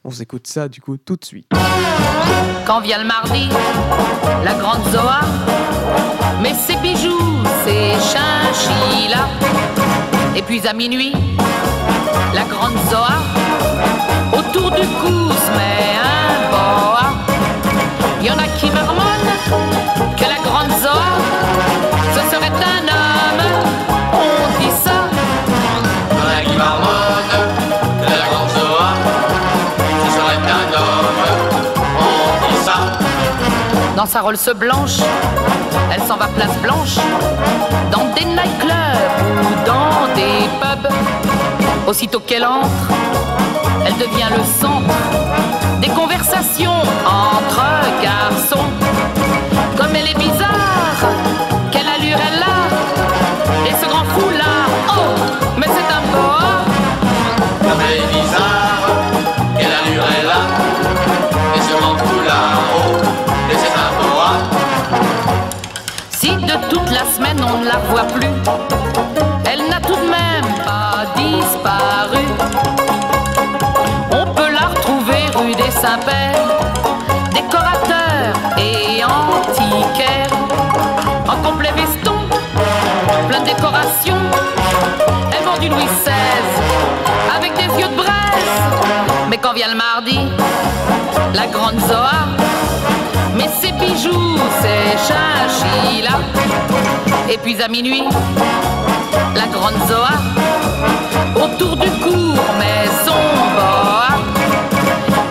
On 0.05 0.11
s'écoute 0.11 0.47
ça 0.47 0.69
du 0.69 0.81
coup 0.81 0.97
tout 0.97 1.17
de 1.17 1.25
suite. 1.25 1.51
Quand 2.67 2.81
vient 2.81 2.99
le 2.99 3.07
mardi, 3.07 3.49
la 4.45 4.55
grande 4.55 4.85
Zoa 4.91 5.21
met 6.43 6.55
ses 6.55 6.77
bijoux, 6.77 7.43
ses 7.65 7.93
chinchillas. 7.93 9.29
Et 10.37 10.43
puis 10.43 10.67
à 10.67 10.73
minuit, 10.73 11.13
la 12.35 12.45
grande 12.45 12.77
Zoa, 12.91 13.19
autour 14.33 14.71
du 14.73 14.87
cou 14.87 15.31
se 15.31 15.51
met 15.57 15.97
un 16.03 16.51
boa. 16.51 17.07
Y 18.23 18.31
en 18.31 18.39
a 18.39 18.49
qui 18.59 18.71
marmonnent 18.71 19.06
Sa 34.09 34.21
Rolls 34.21 34.37
blanche, 34.57 34.99
elle 35.93 36.01
s'en 36.03 36.17
va 36.17 36.27
place 36.29 36.57
blanche, 36.63 36.97
dans 37.91 38.05
des 38.15 38.25
nightclubs 38.25 38.73
ou 39.43 39.67
dans 39.67 40.15
des 40.15 40.49
pubs. 40.61 40.91
Aussitôt 41.87 42.21
qu'elle 42.21 42.47
entre, 42.47 42.89
elle 43.85 43.95
devient 43.95 44.31
le 44.31 44.45
centre 44.61 44.95
des 45.81 45.89
conversations 45.89 46.83
entre 47.05 47.63
garçons. 48.01 48.65
Comme 49.77 49.95
elle 49.95 50.09
est 50.09 50.19
bizarre, 50.19 51.36
la 67.95 68.05
plus, 68.05 68.29
elle 69.45 69.69
n'a 69.69 69.81
tout 69.81 69.97
de 69.97 70.09
même 70.09 70.55
pas 70.65 71.05
disparu. 71.15 72.25
On 74.13 74.25
peut 74.35 74.51
la 74.51 74.69
retrouver 74.69 75.27
rue 75.35 75.55
des 75.55 75.71
Saints-Pères, 75.71 76.49
décorateur 77.33 78.35
et 78.59 79.05
antiquaire, 79.05 80.29
en 81.29 81.37
complet 81.49 81.73
veston, 81.77 82.17
plein 83.29 83.41
de 83.41 83.47
décorations. 83.47 84.25
Elle 85.33 85.45
vend 85.45 85.59
du 85.59 85.69
Louis 85.69 85.85
XVI 85.85 87.37
avec 87.37 87.55
des 87.55 87.81
yeux 87.81 87.89
de 87.89 87.97
braise. 87.97 88.09
Mais 89.29 89.39
quand 89.39 89.53
vient 89.53 89.69
le 89.69 89.77
mardi, 89.77 90.21
la 91.35 91.47
grande 91.47 91.79
Zoa 91.81 92.46
bijoux, 93.79 94.39
ses 94.61 94.97
chinchillas. 95.07 96.21
Et 97.29 97.39
puis 97.39 97.61
à 97.63 97.69
minuit, 97.69 98.05
la 99.35 99.47
grande 99.47 99.75
Zoa, 99.89 100.17
autour 101.37 101.77
du 101.77 101.91
cours, 102.03 102.45
mais 102.59 102.87
son 103.05 103.23
boa. 103.57 104.09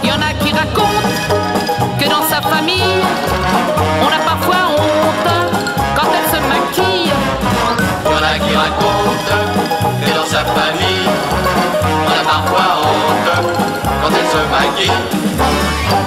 Y 0.04 0.12
en 0.12 0.22
a 0.22 0.34
qui 0.44 0.52
racontent 0.54 1.10
que 2.00 2.06
dans 2.10 2.28
sa 2.30 2.42
famille, 2.42 3.02
on 4.02 4.08
a 4.08 4.20
parfois 4.26 4.64
honte 4.78 5.34
quand 5.96 6.10
elle 6.18 6.30
se 6.36 6.42
maquille. 6.54 7.14
Y'en 8.06 8.24
a 8.24 8.40
qui 8.40 8.56
racontent 8.56 9.42
que 10.02 10.12
dans 10.18 10.26
sa 10.26 10.44
famille, 10.46 11.10
on 12.06 12.12
a 12.12 12.24
parfois 12.24 12.68
honte 12.84 13.46
quand 14.02 14.10
elle 14.10 14.30
se 14.30 14.42
maquille. 14.52 15.25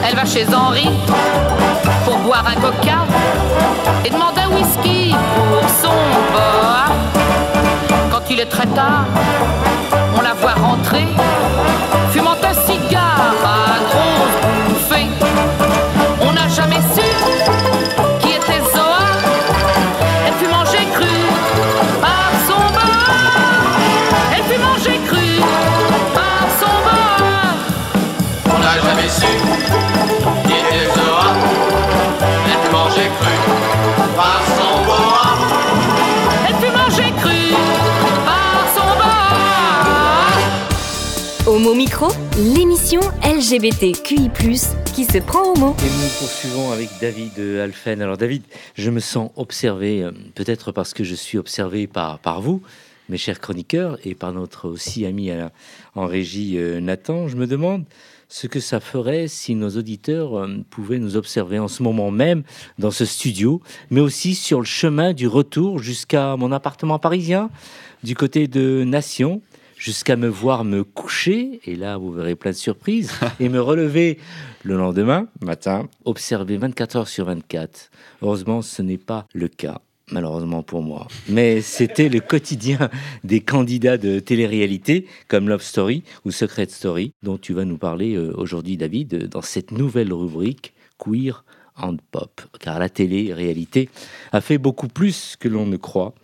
Elle 0.06 0.14
va 0.16 0.24
chez 0.24 0.46
Henri 0.54 0.88
pour 2.04 2.16
boire 2.18 2.44
un 2.46 2.60
coca 2.60 2.98
et 4.04 4.10
demande 4.10 4.38
un 4.38 4.54
whisky 4.54 5.14
pour 5.34 5.68
son 5.68 5.94
boa. 6.32 6.94
Quand 8.10 8.22
il 8.30 8.40
est 8.40 8.46
très 8.46 8.66
tard, 8.66 9.04
on 10.16 10.20
la 10.20 10.34
voit 10.34 10.54
rentrer, 10.54 11.06
fumant 12.10 12.36
Homo 41.68 41.76
Micro, 41.76 42.06
l'émission 42.54 43.00
LGBTQI+, 43.22 44.30
qui 44.94 45.04
se 45.04 45.18
prend 45.18 45.52
au 45.52 45.54
mot. 45.58 45.76
Et 45.80 45.84
nous 45.84 46.08
poursuivons 46.18 46.72
avec 46.72 46.88
David 46.98 47.32
euh, 47.38 47.62
Alphen. 47.62 48.00
Alors 48.00 48.16
David, 48.16 48.42
je 48.74 48.90
me 48.90 49.00
sens 49.00 49.30
observé, 49.36 50.02
euh, 50.02 50.10
peut-être 50.34 50.72
parce 50.72 50.94
que 50.94 51.04
je 51.04 51.14
suis 51.14 51.36
observé 51.36 51.86
par, 51.86 52.20
par 52.20 52.40
vous, 52.40 52.62
mes 53.10 53.18
chers 53.18 53.38
chroniqueurs, 53.38 53.98
et 54.06 54.14
par 54.14 54.32
notre 54.32 54.66
aussi 54.66 55.04
ami 55.04 55.26
la- 55.26 55.52
en 55.94 56.06
régie 56.06 56.56
euh, 56.56 56.80
Nathan. 56.80 57.28
Je 57.28 57.36
me 57.36 57.46
demande 57.46 57.84
ce 58.30 58.46
que 58.46 58.60
ça 58.60 58.80
ferait 58.80 59.28
si 59.28 59.54
nos 59.54 59.68
auditeurs 59.76 60.38
euh, 60.38 60.48
pouvaient 60.70 60.98
nous 60.98 61.18
observer 61.18 61.58
en 61.58 61.68
ce 61.68 61.82
moment 61.82 62.10
même 62.10 62.44
dans 62.78 62.90
ce 62.90 63.04
studio, 63.04 63.60
mais 63.90 64.00
aussi 64.00 64.34
sur 64.34 64.60
le 64.60 64.64
chemin 64.66 65.12
du 65.12 65.28
retour 65.28 65.80
jusqu'à 65.80 66.34
mon 66.36 66.50
appartement 66.50 66.98
parisien, 66.98 67.50
du 68.02 68.14
côté 68.14 68.48
de 68.48 68.84
Nation 68.84 69.42
jusqu'à 69.78 70.16
me 70.16 70.28
voir 70.28 70.64
me 70.64 70.84
coucher, 70.84 71.60
et 71.64 71.76
là 71.76 71.96
vous 71.96 72.12
verrez 72.12 72.34
plein 72.34 72.50
de 72.50 72.56
surprises, 72.56 73.12
et 73.40 73.48
me 73.48 73.60
relever 73.60 74.18
le 74.64 74.76
lendemain 74.76 75.28
matin, 75.40 75.88
observer 76.04 76.56
24 76.58 76.96
heures 76.96 77.08
sur 77.08 77.26
24. 77.26 77.90
Heureusement, 78.22 78.60
ce 78.60 78.82
n'est 78.82 78.98
pas 78.98 79.26
le 79.32 79.48
cas. 79.48 79.80
Malheureusement 80.10 80.62
pour 80.62 80.80
moi. 80.80 81.06
Mais 81.28 81.60
c'était 81.60 82.08
le 82.08 82.20
quotidien 82.20 82.88
des 83.24 83.40
candidats 83.40 83.98
de 83.98 84.20
télé-réalité 84.20 85.06
comme 85.28 85.50
Love 85.50 85.62
Story 85.62 86.02
ou 86.24 86.30
Secret 86.30 86.66
Story, 86.70 87.12
dont 87.22 87.36
tu 87.36 87.52
vas 87.52 87.66
nous 87.66 87.76
parler 87.76 88.14
euh, 88.14 88.32
aujourd'hui, 88.34 88.78
David, 88.78 89.28
dans 89.28 89.42
cette 89.42 89.70
nouvelle 89.70 90.10
rubrique 90.14 90.72
Queer 90.98 91.44
and 91.76 91.98
Pop. 92.10 92.40
Car 92.58 92.78
la 92.78 92.88
télé-réalité 92.88 93.90
a 94.32 94.40
fait 94.40 94.56
beaucoup 94.56 94.88
plus 94.88 95.36
que 95.38 95.48
l'on 95.48 95.66
ne 95.66 95.76
croit 95.76 96.14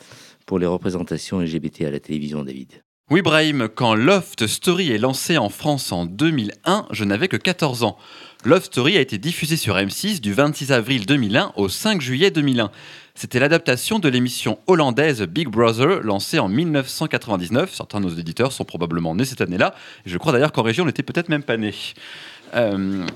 pour 0.46 0.58
les 0.58 0.66
représentations 0.66 1.40
LGBT 1.40 1.82
à 1.82 1.90
la 1.90 2.00
télévision, 2.00 2.42
David. 2.42 2.82
Oui, 3.10 3.20
Brahim, 3.20 3.68
quand 3.68 3.94
Loft 3.94 4.46
Story 4.46 4.90
est 4.90 4.96
lancé 4.96 5.36
en 5.36 5.50
France 5.50 5.92
en 5.92 6.06
2001, 6.06 6.86
je 6.90 7.04
n'avais 7.04 7.28
que 7.28 7.36
14 7.36 7.82
ans. 7.82 7.98
Love 8.46 8.64
Story 8.64 8.96
a 8.96 9.00
été 9.02 9.18
diffusé 9.18 9.58
sur 9.58 9.76
M6 9.76 10.22
du 10.22 10.32
26 10.32 10.72
avril 10.72 11.04
2001 11.04 11.52
au 11.56 11.68
5 11.68 12.00
juillet 12.00 12.30
2001. 12.30 12.70
C'était 13.14 13.40
l'adaptation 13.40 13.98
de 13.98 14.08
l'émission 14.08 14.58
hollandaise 14.66 15.20
Big 15.22 15.48
Brother, 15.48 16.00
lancée 16.02 16.38
en 16.38 16.48
1999. 16.48 17.74
Certains 17.74 18.00
de 18.00 18.06
nos 18.06 18.14
éditeurs 18.14 18.52
sont 18.52 18.64
probablement 18.64 19.14
nés 19.14 19.26
cette 19.26 19.42
année-là. 19.42 19.74
Je 20.06 20.16
crois 20.16 20.32
d'ailleurs 20.32 20.52
qu'en 20.52 20.62
région, 20.62 20.84
on 20.84 20.86
n'était 20.86 21.02
peut-être 21.02 21.28
même 21.28 21.42
pas 21.42 21.58
nés. 21.58 21.74
Euh, 22.54 23.06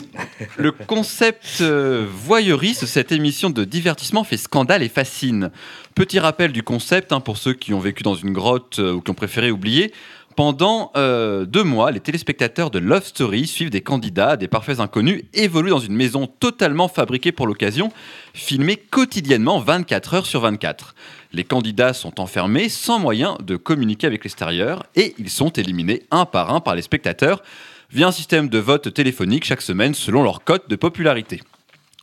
le 0.56 0.72
concept 0.72 1.58
euh, 1.60 2.06
voyeuriste 2.10 2.86
cette 2.86 3.12
émission 3.12 3.50
de 3.50 3.64
divertissement 3.64 4.24
fait 4.24 4.36
scandale 4.36 4.82
et 4.82 4.88
fascine. 4.88 5.50
Petit 5.94 6.18
rappel 6.18 6.52
du 6.52 6.62
concept 6.62 7.12
hein, 7.12 7.20
pour 7.20 7.36
ceux 7.36 7.52
qui 7.52 7.74
ont 7.74 7.80
vécu 7.80 8.02
dans 8.02 8.14
une 8.14 8.32
grotte 8.32 8.78
euh, 8.78 8.94
ou 8.94 9.00
qui 9.00 9.10
ont 9.10 9.14
préféré 9.14 9.50
oublier. 9.50 9.92
Pendant 10.38 10.92
euh, 10.96 11.46
deux 11.46 11.64
mois, 11.64 11.90
les 11.90 11.98
téléspectateurs 11.98 12.70
de 12.70 12.78
Love 12.78 13.04
Story 13.04 13.48
suivent 13.48 13.70
des 13.70 13.80
candidats, 13.80 14.36
des 14.36 14.46
parfaits 14.46 14.78
inconnus, 14.78 15.24
évoluent 15.34 15.70
dans 15.70 15.80
une 15.80 15.96
maison 15.96 16.28
totalement 16.28 16.86
fabriquée 16.86 17.32
pour 17.32 17.48
l'occasion, 17.48 17.90
filmée 18.34 18.76
quotidiennement 18.76 19.58
24 19.58 20.14
heures 20.14 20.26
sur 20.26 20.42
24. 20.42 20.94
Les 21.32 21.42
candidats 21.42 21.92
sont 21.92 22.20
enfermés 22.20 22.68
sans 22.68 23.00
moyen 23.00 23.36
de 23.44 23.56
communiquer 23.56 24.06
avec 24.06 24.22
l'extérieur 24.22 24.84
et 24.94 25.16
ils 25.18 25.28
sont 25.28 25.50
éliminés 25.50 26.04
un 26.12 26.24
par 26.24 26.54
un 26.54 26.60
par 26.60 26.76
les 26.76 26.82
spectateurs 26.82 27.42
via 27.90 28.08
un 28.08 28.12
système 28.12 28.48
de 28.48 28.58
vote 28.58 28.92
téléphonique 28.92 29.44
chaque 29.44 29.62
semaine 29.62 29.94
selon 29.94 30.22
leur 30.22 30.44
cote 30.44 30.68
de 30.68 30.76
popularité, 30.76 31.42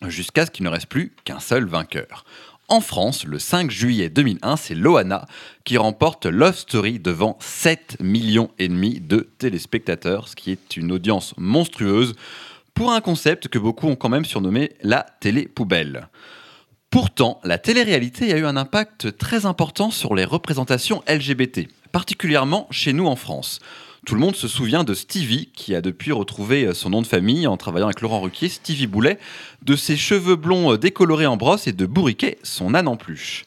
jusqu'à 0.07 0.45
ce 0.45 0.51
qu'il 0.51 0.65
ne 0.65 0.69
reste 0.69 0.87
plus 0.87 1.13
qu'un 1.23 1.39
seul 1.39 1.65
vainqueur. 1.65 2.25
En 2.67 2.81
France, 2.81 3.25
le 3.25 3.37
5 3.37 3.69
juillet 3.69 4.09
2001, 4.09 4.57
c'est 4.57 4.73
Loana 4.73 5.27
qui 5.63 5.77
remporte 5.77 6.25
Love 6.25 6.57
Story 6.57 6.97
devant 6.97 7.37
7 7.39 7.97
millions 8.01 8.49
et 8.57 8.67
demi 8.67 8.99
de 8.99 9.29
téléspectateurs, 9.37 10.27
ce 10.27 10.35
qui 10.35 10.49
est 10.51 10.75
une 10.75 10.91
audience 10.91 11.35
monstrueuse 11.37 12.15
pour 12.73 12.91
un 12.91 13.01
concept 13.01 13.49
que 13.49 13.59
beaucoup 13.59 13.87
ont 13.87 13.95
quand 13.95 14.09
même 14.09 14.25
surnommé 14.25 14.71
la 14.81 15.05
télé 15.19 15.47
poubelle. 15.47 16.07
Pourtant, 16.89 17.39
la 17.43 17.59
télé-réalité 17.59 18.33
a 18.33 18.37
eu 18.37 18.45
un 18.45 18.57
impact 18.57 19.15
très 19.17 19.45
important 19.45 19.91
sur 19.91 20.15
les 20.15 20.25
représentations 20.25 21.03
LGBT, 21.07 21.67
particulièrement 21.91 22.67
chez 22.71 22.93
nous 22.93 23.05
en 23.05 23.15
France. 23.15 23.59
Tout 24.05 24.13
le 24.13 24.21
monde 24.21 24.35
se 24.35 24.47
souvient 24.47 24.83
de 24.83 24.93
Stevie, 24.93 25.49
qui 25.55 25.73
a 25.73 25.81
depuis 25.81 26.11
retrouvé 26.11 26.75
son 26.75 26.91
nom 26.91 27.01
de 27.01 27.07
famille 27.07 27.47
en 27.47 27.57
travaillant 27.57 27.87
avec 27.87 28.01
Laurent 28.01 28.21
Ruquier, 28.21 28.49
Stevie 28.49 28.85
Boulet, 28.85 29.17
de 29.63 29.75
ses 29.75 29.97
cheveux 29.97 30.35
blonds 30.35 30.77
décolorés 30.77 31.25
en 31.25 31.37
brosse 31.37 31.65
et 31.65 31.71
de 31.71 31.87
Bourriquet, 31.87 32.37
son 32.43 32.75
âne 32.75 32.87
en 32.87 32.97
peluche. 32.97 33.45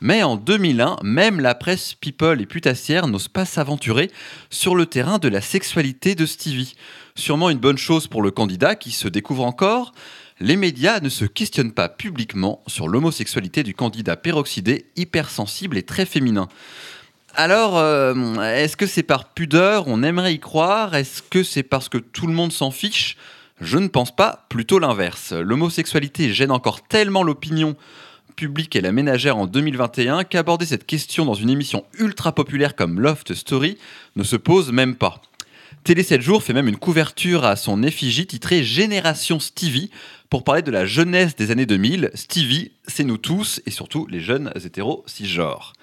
Mais 0.00 0.22
en 0.22 0.36
2001, 0.36 0.98
même 1.02 1.40
la 1.40 1.56
presse 1.56 1.94
people 1.94 2.40
et 2.40 2.46
putassière 2.46 3.08
n'ose 3.08 3.26
pas 3.26 3.44
s'aventurer 3.44 4.12
sur 4.50 4.76
le 4.76 4.86
terrain 4.86 5.18
de 5.18 5.26
la 5.26 5.40
sexualité 5.40 6.14
de 6.14 6.26
Stevie. 6.26 6.76
Sûrement 7.16 7.50
une 7.50 7.58
bonne 7.58 7.78
chose 7.78 8.06
pour 8.06 8.22
le 8.22 8.30
candidat 8.30 8.76
qui 8.76 8.92
se 8.92 9.08
découvre 9.08 9.44
encore. 9.44 9.90
Les 10.38 10.56
médias 10.56 11.00
ne 11.00 11.08
se 11.08 11.24
questionnent 11.24 11.72
pas 11.72 11.88
publiquement 11.88 12.62
sur 12.68 12.86
l'homosexualité 12.86 13.64
du 13.64 13.74
candidat 13.74 14.16
peroxydé, 14.16 14.86
hypersensible 14.94 15.76
et 15.76 15.82
très 15.82 16.06
féminin. 16.06 16.48
Alors, 17.40 17.78
euh, 17.78 18.14
est-ce 18.52 18.76
que 18.76 18.88
c'est 18.88 19.04
par 19.04 19.26
pudeur 19.26 19.84
On 19.86 20.02
aimerait 20.02 20.34
y 20.34 20.40
croire? 20.40 20.96
Est-ce 20.96 21.22
que 21.22 21.44
c'est 21.44 21.62
parce 21.62 21.88
que 21.88 21.96
tout 21.96 22.26
le 22.26 22.32
monde 22.32 22.50
s'en 22.50 22.72
fiche? 22.72 23.16
Je 23.60 23.78
ne 23.78 23.86
pense 23.86 24.10
pas, 24.10 24.44
plutôt 24.48 24.80
l'inverse. 24.80 25.32
L'homosexualité 25.32 26.32
gêne 26.32 26.50
encore 26.50 26.82
tellement 26.82 27.22
l'opinion 27.22 27.76
publique 28.34 28.74
et 28.74 28.80
la 28.80 28.90
ménagère 28.90 29.36
en 29.36 29.46
2021 29.46 30.24
qu'aborder 30.24 30.66
cette 30.66 30.84
question 30.84 31.24
dans 31.24 31.34
une 31.34 31.48
émission 31.48 31.84
ultra 32.00 32.34
populaire 32.34 32.74
comme 32.74 32.98
Loft 32.98 33.32
Story 33.34 33.78
ne 34.16 34.24
se 34.24 34.34
pose 34.34 34.72
même 34.72 34.96
pas. 34.96 35.22
Télé 35.84 36.02
7 36.02 36.20
jours 36.20 36.42
fait 36.42 36.52
même 36.52 36.66
une 36.66 36.76
couverture 36.76 37.44
à 37.44 37.54
son 37.54 37.84
effigie 37.84 38.26
titrée 38.26 38.64
Génération 38.64 39.38
Stevie 39.38 39.92
pour 40.28 40.42
parler 40.42 40.62
de 40.62 40.72
la 40.72 40.86
jeunesse 40.86 41.36
des 41.36 41.52
années 41.52 41.66
2000. 41.66 42.10
Stevie, 42.14 42.72
c'est 42.88 43.04
nous 43.04 43.16
tous 43.16 43.60
et 43.64 43.70
surtout 43.70 44.08
les 44.08 44.18
jeunes 44.18 44.52
hétéros 44.56 45.04
cisgenres. 45.06 45.74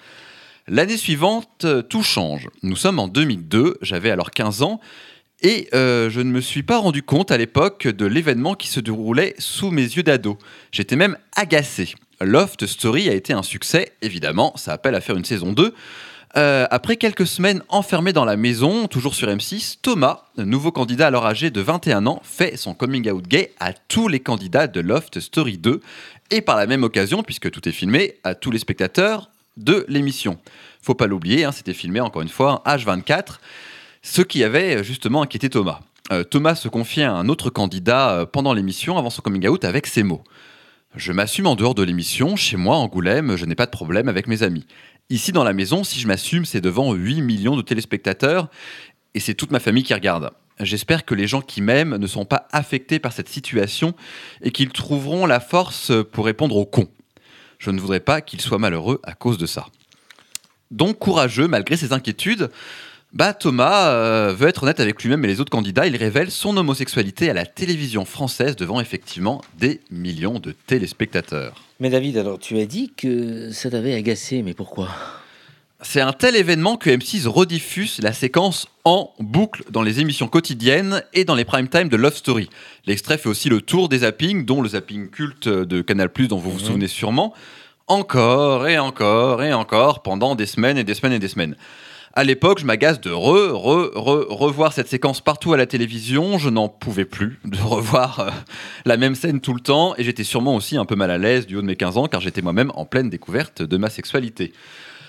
L'année 0.68 0.96
suivante, 0.96 1.64
euh, 1.64 1.80
tout 1.80 2.02
change. 2.02 2.48
Nous 2.64 2.74
sommes 2.74 2.98
en 2.98 3.06
2002, 3.06 3.78
j'avais 3.82 4.10
alors 4.10 4.32
15 4.32 4.62
ans 4.62 4.80
et 5.40 5.68
euh, 5.74 6.10
je 6.10 6.20
ne 6.20 6.28
me 6.28 6.40
suis 6.40 6.64
pas 6.64 6.78
rendu 6.78 7.04
compte 7.04 7.30
à 7.30 7.36
l'époque 7.36 7.86
de 7.86 8.04
l'événement 8.04 8.54
qui 8.54 8.66
se 8.66 8.80
déroulait 8.80 9.36
sous 9.38 9.70
mes 9.70 9.82
yeux 9.82 10.02
d'ado. 10.02 10.38
J'étais 10.72 10.96
même 10.96 11.16
agacé. 11.36 11.94
Loft 12.20 12.66
Story 12.66 13.08
a 13.08 13.14
été 13.14 13.32
un 13.32 13.44
succès, 13.44 13.92
évidemment, 14.02 14.54
ça 14.56 14.72
appelle 14.72 14.96
à 14.96 15.00
faire 15.00 15.16
une 15.16 15.24
saison 15.24 15.52
2. 15.52 15.72
Euh, 16.36 16.66
après 16.68 16.96
quelques 16.96 17.28
semaines 17.28 17.62
enfermé 17.68 18.12
dans 18.12 18.24
la 18.24 18.36
maison, 18.36 18.88
toujours 18.88 19.14
sur 19.14 19.28
M6, 19.28 19.76
Thomas, 19.82 20.24
nouveau 20.36 20.72
candidat 20.72 21.06
alors 21.06 21.26
âgé 21.26 21.50
de 21.50 21.60
21 21.60 22.08
ans, 22.08 22.20
fait 22.24 22.56
son 22.56 22.74
coming 22.74 23.08
out 23.08 23.24
gay 23.28 23.52
à 23.60 23.72
tous 23.72 24.08
les 24.08 24.18
candidats 24.18 24.66
de 24.66 24.80
Loft 24.80 25.20
Story 25.20 25.58
2 25.58 25.80
et 26.32 26.40
par 26.40 26.56
la 26.56 26.66
même 26.66 26.82
occasion, 26.82 27.22
puisque 27.22 27.52
tout 27.52 27.68
est 27.68 27.72
filmé, 27.72 28.16
à 28.24 28.34
tous 28.34 28.50
les 28.50 28.58
spectateurs 28.58 29.30
de 29.56 29.84
l'émission. 29.88 30.38
Faut 30.82 30.94
pas 30.94 31.06
l'oublier, 31.06 31.44
hein, 31.44 31.52
c'était 31.52 31.74
filmé 31.74 32.00
encore 32.00 32.22
une 32.22 32.28
fois 32.28 32.62
H24, 32.66 33.38
ce 34.02 34.22
qui 34.22 34.44
avait 34.44 34.84
justement 34.84 35.22
inquiété 35.22 35.50
Thomas. 35.50 35.80
Euh, 36.12 36.22
Thomas 36.22 36.54
se 36.54 36.68
confiait 36.68 37.04
à 37.04 37.12
un 37.12 37.28
autre 37.28 37.50
candidat 37.50 38.10
euh, 38.10 38.26
pendant 38.26 38.52
l'émission 38.52 38.96
avant 38.96 39.10
son 39.10 39.22
coming 39.22 39.48
out 39.48 39.64
avec 39.64 39.86
ces 39.86 40.02
mots. 40.02 40.22
Je 40.94 41.12
m'assume 41.12 41.46
en 41.46 41.56
dehors 41.56 41.74
de 41.74 41.82
l'émission, 41.82 42.36
chez 42.36 42.56
moi, 42.56 42.76
Angoulême, 42.76 43.36
je 43.36 43.44
n'ai 43.44 43.54
pas 43.54 43.66
de 43.66 43.70
problème 43.70 44.08
avec 44.08 44.28
mes 44.28 44.42
amis. 44.42 44.66
Ici, 45.10 45.32
dans 45.32 45.44
la 45.44 45.52
maison, 45.52 45.84
si 45.84 46.00
je 46.00 46.06
m'assume, 46.06 46.44
c'est 46.44 46.60
devant 46.60 46.92
8 46.92 47.22
millions 47.22 47.56
de 47.56 47.62
téléspectateurs 47.62 48.48
et 49.14 49.20
c'est 49.20 49.34
toute 49.34 49.50
ma 49.50 49.60
famille 49.60 49.82
qui 49.82 49.94
regarde. 49.94 50.30
J'espère 50.60 51.04
que 51.04 51.14
les 51.14 51.26
gens 51.26 51.42
qui 51.42 51.60
m'aiment 51.60 51.96
ne 51.96 52.06
sont 52.06 52.24
pas 52.24 52.48
affectés 52.50 52.98
par 52.98 53.12
cette 53.12 53.28
situation 53.28 53.94
et 54.40 54.50
qu'ils 54.52 54.70
trouveront 54.70 55.26
la 55.26 55.40
force 55.40 55.92
pour 56.12 56.24
répondre 56.24 56.56
aux 56.56 56.64
cons. 56.64 56.88
Je 57.66 57.72
ne 57.72 57.80
voudrais 57.80 57.98
pas 57.98 58.20
qu'ils 58.20 58.40
soient 58.40 58.60
malheureux 58.60 59.00
à 59.02 59.14
cause 59.14 59.38
de 59.38 59.46
ça. 59.46 59.66
Donc 60.70 61.00
courageux 61.00 61.48
malgré 61.48 61.76
ses 61.76 61.92
inquiétudes, 61.92 62.48
bah 63.12 63.34
Thomas 63.34 63.88
euh, 63.88 64.32
veut 64.32 64.46
être 64.46 64.62
honnête 64.62 64.78
avec 64.78 65.02
lui-même 65.02 65.24
et 65.24 65.26
les 65.26 65.40
autres 65.40 65.50
candidats. 65.50 65.84
Il 65.84 65.96
révèle 65.96 66.30
son 66.30 66.56
homosexualité 66.56 67.28
à 67.28 67.34
la 67.34 67.44
télévision 67.44 68.04
française 68.04 68.54
devant 68.54 68.80
effectivement 68.80 69.40
des 69.58 69.80
millions 69.90 70.38
de 70.38 70.54
téléspectateurs. 70.68 71.60
Mais 71.80 71.90
David, 71.90 72.18
alors 72.18 72.38
tu 72.38 72.56
as 72.60 72.66
dit 72.66 72.92
que 72.96 73.50
ça 73.50 73.68
t'avait 73.68 73.94
agacé, 73.94 74.42
mais 74.42 74.54
pourquoi? 74.54 74.88
C'est 75.88 76.00
un 76.00 76.12
tel 76.12 76.34
événement 76.34 76.76
que 76.76 76.90
M6 76.90 77.28
rediffuse 77.28 78.00
la 78.02 78.12
séquence 78.12 78.66
en 78.84 79.14
boucle 79.20 79.62
dans 79.70 79.82
les 79.82 80.00
émissions 80.00 80.26
quotidiennes 80.26 81.04
et 81.14 81.24
dans 81.24 81.36
les 81.36 81.44
prime 81.44 81.68
time 81.68 81.88
de 81.88 81.96
Love 81.96 82.16
Story. 82.16 82.50
L'extrait 82.86 83.18
fait 83.18 83.28
aussi 83.28 83.48
le 83.48 83.60
tour 83.60 83.88
des 83.88 83.98
zappings, 83.98 84.44
dont 84.44 84.62
le 84.62 84.70
zapping 84.70 85.08
culte 85.08 85.48
de 85.48 85.82
Canal+, 85.82 86.10
dont 86.28 86.38
vous 86.38 86.50
vous 86.50 86.58
souvenez 86.58 86.88
sûrement, 86.88 87.32
encore 87.86 88.66
et 88.66 88.80
encore 88.80 89.44
et 89.44 89.52
encore 89.54 90.02
pendant 90.02 90.34
des 90.34 90.46
semaines 90.46 90.76
et 90.76 90.82
des 90.82 90.94
semaines 90.94 91.12
et 91.12 91.18
des 91.20 91.28
semaines. 91.28 91.56
À 92.14 92.24
l'époque, 92.24 92.58
je 92.58 92.66
m'agace 92.66 93.00
de 93.00 93.12
re, 93.12 93.54
re, 93.54 93.92
re, 93.94 94.26
revoir 94.28 94.72
cette 94.72 94.88
séquence 94.88 95.20
partout 95.20 95.52
à 95.52 95.56
la 95.56 95.66
télévision. 95.66 96.36
Je 96.36 96.50
n'en 96.50 96.68
pouvais 96.68 97.04
plus 97.04 97.38
de 97.44 97.58
revoir 97.62 98.20
euh, 98.20 98.30
la 98.86 98.96
même 98.96 99.14
scène 99.14 99.40
tout 99.40 99.54
le 99.54 99.60
temps. 99.60 99.94
Et 99.98 100.02
j'étais 100.02 100.24
sûrement 100.24 100.56
aussi 100.56 100.76
un 100.76 100.84
peu 100.84 100.96
mal 100.96 101.12
à 101.12 101.18
l'aise 101.18 101.46
du 101.46 101.56
haut 101.56 101.62
de 101.62 101.66
mes 101.66 101.76
15 101.76 101.96
ans, 101.96 102.06
car 102.08 102.20
j'étais 102.20 102.42
moi-même 102.42 102.72
en 102.74 102.86
pleine 102.86 103.08
découverte 103.08 103.62
de 103.62 103.76
ma 103.76 103.88
sexualité. 103.88 104.52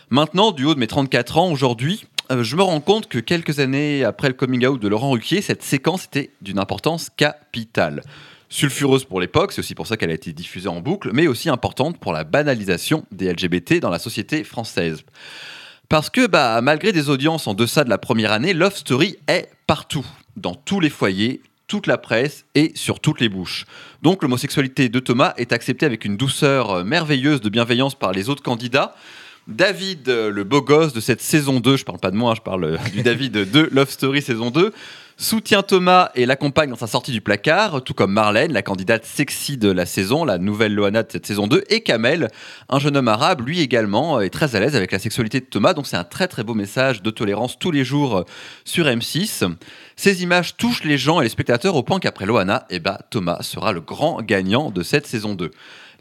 Maintenant, 0.09 0.53
du 0.53 0.63
haut 0.63 0.73
de 0.73 0.79
mes 0.79 0.87
34 0.87 1.37
ans, 1.37 1.51
aujourd'hui, 1.51 2.05
euh, 2.31 2.41
je 2.41 2.55
me 2.55 2.63
rends 2.63 2.79
compte 2.79 3.09
que 3.09 3.19
quelques 3.19 3.59
années 3.59 4.05
après 4.05 4.29
le 4.29 4.35
coming 4.35 4.65
out 4.65 4.81
de 4.81 4.87
Laurent 4.87 5.11
Ruquier, 5.11 5.41
cette 5.41 5.63
séquence 5.63 6.05
était 6.05 6.31
d'une 6.41 6.59
importance 6.59 7.09
capitale. 7.09 8.03
Sulfureuse 8.47 9.03
pour 9.03 9.19
l'époque, 9.19 9.51
c'est 9.51 9.59
aussi 9.59 9.75
pour 9.75 9.85
ça 9.85 9.97
qu'elle 9.97 10.11
a 10.11 10.13
été 10.13 10.31
diffusée 10.31 10.69
en 10.69 10.79
boucle, 10.79 11.09
mais 11.11 11.27
aussi 11.27 11.49
importante 11.49 11.97
pour 11.97 12.13
la 12.13 12.23
banalisation 12.23 13.05
des 13.11 13.29
LGBT 13.33 13.81
dans 13.81 13.89
la 13.89 13.99
société 13.99 14.45
française. 14.45 15.03
Parce 15.89 16.09
que 16.09 16.25
bah, 16.25 16.61
malgré 16.61 16.93
des 16.93 17.09
audiences 17.09 17.45
en 17.45 17.53
deçà 17.53 17.83
de 17.83 17.89
la 17.89 17.97
première 17.97 18.31
année, 18.31 18.53
Love 18.53 18.77
Story 18.77 19.17
est 19.27 19.49
partout, 19.67 20.05
dans 20.37 20.55
tous 20.55 20.79
les 20.79 20.89
foyers, 20.89 21.41
toute 21.67 21.85
la 21.85 21.97
presse 21.97 22.45
et 22.55 22.71
sur 22.75 23.01
toutes 23.01 23.19
les 23.19 23.27
bouches. 23.27 23.65
Donc 24.03 24.21
l'homosexualité 24.21 24.87
de 24.87 24.99
Thomas 24.99 25.33
est 25.35 25.51
acceptée 25.51 25.85
avec 25.85 26.05
une 26.05 26.15
douceur 26.15 26.71
euh, 26.71 26.83
merveilleuse 26.85 27.41
de 27.41 27.49
bienveillance 27.49 27.95
par 27.95 28.13
les 28.13 28.29
autres 28.29 28.43
candidats. 28.43 28.95
David, 29.47 30.09
euh, 30.09 30.29
le 30.29 30.43
beau 30.43 30.61
gosse 30.61 30.91
de 30.91 30.99
cette 30.99 31.21
saison 31.21 31.61
2, 31.61 31.77
je 31.77 31.85
parle 31.85 31.99
pas 31.99 32.11
de 32.11 32.17
moi, 32.17 32.33
je 32.35 32.41
parle 32.41 32.65
euh, 32.65 32.77
du 32.91 33.01
David 33.01 33.31
de 33.31 33.69
Love 33.71 33.89
Story 33.89 34.21
saison 34.21 34.51
2, 34.51 34.73
soutient 35.15 35.63
Thomas 35.63 36.11
et 36.15 36.25
l'accompagne 36.25 36.69
dans 36.69 36.75
sa 36.75 36.85
sortie 36.85 37.13
du 37.13 37.21
placard, 37.21 37.81
tout 37.81 37.93
comme 37.93 38.11
Marlène, 38.11 38.51
la 38.51 38.61
candidate 38.61 39.05
sexy 39.05 39.57
de 39.57 39.71
la 39.71 39.85
saison, 39.85 40.25
la 40.25 40.37
nouvelle 40.37 40.75
Loana 40.75 41.01
de 41.03 41.09
cette 41.09 41.25
saison 41.25 41.47
2, 41.47 41.63
et 41.69 41.79
Kamel, 41.79 42.27
un 42.67 42.79
jeune 42.79 42.97
homme 42.97 43.07
arabe, 43.07 43.39
lui 43.47 43.61
également, 43.61 44.19
est 44.19 44.31
très 44.31 44.57
à 44.57 44.59
l'aise 44.59 44.75
avec 44.75 44.91
la 44.91 44.99
sexualité 44.99 45.39
de 45.39 45.45
Thomas. 45.45 45.73
Donc 45.73 45.87
c'est 45.87 45.95
un 45.95 46.03
très 46.03 46.27
très 46.27 46.43
beau 46.43 46.53
message 46.53 47.01
de 47.01 47.09
tolérance 47.09 47.57
tous 47.57 47.71
les 47.71 47.85
jours 47.85 48.25
sur 48.65 48.85
M6. 48.85 49.49
Ces 49.95 50.23
images 50.23 50.57
touchent 50.57 50.83
les 50.83 50.97
gens 50.97 51.21
et 51.21 51.23
les 51.23 51.29
spectateurs 51.29 51.77
au 51.77 51.83
point 51.83 51.99
qu'après 52.01 52.25
Loana, 52.25 52.65
eh 52.69 52.79
ben, 52.79 52.97
Thomas 53.11 53.43
sera 53.43 53.71
le 53.71 53.79
grand 53.79 54.21
gagnant 54.21 54.71
de 54.71 54.83
cette 54.83 55.07
saison 55.07 55.35
2. 55.35 55.51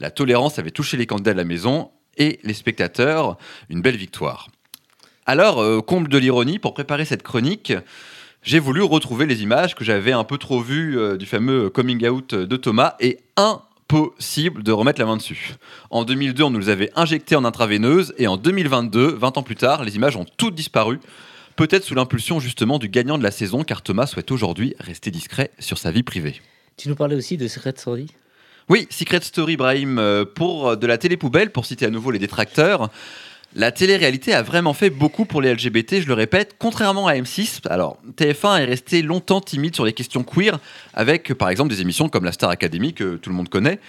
La 0.01 0.11
tolérance 0.11 0.59
avait 0.59 0.73
touché 0.73 0.97
les 0.97 1.07
candidats 1.07 1.33
de 1.33 1.39
la 1.39 1.45
maison 1.45 1.91
et 2.17 2.41
les 2.43 2.55
spectateurs, 2.55 3.37
une 3.69 3.83
belle 3.83 3.97
victoire. 3.97 4.49
Alors, 5.27 5.61
euh, 5.61 5.81
comble 5.81 6.09
de 6.09 6.19
l'ironie, 6.19 6.59
pour 6.59 6.75
préparer 6.75 7.05
cette 7.05 7.23
chronique, 7.23 7.73
j'ai 8.43 8.61
voulu 8.61 8.83
retrouver 8.83 9.27
les 9.27 9.43
images 9.43 9.75
que 9.75 9.85
j'avais 9.85 10.13
un 10.13 10.23
peu 10.23 10.39
trop 10.39 10.61
vues 10.61 10.99
euh, 10.99 11.17
du 11.17 11.27
fameux 11.27 11.69
coming 11.69 12.07
out 12.07 12.35
de 12.35 12.57
Thomas 12.57 12.95
et 13.01 13.19
impossible 13.37 14.63
de 14.63 14.71
remettre 14.71 15.01
la 15.01 15.07
main 15.07 15.17
dessus. 15.17 15.55
En 15.91 16.05
2002, 16.05 16.45
on 16.45 16.51
nous 16.51 16.61
les 16.61 16.69
avait 16.69 16.93
injectés 16.95 17.35
en 17.35 17.45
intraveineuse 17.45 18.15
et 18.19 18.29
en 18.29 18.37
2022, 18.37 19.15
20 19.15 19.39
ans 19.39 19.43
plus 19.43 19.57
tard, 19.57 19.83
les 19.83 19.97
images 19.97 20.17
ont 20.17 20.27
toutes 20.37 20.55
disparu. 20.55 21.01
Peut-être 21.57 21.85
sous 21.85 21.95
l'impulsion 21.95 22.39
justement 22.39 22.79
du 22.79 22.89
gagnant 22.89 23.19
de 23.19 23.23
la 23.25 23.31
saison, 23.31 23.65
car 23.65 23.83
Thomas 23.83 24.07
souhaite 24.07 24.31
aujourd'hui 24.31 24.75
rester 24.79 25.11
discret 25.11 25.51
sur 25.59 25.79
sa 25.79 25.91
vie 25.91 26.03
privée. 26.05 26.41
Tu 26.77 26.89
nous 26.89 26.95
parlais 26.95 27.17
aussi 27.17 27.37
de 27.37 27.49
Secret 27.49 27.73
Story 27.77 28.07
Oui, 28.69 28.89
Secret 28.91 29.21
Story, 29.21 29.57
Brahim, 29.57 30.01
euh, 30.01 30.25
pour 30.25 30.71
euh, 30.71 30.77
de 30.77 30.89
la 30.89 30.99
télé 30.99 31.17
poubelle, 31.17 31.53
pour 31.53 31.65
citer 31.65 31.87
à 31.87 31.91
nouveau 31.91 32.11
les 32.11 32.19
détracteurs. 32.19 32.91
La 33.59 33.73
télé-réalité 33.73 34.35
a 34.35 34.43
vraiment 34.43 34.75
fait 34.75 34.91
beaucoup 34.91 35.25
pour 35.25 35.41
les 35.41 35.55
LGBT, 35.55 36.03
je 36.03 36.09
le 36.09 36.13
répète, 36.13 36.57
contrairement 36.59 37.07
à 37.07 37.15
M6. 37.15 37.67
Alors, 37.71 37.97
TF1 38.19 38.61
est 38.61 38.65
resté 38.67 39.01
longtemps 39.01 39.41
timide 39.41 39.75
sur 39.75 39.87
les 39.87 39.95
questions 39.95 40.25
queer, 40.25 40.59
avec 40.93 41.33
par 41.33 41.49
exemple 41.49 41.71
des 41.71 41.81
émissions 41.81 42.11
comme 42.11 42.27
la 42.27 42.33
Star 42.33 42.51
Academy, 42.51 42.93
que 42.93 43.17
tout 43.17 43.31
le 43.31 43.35
monde 43.35 43.49
connaît. 43.49 43.81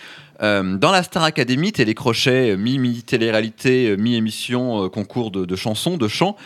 Euh, 0.42 0.78
dans 0.78 0.92
la 0.92 1.04
Star 1.04 1.24
Academy, 1.24 1.74
télécrochet, 1.74 2.56
mi-télé-réalité, 2.56 3.98
mi-émission, 3.98 4.86
euh, 4.86 4.88
concours 4.88 5.32
de, 5.32 5.56
chansons, 5.58 5.98
de 5.98 6.08
chants, 6.08 6.38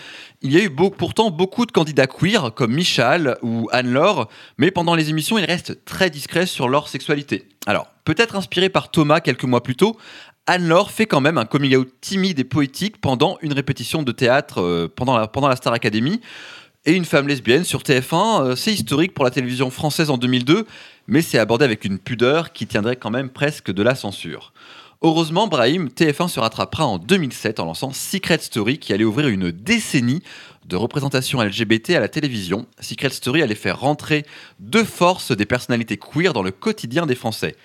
il 0.42 0.52
y 0.52 0.58
a 0.58 0.64
eu 0.64 0.72
pourtant 0.72 1.30
beaucoup 1.30 1.68
de 1.68 1.72
candidats 1.72 2.08
queer, 2.08 2.52
comme 2.56 2.74
Michal 2.74 3.38
ou 3.44 3.70
Anne-Laure, 3.72 4.30
mais 4.58 4.72
pendant 4.72 4.96
les 4.96 5.12
émissions, 5.12 5.38
ils 5.38 5.46
restent 5.46 5.86
très 5.86 6.10
discrets 6.10 6.48
sur 6.48 6.70
leur 6.70 6.88
sexualité. 6.88 7.48
Alors, 7.68 7.86
peut-être 8.06 8.36
inspiré 8.36 8.70
par 8.70 8.90
Thomas 8.90 9.20
quelques 9.20 9.44
mois 9.44 9.62
plus 9.62 9.76
tôt, 9.76 9.98
Anne-Laure 10.48 10.92
fait 10.92 11.06
quand 11.06 11.22
même 11.22 11.38
un 11.38 11.46
coming 11.46 11.76
out 11.76 11.90
timide 12.02 12.40
et 12.40 12.44
poétique 12.44 13.00
pendant 13.00 13.38
une 13.42 13.54
répétition 13.54 14.02
de 14.02 14.12
théâtre 14.12 14.62
euh, 14.62 14.88
pendant, 14.94 15.18
la, 15.18 15.56
Star 15.56 15.74
Academy. 15.74 16.20
Et 16.86 16.94
une 16.94 17.06
femme 17.06 17.28
lesbienne 17.28 17.64
sur 17.64 17.82
TF1, 17.82 18.44
euh, 18.44 18.56
c'est 18.56 18.74
historique 18.74 19.14
pour 19.14 19.24
la 19.24 19.30
télévision 19.30 19.70
française 19.70 20.10
en 20.10 20.18
2002, 20.18 20.66
mais 21.08 21.22
c'est 21.22 21.38
abordé 21.38 21.64
avec 21.64 21.86
une 21.86 22.00
pudeur 22.00 22.54
qui 22.54 22.66
tiendrait 22.66 22.96
quand 22.96 23.12
même 23.12 23.30
presque 23.30 23.72
de 23.72 23.84
la 23.84 23.94
censure. 23.94 24.52
Heureusement, 25.04 25.48
Brahim, 25.48 25.90
TF1 25.90 26.28
se 26.28 26.40
rattrapera 26.40 26.86
en 26.86 26.98
2007 26.98 27.60
en 27.60 27.66
lançant 27.66 27.92
Secret 27.92 28.40
Story 28.40 28.80
qui 28.80 28.94
allait 28.94 29.04
ouvrir 29.04 29.28
une 29.28 29.52
décennie 29.52 30.24
de 30.66 30.76
représentation 30.76 31.42
LGBT 31.42 31.92
à 31.92 32.00
la 32.00 32.08
télévision. 32.08 32.66
Secret 32.80 33.10
Story 33.10 33.42
allait 33.44 33.56
faire 33.56 33.80
rentrer 33.80 34.26
de 34.60 34.84
force 34.84 35.32
des 35.32 35.46
personnalités 35.46 35.98
queer 35.98 36.34
dans 36.34 36.44
le 36.44 36.52
quotidien 36.52 37.06
des 37.06 37.16
Français. 37.16 37.56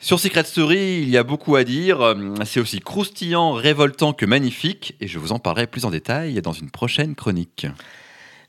Sur 0.00 0.20
Secret 0.20 0.44
Story, 0.44 1.00
il 1.02 1.08
y 1.08 1.16
a 1.16 1.22
beaucoup 1.22 1.56
à 1.56 1.64
dire. 1.64 2.00
Euh, 2.02 2.34
C'est 2.44 2.60
aussi 2.60 2.80
croustillant, 2.80 3.52
révoltant 3.52 4.12
que 4.12 4.26
magnifique, 4.26 4.94
et 5.00 5.08
je 5.08 5.18
vous 5.18 5.32
en 5.32 5.38
parlerai 5.38 5.66
plus 5.66 5.84
en 5.86 5.90
détail 5.90 6.40
dans 6.42 6.52
une 6.52 6.70
prochaine 6.70 7.14
chronique. 7.14 7.66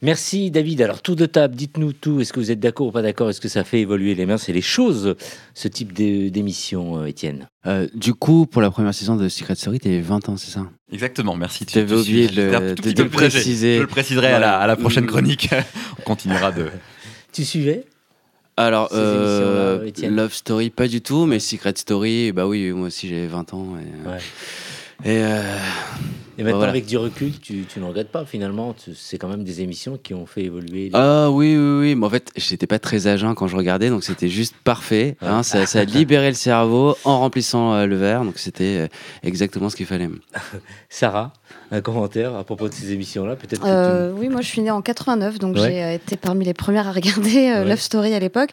Merci 0.01 0.51
David. 0.51 0.81
Alors 0.81 1.01
tour 1.01 1.15
de 1.15 1.25
table, 1.25 1.55
dites-nous 1.55 1.93
tout. 1.93 2.19
Est-ce 2.19 2.33
que 2.33 2.39
vous 2.41 2.51
êtes 2.51 2.59
d'accord 2.59 2.87
ou 2.87 2.91
pas 2.91 3.01
d'accord? 3.01 3.29
Est-ce 3.29 3.39
que 3.39 3.47
ça 3.47 3.63
fait 3.63 3.79
évoluer 3.79 4.13
les 4.13 4.25
mœurs 4.25 4.49
et 4.49 4.53
les 4.53 4.61
choses, 4.61 5.15
ce 5.53 5.69
type 5.69 5.93
d'é- 5.93 6.29
d'émission, 6.29 6.99
euh, 6.99 7.05
Étienne 7.05 7.47
Euh, 7.65 7.87
du 7.95 8.13
coup, 8.13 8.45
pour 8.45 8.61
la 8.61 8.69
première 8.69 8.93
saison 8.93 9.15
de 9.15 9.29
Secret 9.29 9.55
Story, 9.55 9.79
t'avais 9.79 10.01
20 10.01 10.27
ans, 10.27 10.35
c'est 10.35 10.51
ça? 10.51 10.67
Exactement, 10.91 11.37
merci. 11.37 11.65
Tu 11.65 11.79
avais 11.79 11.95
oublié 11.95 12.27
de 12.27 12.41
le- 12.51 13.09
préciser. 13.09 13.77
Je 13.77 13.81
le 13.81 13.87
préciserai 13.87 14.27
à, 14.27 14.39
la, 14.39 14.59
à 14.59 14.67
la 14.67 14.75
prochaine 14.75 15.05
chronique. 15.05 15.49
On 15.99 16.01
continuera 16.03 16.51
de. 16.51 16.67
Tu 17.31 17.45
suivais? 17.45 17.85
Alors, 18.57 18.89
euh, 18.93 19.89
Love 20.03 20.33
Story, 20.33 20.69
pas 20.69 20.87
du 20.87 21.01
tout, 21.01 21.25
mais 21.25 21.39
Secret 21.39 21.73
Story, 21.75 22.31
bah 22.31 22.47
oui, 22.47 22.71
moi 22.71 22.87
aussi 22.87 23.09
j'avais 23.09 23.27
20 23.27 23.53
ans. 23.53 23.75
Et, 23.77 24.07
euh, 24.07 24.17
et, 25.03 25.23
euh, 25.25 25.41
Et 26.37 26.43
maintenant, 26.43 26.59
voilà. 26.59 26.69
avec 26.71 26.85
du 26.85 26.95
recul, 26.97 27.37
tu, 27.39 27.65
tu 27.65 27.79
ne 27.81 27.85
regrettes 27.85 28.11
pas 28.13 28.25
finalement. 28.25 28.73
C'est 28.95 29.17
quand 29.17 29.27
même 29.27 29.43
des 29.43 29.59
émissions 29.59 29.97
qui 30.01 30.13
ont 30.13 30.25
fait 30.25 30.43
évoluer. 30.43 30.85
les- 30.85 30.91
Ah 30.93 31.29
oui, 31.31 31.57
oui, 31.57 31.79
oui. 31.81 31.95
Mais 31.95 32.05
en 32.05 32.09
fait, 32.09 32.31
j'étais 32.37 32.65
pas 32.67 32.79
très 32.79 33.07
âgé 33.07 33.27
quand 33.35 33.47
je 33.47 33.57
regardais, 33.57 33.89
donc 33.89 34.05
c'était 34.05 34.29
juste 34.29 34.55
parfait. 34.63 35.17
hein. 35.21 35.43
ça, 35.43 35.65
ça 35.65 35.83
libérait 35.83 36.29
le 36.29 36.35
cerveau 36.35 36.95
en 37.03 37.19
remplissant 37.19 37.73
euh, 37.73 37.85
le 37.85 37.97
verre, 37.97 38.23
donc 38.23 38.37
c'était 38.39 38.89
exactement 39.21 39.69
ce 39.69 39.75
qu'il 39.75 39.85
fallait. 39.85 40.09
Sarah, 40.89 41.33
un 41.71 41.81
commentaire 41.81 42.35
à 42.35 42.43
propos 42.43 42.69
de 42.69 42.73
ces 42.73 42.91
émissions-là 42.93 43.35
Peut-être 43.35 43.63
Euh, 43.65 44.11
oui, 44.15 44.29
moi 44.29 44.41
je 44.41 44.47
suis 44.47 44.61
née 44.61 44.69
en 44.69 44.81
89, 44.83 45.39
donc 45.39 45.55
Ouais. 45.55 45.61
j'ai 45.63 45.83
euh, 45.83 45.93
été 45.95 46.15
parmi 46.15 46.45
les 46.45 46.53
premières 46.53 46.87
à 46.87 46.91
regarder 46.91 47.49
euh, 47.49 47.63
Ouais. 47.63 47.69
Love 47.69 47.79
Story 47.79 48.13
à 48.13 48.19
l'époque. 48.19 48.51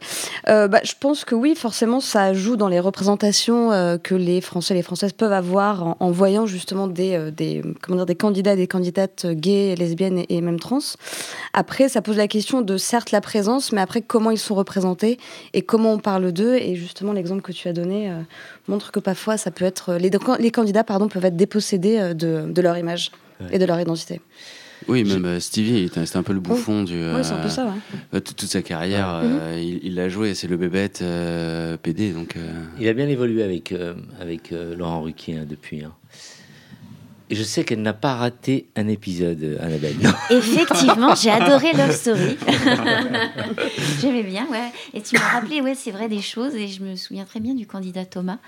Euh, 0.49 0.67
bah, 0.67 0.81
je 0.83 0.93
pense 0.99 1.25
que 1.27 1.35
oui, 1.35 1.55
forcément, 1.55 2.01
ça 2.01 2.33
joue 2.33 2.57
dans 2.57 2.69
les 2.69 2.81
représentations 2.81 3.69
que 4.03 4.15
les 4.15 4.41
Français 4.41 4.73
et 4.73 4.77
les 4.79 4.83
Françaises 4.83 5.13
peuvent 5.13 5.33
avoir 5.33 5.87
en, 5.87 5.97
en 6.01 6.11
voyant 6.11 6.47
justement 6.47 6.87
des, 6.87 7.31
des, 7.37 7.63
comment 7.83 7.97
dire, 7.99 8.07
des 8.07 8.15
candidats 8.15 8.55
et 8.55 8.57
des 8.57 8.67
candidates 8.67 9.27
gays, 9.27 9.75
lesbiennes 9.77 10.19
et, 10.19 10.27
et 10.37 10.41
même 10.41 10.59
trans. 10.59 10.79
Après, 11.53 11.89
ça 11.91 12.01
pose 12.01 12.17
la 12.17 12.29
question 12.29 12.63
de 12.63 12.77
certes 12.79 13.11
la 13.11 13.21
présence, 13.21 13.73
mais 13.73 13.81
après 13.83 14.01
comment 14.01 14.31
ils 14.31 14.39
sont 14.39 14.55
représentés 14.55 15.19
et 15.53 15.61
comment 15.63 15.93
on 15.93 15.99
parle 15.99 16.33
d'eux. 16.33 16.55
Et 16.55 16.77
justement, 16.77 17.13
l'exemple 17.13 17.43
que 17.43 17.53
tu 17.53 17.69
as 17.69 17.73
donné 17.75 18.11
montre 18.69 18.91
que 18.91 19.01
parfois, 19.01 19.37
ça 19.37 19.51
peut 19.51 19.65
être 19.67 19.95
les, 19.95 20.11
les 20.39 20.51
candidats 20.51 20.85
pardon, 20.85 21.09
peuvent 21.09 21.25
être 21.27 21.37
dépossédés 21.37 22.15
de, 22.15 22.51
de 22.51 22.63
leur 22.63 22.79
image 22.79 22.92
et 23.51 23.59
de 23.59 23.65
leur 23.65 23.81
identité. 23.81 24.21
Oui, 24.89 25.05
même 25.05 25.25
euh, 25.27 25.39
Stevie, 25.41 25.89
c'était 25.95 26.17
un 26.17 26.23
peu 26.25 26.33
le 26.33 26.41
bouffon 26.41 26.83
du. 26.83 26.95
Ouais, 27.01 27.23
c'est 27.23 27.35
un 27.35 27.39
peu 27.43 27.49
ça, 27.49 27.67
ouais. 27.67 27.71
euh, 28.15 28.21
toute, 28.21 28.37
toute 28.37 28.49
sa 28.49 28.63
carrière, 28.63 29.21
Ouais. 29.23 29.29
euh, 29.31 29.61
il 29.63 29.79
il 29.85 29.95
l'a 29.95 30.09
joué, 30.09 30.35
c'est 30.35 30.49
le 30.49 30.57
bébête 30.57 31.01
euh, 31.03 31.77
PD, 31.77 32.11
donc. 32.13 32.35
euh, 32.37 32.51
Il 32.81 32.89
a 32.89 32.93
bien 32.93 33.07
évolué 33.09 33.45
avec, 33.45 33.71
euh, 33.71 33.95
avec 34.21 34.51
euh, 34.51 34.75
Laurent 34.75 35.03
Ruquier 35.03 35.37
hein, 35.39 35.47
depuis. 35.49 35.85
hein. 35.85 35.93
Et 37.31 37.35
je 37.37 37.45
sais 37.45 37.63
qu'elle 37.65 37.81
n'a 37.81 37.93
pas 37.95 38.17
raté 38.17 38.67
un 38.77 38.89
épisode, 38.89 39.57
Annabelle. 39.63 39.95
Effectivement, 40.31 41.15
j'ai 41.15 41.31
adoré 41.31 41.73
Love 41.73 41.93
Story. 41.93 42.37
J'aimais 44.01 44.23
bien, 44.23 44.47
ouais. 44.51 44.71
Et 44.95 45.01
tu 45.01 45.15
m'as 45.17 45.29
rappelé, 45.29 45.61
ouais, 45.61 45.75
c'est 45.75 45.91
vrai, 45.93 46.09
des 46.09 46.21
choses. 46.21 46.55
Et 46.55 46.69
je 46.69 46.83
me 46.83 46.95
souviens 46.97 47.25
très 47.25 47.41
bien 47.41 47.55
du 47.55 47.67
candidat 47.67 48.05
Thomas. 48.05 48.39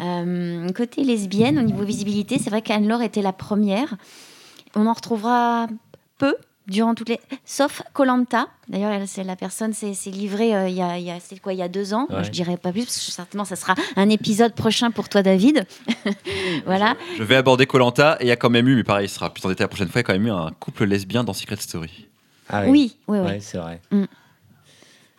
Euh, 0.00 0.68
côté 0.72 1.04
lesbienne, 1.04 1.58
au 1.58 1.62
niveau 1.62 1.84
visibilité, 1.84 2.38
c'est 2.38 2.50
vrai 2.50 2.62
qu'Anne-Laure 2.62 3.02
était 3.02 3.22
la 3.22 3.32
première. 3.32 3.96
On 4.74 4.86
en 4.86 4.92
retrouvera 4.92 5.66
peu 6.18 6.36
durant 6.66 6.94
toutes 6.94 7.08
les. 7.08 7.20
Sauf 7.44 7.82
Colanta. 7.92 8.46
D'ailleurs, 8.68 8.92
la 9.24 9.36
personne 9.36 9.72
s'est 9.72 9.92
s'est 9.94 10.10
livrée 10.10 10.54
euh, 10.54 10.68
il 10.68 10.74
y 10.76 10.82
a, 10.82 10.98
il 10.98 11.04
y 11.04 11.10
a- 11.10 11.18
quoi, 11.42 11.52
il 11.52 11.58
y 11.58 11.62
a 11.62 11.68
deux 11.68 11.92
ans. 11.92 12.06
Ouais. 12.10 12.22
Je 12.24 12.30
dirais 12.30 12.56
pas 12.56 12.70
plus, 12.72 12.84
parce 12.84 12.96
que 13.04 13.12
certainement, 13.12 13.44
ça 13.44 13.56
sera 13.56 13.74
un 13.96 14.08
épisode 14.08 14.54
prochain 14.54 14.90
pour 14.90 15.08
toi, 15.08 15.22
David. 15.22 15.66
voilà. 16.66 16.94
Je 17.18 17.22
vais 17.22 17.36
aborder 17.36 17.66
Colanta 17.66 18.16
et 18.20 18.24
il 18.24 18.28
y 18.28 18.32
a 18.32 18.36
quand 18.36 18.50
même 18.50 18.68
eu, 18.68 18.76
mais 18.76 18.84
pareil, 18.84 19.08
ce 19.08 19.16
sera 19.16 19.30
plus 19.32 19.44
en 19.44 19.48
détail 19.48 19.64
la 19.64 19.68
prochaine 19.68 19.88
fois, 19.88 20.00
il 20.00 20.04
y 20.04 20.06
a 20.06 20.06
quand 20.06 20.12
même 20.18 20.26
eu 20.26 20.30
un 20.30 20.50
couple 20.60 20.84
lesbien 20.84 21.24
dans 21.24 21.32
Secret 21.34 21.56
Story. 21.56 22.06
Ah 22.48 22.64
Oui, 22.66 22.96
oui, 23.08 23.18
oui. 23.18 23.26
Ouais, 23.26 23.40
c'est 23.40 23.58
vrai. 23.58 23.80
Mm. 23.90 24.04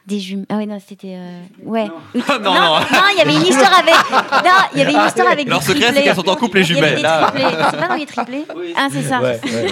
Des 0.07 0.19
jumeaux. 0.19 0.45
Ah 0.49 0.57
oui, 0.57 0.65
non, 0.67 0.79
c'était. 0.85 1.15
euh, 1.15 1.41
Ouais. 1.63 1.85
non, 2.15 2.21
non, 2.41 2.53
non. 2.53 2.79
il 3.13 3.17
y 3.19 3.21
avait 3.21 3.35
une 3.35 3.43
histoire 3.45 3.77
avec. 3.77 3.93
Non, 4.11 4.51
il 4.73 4.79
y 4.79 4.81
avait 4.81 4.93
une 4.93 5.05
histoire 5.07 5.31
avec. 5.31 5.47
Leur 5.47 5.61
secret, 5.61 5.93
c'est 5.93 6.03
qu'elles 6.03 6.15
sont 6.15 6.27
en 6.27 6.35
couple, 6.35 6.57
les 6.57 6.63
jumelles. 6.63 6.97
C'est 6.97 7.03
pas 7.79 7.87
dans 7.87 7.95
les 7.95 8.05
triplés 8.07 8.45
Ah, 8.75 8.87
c'est 8.91 9.03
ça. 9.03 9.21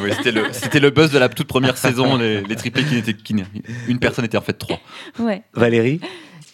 Oui, 0.04 0.12
c'était 0.16 0.32
le, 0.32 0.46
c'était 0.52 0.80
le 0.80 0.92
buzz 0.92 1.12
de 1.12 1.18
la 1.20 1.30
toute 1.30 1.48
première 1.48 1.78
saison, 1.86 2.16
les, 2.18 2.42
les 2.42 2.56
triplés 2.56 2.84
qui 2.84 2.96
n'étaient 2.96 3.14
qui, 3.16 3.36
une 3.88 4.00
personne 4.00 4.24
était 4.26 4.38
en 4.38 4.42
fait 4.42 4.54
trois. 4.54 4.80
Ouais. 5.20 5.42
Valérie 5.54 6.00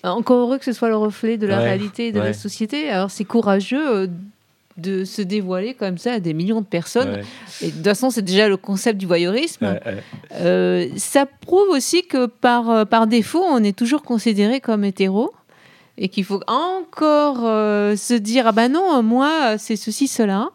Encore 0.04 0.38
heureux 0.38 0.58
que 0.58 0.66
ce 0.66 0.72
soit 0.74 0.88
le 0.90 0.96
reflet 0.98 1.38
de 1.38 1.46
la 1.48 1.58
Ouais, 1.58 1.64
réalité 1.66 2.08
et 2.08 2.12
de 2.14 2.20
ouais. 2.20 2.28
la 2.28 2.34
société. 2.34 2.90
Alors 2.90 3.12
c'est 3.12 3.26
courageux 3.26 3.96
euh, 4.04 4.08
de 4.78 5.06
se 5.06 5.22
dévoiler 5.22 5.74
comme 5.74 5.98
ça 5.98 6.14
à 6.14 6.20
des 6.20 6.34
millions 6.34 6.62
de 6.62 6.66
personnes. 6.66 7.14
Ouais. 7.14 7.24
Et 7.62 7.68
de 7.68 7.72
toute 7.72 7.84
façon, 7.86 8.10
c'est 8.10 8.22
déjà 8.22 8.50
le 8.50 8.58
concept 8.58 8.98
du 8.98 9.06
voyeurisme. 9.06 9.66
Ouais, 9.66 9.82
ouais. 9.86 10.04
Euh, 10.34 10.88
ça 10.98 11.26
prouve 11.26 11.70
aussi 11.70 12.06
que 12.06 12.26
par, 12.26 12.70
euh, 12.70 12.86
par 12.86 13.08
défaut, 13.08 13.44
on 13.44 13.64
est 13.64 13.76
toujours 13.78 14.02
considéré 14.02 14.60
comme 14.60 14.84
hétéro. 14.84 15.32
Et 15.98 16.10
qu'il 16.10 16.26
faut 16.26 16.42
encore 16.48 17.46
euh, 17.46 17.96
se 17.96 18.14
dire 18.14 18.48
ah 18.48 18.52
ben 18.52 18.70
non 18.70 19.02
moi 19.02 19.58
c'est 19.58 19.78
ceci 19.78 20.10
cela 20.10 20.50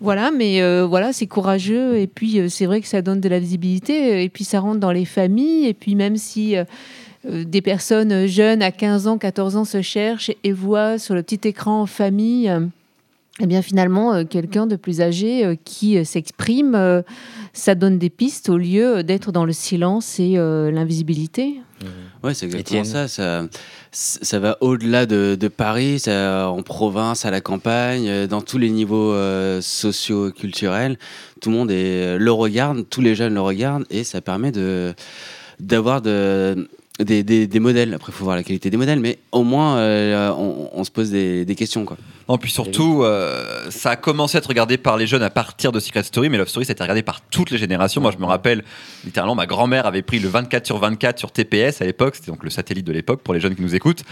voilà 0.00 0.30
mais 0.30 0.62
euh, 0.62 0.86
voilà 0.86 1.12
c'est 1.12 1.26
courageux 1.26 1.98
et 1.98 2.06
puis 2.06 2.48
c'est 2.48 2.64
vrai 2.64 2.80
que 2.80 2.88
ça 2.88 3.02
donne 3.02 3.20
de 3.20 3.28
la 3.28 3.38
visibilité 3.38 4.24
et 4.24 4.30
puis 4.30 4.44
ça 4.44 4.60
rentre 4.60 4.80
dans 4.80 4.92
les 4.92 5.04
familles 5.04 5.66
et 5.66 5.74
puis 5.74 5.94
même 5.94 6.16
si 6.16 6.56
des 7.28 7.60
personnes 7.60 8.24
jeunes 8.24 8.62
à 8.62 8.72
15 8.72 9.08
ans 9.08 9.18
14 9.18 9.56
ans 9.56 9.66
se 9.66 9.82
cherchent 9.82 10.30
et 10.42 10.52
voient 10.52 10.98
sur 10.98 11.14
le 11.14 11.22
petit 11.22 11.46
écran 11.46 11.82
en 11.82 11.86
famille 11.86 12.50
eh 13.40 13.46
bien 13.46 13.62
finalement 13.62 14.14
euh, 14.14 14.24
quelqu'un 14.24 14.66
de 14.66 14.76
plus 14.76 15.00
âgé 15.00 15.44
euh, 15.44 15.56
qui 15.62 15.98
euh, 15.98 16.04
s'exprime 16.04 16.74
euh, 16.74 17.02
ça 17.52 17.74
donne 17.74 17.98
des 17.98 18.10
pistes 18.10 18.48
au 18.48 18.56
lieu 18.56 19.02
d'être 19.02 19.32
dans 19.32 19.44
le 19.44 19.52
silence 19.52 20.18
et 20.18 20.34
euh, 20.36 20.70
l'invisibilité 20.70 21.60
Ouais, 22.22 22.32
c'est 22.32 22.46
exactement 22.46 22.84
ça. 22.84 23.06
Ça, 23.06 23.44
ça 23.92 24.38
va 24.38 24.56
au-delà 24.62 25.04
de, 25.04 25.36
de 25.38 25.48
Paris, 25.48 26.00
ça, 26.00 26.48
en 26.48 26.62
province, 26.62 27.26
à 27.26 27.30
la 27.30 27.42
campagne, 27.42 28.26
dans 28.26 28.40
tous 28.40 28.56
les 28.56 28.70
niveaux 28.70 29.12
euh, 29.12 29.60
socio-culturels. 29.60 30.98
Tout 31.42 31.50
le 31.50 31.56
monde 31.56 31.70
est, 31.70 32.16
le 32.16 32.32
regarde, 32.32 32.88
tous 32.88 33.02
les 33.02 33.14
jeunes 33.14 33.34
le 33.34 33.42
regardent, 33.42 33.84
et 33.90 34.04
ça 34.04 34.22
permet 34.22 34.52
de 34.52 34.94
d'avoir 35.60 36.00
de, 36.00 36.68
des, 37.04 37.60
modèles. 37.60 37.94
Après, 37.94 38.10
il 38.10 38.14
faut 38.14 38.24
voir 38.24 38.36
la 38.36 38.42
qualité 38.42 38.70
des 38.70 38.76
modèles, 38.76 39.00
mais 39.00 39.18
au 39.32 39.44
moins, 39.44 39.76
euh, 39.78 40.30
on, 40.30 40.82
se 40.84 40.90
pose 40.90 41.10
des, 41.10 41.54
questions. 41.56 41.84
Quoi. 41.84 41.96
Non, 42.28 42.38
puis 42.38 42.50
surtout, 42.50 43.02
euh, 43.02 43.70
ça 43.70 43.90
a 43.90 43.96
commencé 43.96 44.36
à 44.36 44.38
être 44.38 44.46
regardé 44.46 44.78
par 44.78 44.96
les 44.96 45.06
jeunes 45.06 45.22
à 45.22 45.30
partir 45.30 45.72
de 45.72 45.80
Secret 45.80 46.02
Story, 46.04 46.28
mais 46.28 46.38
Love 46.38 46.48
Story, 46.48 46.64
ça 46.64 46.70
a 46.70 46.74
été 46.74 46.82
regardé 46.82 47.02
par 47.02 47.20
toutes 47.20 47.50
les 47.50 47.58
générations. 47.58 48.00
Moi, 48.00 48.12
je 48.12 48.18
me 48.18 48.26
rappelle, 48.26 48.64
littéralement, 49.04 49.34
ma 49.34 49.46
grand-mère 49.46 49.86
avait 49.86 50.02
pris 50.02 50.18
le 50.18 50.28
24 50.28 50.64
sur 50.66 50.78
24 50.78 51.18
sur 51.18 51.30
TPS 51.30 51.82
à 51.82 51.84
l'époque, 51.84 52.16
c'était 52.16 52.30
donc 52.30 52.42
le 52.42 52.50
satellite 52.50 52.86
de 52.86 52.92
l'époque 52.92 53.20
pour 53.22 53.34
les 53.34 53.40
jeunes 53.40 53.54
qui 53.54 53.62
nous 53.62 53.74
écoutent. 53.74 54.02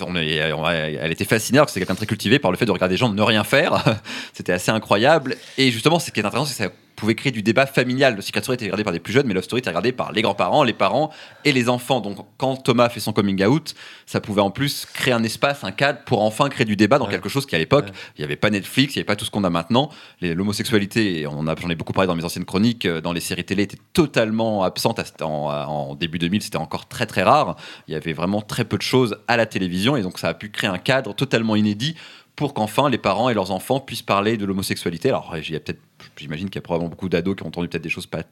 On- 0.00 0.14
elle 0.16 1.12
était 1.12 1.24
fascinée, 1.24 1.58
alors 1.58 1.66
que 1.66 1.72
c'est 1.72 1.80
quelqu'un 1.80 1.94
très 1.94 2.06
cultivé 2.06 2.38
par 2.38 2.50
le 2.50 2.56
fait 2.56 2.66
de 2.66 2.72
regarder 2.72 2.94
des 2.94 2.98
gens 2.98 3.12
ne 3.12 3.22
rien 3.22 3.44
faire. 3.44 3.84
c'était 4.32 4.52
assez 4.52 4.70
incroyable. 4.70 5.36
Et 5.58 5.70
justement, 5.70 5.98
ce 5.98 6.10
qui 6.10 6.20
est 6.20 6.24
intéressant, 6.24 6.46
c'est 6.46 6.64
ça 6.64 6.70
pouvait 7.02 7.14
créer 7.16 7.32
du 7.32 7.42
débat 7.42 7.66
familial. 7.66 8.14
Le 8.14 8.22
Secret 8.22 8.42
Story 8.42 8.54
était 8.54 8.64
regardé 8.66 8.84
par 8.84 8.92
des 8.92 9.00
plus 9.00 9.12
jeunes, 9.12 9.26
mais 9.26 9.34
Love 9.34 9.42
Story 9.44 9.58
était 9.58 9.70
regardé 9.70 9.90
par 9.92 10.12
les 10.12 10.22
grands-parents, 10.22 10.62
les 10.62 10.72
parents 10.72 11.10
et 11.44 11.50
les 11.52 11.68
enfants. 11.68 12.00
Donc, 12.00 12.18
quand 12.38 12.56
Thomas 12.56 12.88
fait 12.88 13.00
son 13.00 13.12
coming 13.12 13.44
out, 13.44 13.74
ça 14.06 14.20
pouvait 14.20 14.40
en 14.40 14.50
plus 14.52 14.86
créer 14.86 15.12
un 15.12 15.24
espace, 15.24 15.64
un 15.64 15.72
cadre 15.72 15.98
pour 16.06 16.22
enfin 16.22 16.48
créer 16.48 16.64
du 16.64 16.76
débat 16.76 16.98
dans 16.98 17.06
quelque 17.06 17.28
chose 17.28 17.44
qui, 17.44 17.56
à 17.56 17.58
l'époque, 17.58 17.86
il 18.16 18.20
n'y 18.20 18.24
avait 18.24 18.36
pas 18.36 18.50
Netflix, 18.50 18.94
il 18.94 18.98
n'y 18.98 19.00
avait 19.00 19.06
pas 19.06 19.16
tout 19.16 19.24
ce 19.24 19.30
qu'on 19.30 19.42
a 19.44 19.50
maintenant. 19.50 19.90
L'homosexualité, 20.20 21.22
j'en 21.24 21.70
ai 21.70 21.74
beaucoup 21.74 21.92
parlé 21.92 22.06
dans 22.08 22.14
mes 22.16 22.24
anciennes 22.24 22.44
chroniques, 22.44 22.86
euh, 22.86 23.00
dans 23.00 23.12
les 23.12 23.20
séries 23.20 23.44
télé, 23.44 23.62
était 23.64 23.78
totalement 23.92 24.62
absente 24.64 24.98
à- 24.98 25.24
en, 25.26 25.48
en 25.90 25.94
début 25.94 26.18
2000, 26.18 26.42
c'était 26.42 26.56
encore 26.56 26.86
très 26.88 27.06
très 27.06 27.22
rare. 27.22 27.56
Il 27.88 27.94
y 27.94 27.96
avait 27.96 28.12
vraiment 28.12 28.40
très 28.42 28.64
peu 28.64 28.76
de 28.76 28.82
choses 28.82 29.16
à 29.28 29.36
la 29.36 29.46
télévision, 29.46 29.96
et 29.96 30.02
donc 30.02 30.18
ça 30.18 30.28
a 30.28 30.34
pu 30.34 30.50
créer 30.50 30.70
un 30.70 30.78
cadre 30.78 31.14
totalement 31.14 31.56
inédit 31.56 31.94
pour 32.34 32.54
qu'enfin 32.54 32.88
les 32.88 32.96
parents 32.98 33.28
et 33.28 33.34
leurs 33.34 33.50
enfants 33.50 33.78
puissent 33.78 34.02
parler 34.02 34.36
de 34.38 34.46
l'homosexualité. 34.46 35.10
Alors, 35.10 35.34
il 35.36 35.50
y 35.52 35.56
a 35.56 35.60
peut-être, 35.60 35.80
j'imagine 36.22 36.48
qu'il 36.48 36.56
y 36.56 36.58
a 36.58 36.62
probablement 36.62 36.90
beaucoup 36.90 37.08
d'ados 37.08 37.36
qui 37.36 37.42
ont 37.42 37.48
entendu 37.48 37.68
peut-être 37.68 37.82
des 37.82 37.88
choses 37.90 38.06
pas 38.06 38.22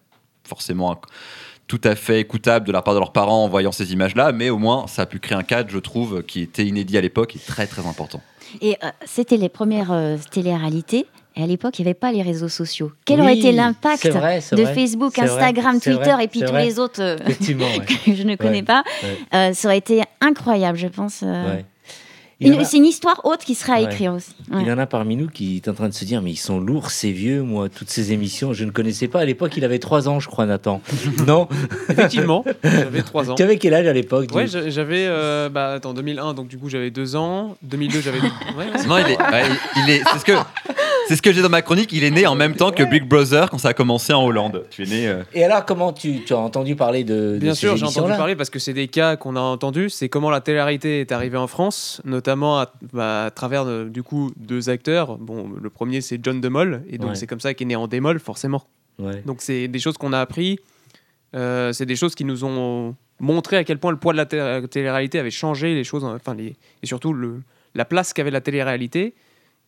forcément 0.48 0.98
tout 1.66 1.80
à 1.84 1.94
fait 1.94 2.20
écoutables 2.20 2.66
de 2.66 2.72
la 2.72 2.82
part 2.82 2.94
de 2.94 2.98
leurs 2.98 3.12
parents 3.12 3.44
en 3.44 3.48
voyant 3.48 3.70
ces 3.72 3.92
images-là, 3.92 4.32
mais 4.32 4.50
au 4.50 4.58
moins 4.58 4.86
ça 4.86 5.02
a 5.02 5.06
pu 5.06 5.20
créer 5.20 5.38
un 5.38 5.42
cadre, 5.42 5.70
je 5.70 5.78
trouve, 5.78 6.22
qui 6.22 6.40
était 6.40 6.64
inédit 6.66 6.98
à 6.98 7.00
l'époque 7.00 7.36
et 7.36 7.38
très 7.38 7.66
très 7.66 7.86
important. 7.86 8.20
Et 8.60 8.76
euh, 8.82 8.88
c'était 9.04 9.36
les 9.36 9.48
premières 9.48 9.92
euh, 9.92 10.16
télé-réalités. 10.30 11.06
Et 11.36 11.44
à 11.44 11.46
l'époque, 11.46 11.78
il 11.78 11.82
n'y 11.82 11.88
avait 11.88 11.94
pas 11.94 12.10
les 12.10 12.22
réseaux 12.22 12.48
sociaux. 12.48 12.90
Quel 13.04 13.20
Oui, 13.20 13.22
aurait 13.22 13.38
été 13.38 13.52
l'impact 13.52 14.04
de 14.04 14.10
vrai, 14.10 14.40
Facebook, 14.40 15.16
vrai, 15.16 15.28
Instagram, 15.30 15.80
Twitter 15.80 16.12
vrai, 16.12 16.24
et 16.24 16.28
puis 16.28 16.40
tous 16.40 16.46
vrai. 16.48 16.64
les 16.64 16.80
autres 16.80 17.00
euh, 17.00 17.16
ouais. 17.24 17.34
que 18.04 18.14
je 18.14 18.24
ne 18.24 18.34
connais 18.34 18.58
Ouais, 18.58 18.62
pas 18.62 18.82
ouais. 19.04 19.18
Euh, 19.34 19.54
Ça 19.54 19.68
aurait 19.68 19.78
été 19.78 20.02
incroyable, 20.20 20.76
je 20.76 20.88
pense. 20.88 21.22
A- 22.40 22.64
C'est 22.64 22.76
une 22.78 22.86
histoire 22.86 23.20
haute 23.24 23.40
qui 23.44 23.54
sera 23.54 23.74
à 23.74 23.80
Ouais. 23.80 23.84
écrire 23.84 24.14
aussi. 24.14 24.30
Ouais. 24.50 24.62
Il 24.62 24.66
y 24.68 24.72
en 24.72 24.78
a 24.78 24.86
parmi 24.86 25.16
nous 25.16 25.28
qui 25.28 25.56
est 25.56 25.68
en 25.68 25.74
train 25.74 25.88
de 25.88 25.94
se 25.94 26.04
dire 26.04 26.22
mais 26.22 26.30
ils 26.30 26.36
sont 26.36 26.58
lourds, 26.58 26.90
c'est 26.90 27.10
vieux, 27.12 27.42
moi, 27.42 27.68
toutes 27.68 27.90
ces 27.90 28.12
émissions, 28.12 28.52
je 28.52 28.64
ne 28.64 28.70
connaissais 28.70 29.08
pas. 29.08 29.20
À 29.20 29.24
l'époque, 29.24 29.52
il 29.56 29.64
avait 29.64 29.78
3 29.78 30.08
ans, 30.08 30.20
je 30.20 30.28
crois, 30.28 30.46
Nathan. 30.46 30.80
non? 31.26 31.48
Effectivement, 31.90 32.44
j'avais 32.64 33.02
3 33.02 33.30
ans. 33.30 33.34
Tu 33.34 33.42
avais 33.42 33.58
quel 33.58 33.74
âge 33.74 33.86
à 33.86 33.92
l'époque 33.92 34.28
Ouais, 34.34 34.46
j'a- 34.46 34.68
j'avais. 34.70 35.04
euh, 35.06 35.48
bah, 35.48 35.72
attends, 35.74 35.92
2001, 35.94 36.34
donc 36.34 36.48
du 36.48 36.56
coup, 36.58 36.68
j'avais 36.68 36.90
2 36.90 37.16
ans. 37.16 37.56
2002, 37.62 38.00
j'avais. 38.00 38.20
Ouais. 38.20 38.66
Non, 38.88 38.96
il 38.98 39.12
est, 39.12 39.18
ouais, 39.18 39.42
il 39.76 39.82
il 39.84 39.90
est, 39.90 40.02
c'est 40.12 40.18
ce 40.18 40.24
que, 40.24 40.32
c'est 41.10 41.16
ce 41.16 41.22
que 41.22 41.32
j'ai 41.32 41.42
dans 41.42 41.48
ma 41.48 41.60
chronique. 41.60 41.92
Il 41.92 42.04
est 42.04 42.12
né 42.12 42.24
en 42.28 42.36
même 42.36 42.54
temps 42.54 42.70
que 42.70 42.84
Big 42.84 43.02
Brother 43.04 43.50
quand 43.50 43.58
ça 43.58 43.70
a 43.70 43.74
commencé 43.74 44.12
en 44.12 44.24
Hollande. 44.24 44.64
Tu 44.70 44.84
es 44.84 44.86
né. 44.86 45.08
euh, 45.08 45.24
Et 45.34 45.42
alors, 45.42 45.64
comment 45.64 45.92
tu, 45.92 46.22
tu 46.22 46.32
as 46.34 46.38
entendu 46.38 46.76
parler 46.76 47.02
de, 47.02 47.32
de 47.32 47.38
Bien 47.38 47.54
ces 47.54 47.60
sûr, 47.62 47.70
j'ai 47.76 47.82
entendu 47.82 47.96
émissions-là 47.98 48.16
parler 48.16 48.36
parce 48.36 48.48
que 48.48 48.60
c'est 48.60 48.72
des 48.74 48.86
cas 48.86 49.16
qu'on 49.16 49.34
a 49.34 49.40
entendus. 49.40 49.90
C'est 49.90 50.08
comment 50.08 50.30
la 50.30 50.40
télé-réalité 50.40 51.00
est 51.00 51.10
arrivée 51.10 51.36
en 51.36 51.48
France, 51.48 52.00
notamment 52.04 52.60
à, 52.60 52.72
bah, 52.92 53.24
à 53.24 53.30
travers 53.32 53.64
de- 53.64 53.88
du 53.88 54.04
coup 54.04 54.30
deux 54.36 54.70
acteurs. 54.70 55.18
Bon, 55.18 55.50
le 55.60 55.68
premier 55.70 56.00
c'est 56.00 56.20
John 56.22 56.40
DeMol 56.40 56.84
et 56.88 56.98
donc 56.98 57.10
Ouais. 57.10 57.14
c'est 57.16 57.26
comme 57.26 57.40
ça 57.40 57.54
qu'est 57.54 57.64
né 57.64 57.74
en 57.74 57.88
démol 57.88 58.20
forcément. 58.20 58.62
Ouais. 59.00 59.20
Donc 59.26 59.42
c'est 59.42 59.66
des 59.66 59.80
choses 59.80 59.98
qu'on 59.98 60.12
a 60.12 60.20
appris. 60.20 60.60
Euh, 61.34 61.72
c'est 61.72 61.86
des 61.86 61.96
choses 61.96 62.14
qui 62.14 62.24
nous 62.24 62.44
ont 62.44 62.94
montré 63.18 63.56
à 63.56 63.64
quel 63.64 63.78
point 63.78 63.90
le 63.90 63.96
poids 63.98 64.12
de 64.12 64.16
la 64.18 64.26
té- 64.26 64.62
télé-réalité 64.70 65.18
avait 65.18 65.30
changé 65.30 65.74
les 65.74 65.84
choses, 65.84 66.04
enfin 66.04 66.34
les, 66.34 66.54
et 66.82 66.86
surtout 66.86 67.12
le, 67.12 67.40
la 67.74 67.84
place 67.84 68.12
qu'avait 68.12 68.30
la 68.30 68.40
télé-réalité 68.40 69.14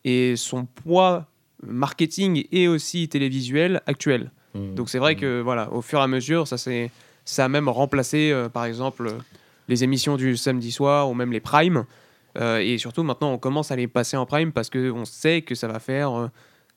et 0.05 0.35
son 0.37 0.65
poids 0.65 1.27
marketing 1.67 2.45
et 2.53 2.69
aussi 2.69 3.09
télévisuel 3.09 3.83
actuel. 3.87 4.31
Mmh. 4.55 4.75
Donc 4.75 4.91
c'est 4.91 4.99
vrai 4.99 5.17
que 5.17 5.41
voilà, 5.41 5.73
au 5.73 5.83
fur 5.83 5.99
et 6.01 6.03
à 6.03 6.07
mesure, 6.07 6.47
ça 6.47 6.59
c'est 6.59 6.91
ça 7.25 7.45
a 7.45 7.49
même 7.49 7.69
remplacé 7.69 8.31
euh, 8.33 8.49
par 8.49 8.65
exemple 8.65 9.07
euh, 9.07 9.19
les 9.69 9.85
émissions 9.85 10.17
du 10.17 10.37
samedi 10.37 10.73
soir 10.73 11.09
ou 11.11 11.15
même 11.15 11.33
les 11.33 11.41
primes. 11.41 11.85
Euh, 12.39 12.59
et 12.59 12.79
surtout 12.79 13.03
maintenant 13.03 13.33
on 13.33 13.39
commence 13.39 13.71
à 13.71 13.77
les 13.77 13.87
passer 13.87 14.17
en 14.17 14.25
prime 14.25 14.53
parce 14.53 14.71
que 14.71 14.91
on 14.91 15.05
sait 15.05 15.43
que 15.43 15.55
ça 15.55 15.69
va 15.69 15.79
faire 15.79 16.19
euh, 16.19 16.29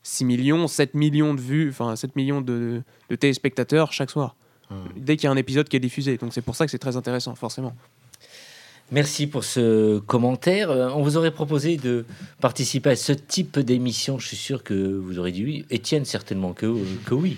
6 0.02 0.24
millions, 0.24 0.68
7 0.68 0.94
millions 0.94 1.34
de 1.34 1.40
vues, 1.40 1.70
enfin 1.70 1.96
7 1.96 2.14
millions 2.14 2.40
de, 2.40 2.82
de 3.08 3.16
téléspectateurs 3.16 3.92
chaque 3.92 4.10
soir. 4.10 4.36
Mmh. 4.70 4.74
Dès 4.96 5.16
qu'il 5.16 5.24
y 5.24 5.28
a 5.28 5.32
un 5.32 5.36
épisode 5.36 5.68
qui 5.68 5.76
est 5.76 5.80
diffusé. 5.80 6.16
Donc 6.16 6.32
c'est 6.32 6.42
pour 6.42 6.56
ça 6.56 6.64
que 6.64 6.70
c'est 6.70 6.78
très 6.78 6.96
intéressant, 6.96 7.34
forcément. 7.34 7.74
Merci 8.92 9.26
pour 9.26 9.42
ce 9.42 9.98
commentaire. 9.98 10.70
Euh, 10.70 10.88
On 10.94 11.02
vous 11.02 11.16
aurait 11.16 11.32
proposé 11.32 11.76
de 11.76 12.04
participer 12.40 12.90
à 12.90 12.96
ce 12.96 13.12
type 13.12 13.58
d'émission. 13.58 14.18
Je 14.18 14.28
suis 14.28 14.36
sûr 14.36 14.62
que 14.62 14.74
vous 14.74 15.18
aurez 15.18 15.32
dit 15.32 15.44
oui. 15.44 15.64
Étienne, 15.70 16.04
certainement 16.04 16.52
que, 16.52 16.72
que 17.04 17.14
oui. 17.14 17.36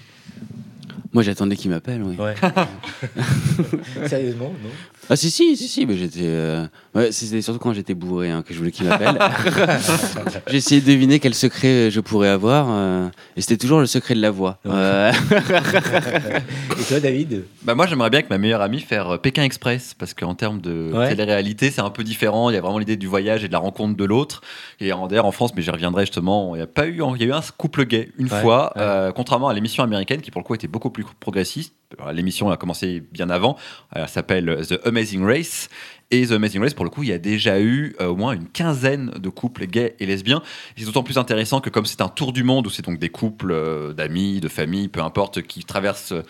Moi, 1.14 1.22
j'attendais 1.22 1.57
qu'il 1.57 1.70
m'appelle. 1.70 2.03
Oui. 2.03 2.16
Ouais. 2.16 2.34
Sérieusement, 4.09 4.53
non? 4.62 4.70
Ah 5.11 5.16
si 5.16 5.30
si 5.30 5.56
si 5.56 5.68
si, 5.68 5.86
mais 5.86 5.96
j'étais. 5.96 6.20
euh, 6.22 6.66
ouais, 6.94 7.12
c'était 7.12 7.40
surtout 7.40 7.59
quand 7.61 7.72
j'étais 7.72 7.94
bourré 7.94 8.30
hein, 8.30 8.42
que 8.46 8.52
je 8.52 8.59
voulais 8.59 8.70
qu'il 8.70 8.86
m'appelle. 8.86 9.18
J'ai 10.48 10.56
essayé 10.59 10.80
de 10.82 10.86
deviner 10.86 11.18
quel 11.18 11.34
secret 11.34 11.90
je 11.90 12.00
pourrais 12.00 12.28
avoir, 12.28 12.66
euh, 12.70 13.09
et 13.36 13.40
c'était 13.40 13.56
toujours 13.56 13.80
le 13.80 13.86
secret 13.86 14.14
de 14.14 14.20
la 14.20 14.30
voix. 14.30 14.59
Euh, 14.66 15.11
Et 16.78 16.82
toi, 16.88 17.00
David? 17.00 17.44
Bah 17.62 17.74
moi 17.74 17.86
j'aimerais 17.86 18.11
bien 18.11 18.18
avec 18.20 18.30
ma 18.30 18.38
meilleure 18.38 18.61
amie 18.61 18.80
faire 18.80 19.11
euh, 19.11 19.16
Pékin 19.18 19.42
Express 19.44 19.94
parce 19.98 20.14
qu'en 20.14 20.34
termes 20.34 20.61
de 20.61 20.92
Ouais. 20.92 21.09
télé-réalité 21.09 21.70
c'est 21.70 21.80
un 21.80 21.90
peu 21.90 22.04
différent. 22.04 22.50
Il 22.50 22.54
y 22.54 22.56
a 22.56 22.61
vraiment 22.61 22.78
l'idée 22.78 22.96
du 22.96 23.06
voyage 23.06 23.44
et 23.44 23.48
de 23.48 23.52
la 23.52 23.59
rencontre 23.59 23.96
de 23.96 24.04
l'autre. 24.04 24.42
Et 24.80 24.92
en 24.92 25.06
d'ailleurs 25.06 25.26
en 25.26 25.32
France, 25.32 25.52
mais 25.54 25.62
j'y 25.62 25.70
reviendrai 25.70 26.02
justement, 26.04 26.54
il 26.54 26.59
y 26.59 26.62
a 26.62 26.66
pas 26.66 26.86
eu, 26.86 27.02
il 27.16 27.20
y 27.20 27.24
a 27.24 27.28
eu 27.28 27.32
un 27.32 27.40
couple 27.56 27.84
gay 27.86 28.11
une 28.18 28.26
Ouais, 28.28 28.40
fois, 28.40 28.72
ouais. 28.76 28.82
euh, 28.82 29.12
contrairement 29.12 29.48
à 29.48 29.54
l'émission 29.54 29.82
américaine 29.82 30.20
qui 30.20 30.30
pour 30.30 30.40
le 30.40 30.44
coup 30.46 30.54
était 30.54 30.68
beaucoup 30.68 30.90
plus 30.90 31.04
progressiste. 31.20 31.74
L'émission 32.12 32.51
a 32.51 32.57
commencé 32.59 33.03
bien 33.12 33.30
avant. 33.30 33.57
Elle 33.95 34.09
s'appelle 34.09 34.61
The 34.68 34.78
Amazing 34.86 35.24
Race. 35.24 35.68
Et 36.11 36.26
The 36.26 36.32
Amazing 36.32 36.61
Race, 36.62 36.74
pour 36.74 36.84
le 36.84 36.91
coup, 36.91 37.03
il 37.03 37.09
y 37.09 37.12
a 37.12 37.18
déjà 37.18 37.61
eu 37.61 37.95
euh, 38.01 38.07
au 38.09 38.16
moins 38.16 38.32
une 38.32 38.47
quinzaine 38.47 39.11
de 39.18 39.28
couples 39.30 39.66
gays 39.66 39.95
et 39.99 40.07
lesbiens. 40.07 40.43
C'est 40.76 40.84
d'autant 40.84 41.03
plus 41.03 41.18
intéressant 41.18 41.61
que 41.61 41.70
comme 41.70 41.86
c'est 41.86 42.01
un 42.01 42.09
tour 42.09 42.32
du 42.32 42.45
monde 42.45 42.66
où 42.66 42.70
c'est 42.70 42.84
donc 42.84 42.99
des 42.99 43.09
couples 43.09 43.53
euh, 43.53 43.93
d'amis, 43.95 44.41
de 44.41 44.49
familles, 44.49 44.89
peu 44.89 45.01
importe, 45.01 45.43
qui 45.43 45.64
traversent 45.64 46.12
euh, 46.12 46.22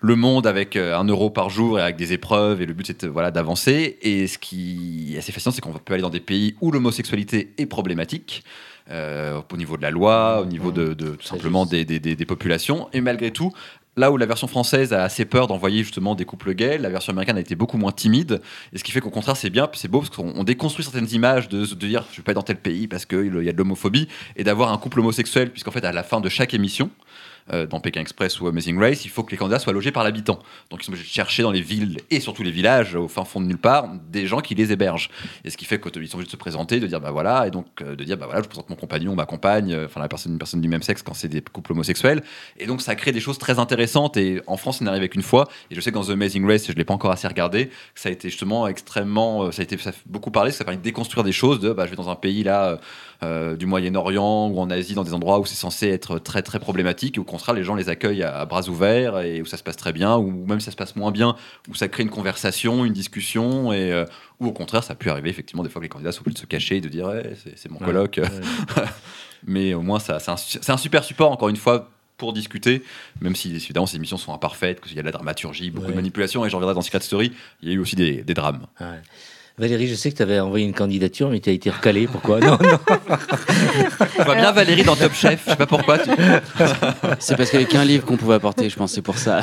le 0.00 0.16
monde 0.16 0.46
avec 0.46 0.74
euh, 0.76 0.96
un 0.96 1.04
euro 1.04 1.30
par 1.30 1.50
jour 1.50 1.78
et 1.78 1.82
avec 1.82 1.96
des 1.96 2.12
épreuves 2.12 2.60
et 2.62 2.66
le 2.66 2.74
but 2.74 2.86
c'est 2.86 3.04
voilà, 3.06 3.30
d'avancer 3.30 3.98
et 4.02 4.26
ce 4.26 4.36
qui 4.38 5.12
est 5.14 5.18
assez 5.18 5.30
fascinant 5.30 5.52
c'est 5.52 5.60
qu'on 5.60 5.72
peut 5.72 5.92
aller 5.94 6.02
dans 6.02 6.10
des 6.10 6.18
pays 6.18 6.56
où 6.60 6.72
l'homosexualité 6.72 7.52
est 7.56 7.66
problématique 7.66 8.42
euh, 8.90 9.40
au 9.52 9.56
niveau 9.56 9.76
de 9.76 9.82
la 9.82 9.92
loi 9.92 10.40
au 10.42 10.46
niveau 10.46 10.72
de, 10.72 10.94
de- 10.94 11.10
tout 11.10 11.22
simplement 11.26 11.66
des, 11.66 11.84
des- 11.84 12.00
des- 12.00 12.16
des 12.16 12.26
populations 12.26 12.88
et 12.92 13.00
malgré 13.00 13.30
tout 13.30 13.52
Là 13.94 14.10
où 14.10 14.16
la 14.16 14.24
version 14.24 14.46
française 14.46 14.94
a 14.94 15.04
assez 15.04 15.26
peur 15.26 15.48
d'envoyer 15.48 15.82
justement 15.82 16.14
des 16.14 16.24
couples 16.24 16.54
gays, 16.54 16.78
la 16.78 16.88
version 16.88 17.10
américaine 17.12 17.36
a 17.36 17.40
été 17.40 17.54
beaucoup 17.54 17.76
moins 17.76 17.92
timide. 17.92 18.40
Et 18.72 18.78
ce 18.78 18.84
qui 18.84 18.90
fait 18.90 19.02
qu'au 19.02 19.10
contraire, 19.10 19.36
c'est 19.36 19.50
bien, 19.50 19.68
c'est 19.74 19.88
beau 19.88 19.98
parce 19.98 20.08
qu'on 20.08 20.32
on 20.34 20.44
déconstruit 20.44 20.82
certaines 20.82 21.10
images 21.12 21.50
de, 21.50 21.66
dire 21.74 22.06
je 22.10 22.16
vais 22.16 22.22
pas 22.22 22.32
dans 22.32 22.42
tel 22.42 22.56
pays 22.56 22.88
parce 22.88 23.04
qu'il 23.04 23.42
y 23.42 23.48
a 23.50 23.52
de 23.52 23.58
l'homophobie 23.58 24.08
et 24.36 24.44
d'avoir 24.44 24.72
un 24.72 24.78
couple 24.78 25.00
homosexuel, 25.00 25.50
puisqu'en 25.50 25.72
fait, 25.72 25.84
à 25.84 25.92
la 25.92 26.02
fin 26.04 26.22
de 26.22 26.30
chaque 26.30 26.54
émission, 26.54 26.88
euh, 27.52 27.66
dans 27.66 27.80
Pékin 27.80 28.00
Express 28.00 28.40
ou 28.40 28.46
Amazing 28.46 28.78
Race, 28.78 29.04
il 29.04 29.10
faut 29.10 29.22
que 29.22 29.30
les 29.30 29.36
candidats 29.36 29.58
soient 29.58 29.72
logés 29.72 29.92
par 29.92 30.04
l'habitant. 30.04 30.38
Donc 30.70 30.82
ils 30.82 30.84
sont 30.84 30.92
obligés 30.92 31.08
de 31.08 31.12
chercher 31.12 31.42
dans 31.42 31.50
les 31.50 31.60
villes 31.60 31.98
et 32.10 32.20
surtout 32.20 32.42
les 32.42 32.50
villages, 32.50 32.94
au 32.94 33.08
fin 33.08 33.24
fond 33.24 33.40
de 33.40 33.46
nulle 33.46 33.58
part, 33.58 33.88
des 34.10 34.26
gens 34.26 34.40
qui 34.40 34.54
les 34.54 34.72
hébergent. 34.72 35.10
Et 35.44 35.50
ce 35.50 35.56
qui 35.56 35.64
fait 35.64 35.80
qu'ils 35.80 36.08
sont 36.08 36.16
obligés 36.16 36.26
de 36.26 36.30
se 36.30 36.36
présenter, 36.36 36.80
de 36.80 36.86
dire 36.86 37.00
bah 37.00 37.10
voilà, 37.10 37.46
et 37.46 37.50
donc 37.50 37.66
euh, 37.80 37.96
de 37.96 38.04
dire 38.04 38.16
bah 38.16 38.26
voilà, 38.26 38.42
je 38.42 38.48
présente 38.48 38.70
mon 38.70 38.76
compagnon, 38.76 39.14
ma 39.14 39.26
compagne, 39.26 39.72
euh, 39.72 39.86
enfin 39.86 40.00
la 40.00 40.08
personne, 40.08 40.32
une 40.32 40.38
personne 40.38 40.60
du 40.60 40.68
même 40.68 40.82
sexe 40.82 41.02
quand 41.02 41.14
c'est 41.14 41.28
des 41.28 41.40
couples 41.40 41.72
homosexuels. 41.72 42.22
Et 42.58 42.66
donc 42.66 42.80
ça 42.80 42.94
crée 42.94 43.12
des 43.12 43.20
choses 43.20 43.38
très 43.38 43.58
intéressantes. 43.58 44.16
Et 44.16 44.40
en 44.46 44.56
France, 44.56 44.78
ça 44.78 44.84
n'arrive 44.84 45.08
qu'une 45.08 45.22
fois. 45.22 45.48
Et 45.70 45.74
je 45.74 45.80
sais 45.80 45.90
que 45.90 45.96
dans 45.96 46.04
The 46.04 46.10
Amazing 46.10 46.46
Race, 46.46 46.66
je 46.66 46.72
l'ai 46.72 46.84
pas 46.84 46.94
encore 46.94 47.10
assez 47.10 47.26
regardé, 47.28 47.70
ça 47.94 48.08
a 48.08 48.12
été 48.12 48.30
justement 48.30 48.66
extrêmement, 48.68 49.50
ça 49.50 49.62
a 49.62 49.64
été 49.64 49.76
beaucoup 50.06 50.30
parlé, 50.30 50.52
ça 50.52 50.62
a 50.62 50.64
permis 50.64 50.78
de 50.78 50.84
déconstruire 50.84 51.24
des 51.24 51.32
choses. 51.32 51.60
De 51.60 51.72
bah 51.72 51.86
je 51.86 51.90
vais 51.90 51.96
dans 51.96 52.10
un 52.10 52.16
pays 52.16 52.44
là. 52.44 52.78
Euh, 53.22 53.56
du 53.56 53.66
Moyen-Orient 53.66 54.48
ou 54.48 54.58
en 54.60 54.70
Asie, 54.70 54.94
dans 54.94 55.04
des 55.04 55.14
endroits 55.14 55.38
où 55.38 55.46
c'est 55.46 55.54
censé 55.54 55.88
être 55.88 56.18
très 56.18 56.42
très 56.42 56.58
problématique, 56.58 57.16
et 57.16 57.20
au 57.20 57.24
contraire, 57.24 57.54
les 57.54 57.64
gens 57.64 57.74
les 57.74 57.88
accueillent 57.88 58.22
à, 58.22 58.38
à 58.40 58.46
bras 58.46 58.68
ouverts 58.68 59.20
et 59.20 59.40
où 59.42 59.46
ça 59.46 59.56
se 59.56 59.62
passe 59.62 59.76
très 59.76 59.92
bien, 59.92 60.16
ou 60.16 60.30
même 60.46 60.60
si 60.60 60.66
ça 60.66 60.70
se 60.72 60.76
passe 60.76 60.96
moins 60.96 61.10
bien, 61.12 61.36
où 61.68 61.74
ça 61.74 61.88
crée 61.88 62.02
une 62.02 62.10
conversation, 62.10 62.84
une 62.84 62.92
discussion, 62.92 63.72
et 63.72 63.92
euh, 63.92 64.04
ou 64.40 64.46
au 64.48 64.52
contraire, 64.52 64.82
ça 64.82 64.94
a 64.94 64.96
pu 64.96 65.08
arriver 65.10 65.30
effectivement 65.30 65.62
des 65.62 65.68
fois 65.68 65.80
que 65.80 65.84
les 65.84 65.88
candidats 65.88 66.12
sont 66.12 66.22
obligés 66.22 66.34
de 66.34 66.40
se 66.40 66.46
cacher 66.46 66.76
et 66.76 66.80
de 66.80 66.88
dire 66.88 67.06
Ouais, 67.06 67.34
c'est 67.56 67.70
mon 67.70 67.78
Ouais, 67.78 67.92
ouais. 67.96 68.20
Mais 69.46 69.74
au 69.74 69.82
moins, 69.82 69.98
ça, 69.98 70.18
c'est 70.20 70.70
un, 70.70 70.76
super 70.76 71.04
support, 71.04 71.30
encore 71.32 71.48
une 71.48 71.56
fois. 71.56 71.88
Pour 72.18 72.32
discuter, 72.32 72.84
même 73.20 73.34
si 73.34 73.52
évidemment 73.52 73.86
ces 73.86 73.96
émissions 73.96 74.16
sont 74.16 74.32
imparfaites, 74.32 74.80
qu'il 74.80 74.94
y 74.94 74.98
a 75.00 75.02
de 75.02 75.06
la 75.06 75.12
dramaturgie, 75.12 75.72
beaucoup 75.72 75.86
Ouais. 75.86 75.90
de 75.92 75.96
manipulation, 75.96 76.44
et 76.46 76.50
j'en 76.50 76.58
reviendrai 76.58 76.74
dans 76.76 76.82
Secret 76.82 77.00
Story, 77.00 77.32
il 77.62 77.68
y 77.68 77.72
a 77.72 77.74
eu 77.74 77.78
aussi 77.80 77.96
des, 77.96 78.22
des 78.22 78.34
drames. 78.34 78.66
Ouais. 78.78 79.00
Valérie, 79.58 79.86
je 79.86 79.94
sais 79.94 80.10
que 80.10 80.16
tu 80.16 80.22
avais 80.22 80.40
envoyé 80.40 80.64
une 80.64 80.72
candidature, 80.72 81.28
mais 81.28 81.38
tu 81.40 81.50
as 81.50 81.52
été 81.52 81.70
recalé. 81.70 82.06
Pourquoi? 82.06 82.40
Non, 82.40 82.52
non. 82.60 82.78
Je 84.18 84.22
vois 84.24 84.34
bien 84.34 84.50
Valérie 84.52 84.82
dans 84.82 84.96
Top 84.96 85.12
Chef, 85.12 85.42
je 85.44 85.50
sais 85.50 85.56
pas 85.56 85.66
pourquoi. 85.66 85.98
tu- 85.98 86.10
c'est 87.18 87.36
parce 87.36 87.50
qu'il 87.50 87.58
n'y 87.58 87.64
avait 87.66 87.72
qu'un 87.72 87.84
livre 87.84 88.04
qu'on 88.06 88.16
pouvait 88.16 88.34
apporter, 88.34 88.68
je 88.70 88.76
pense, 88.76 88.92
c'est 88.92 89.02
pour 89.02 89.18
ça. 89.18 89.42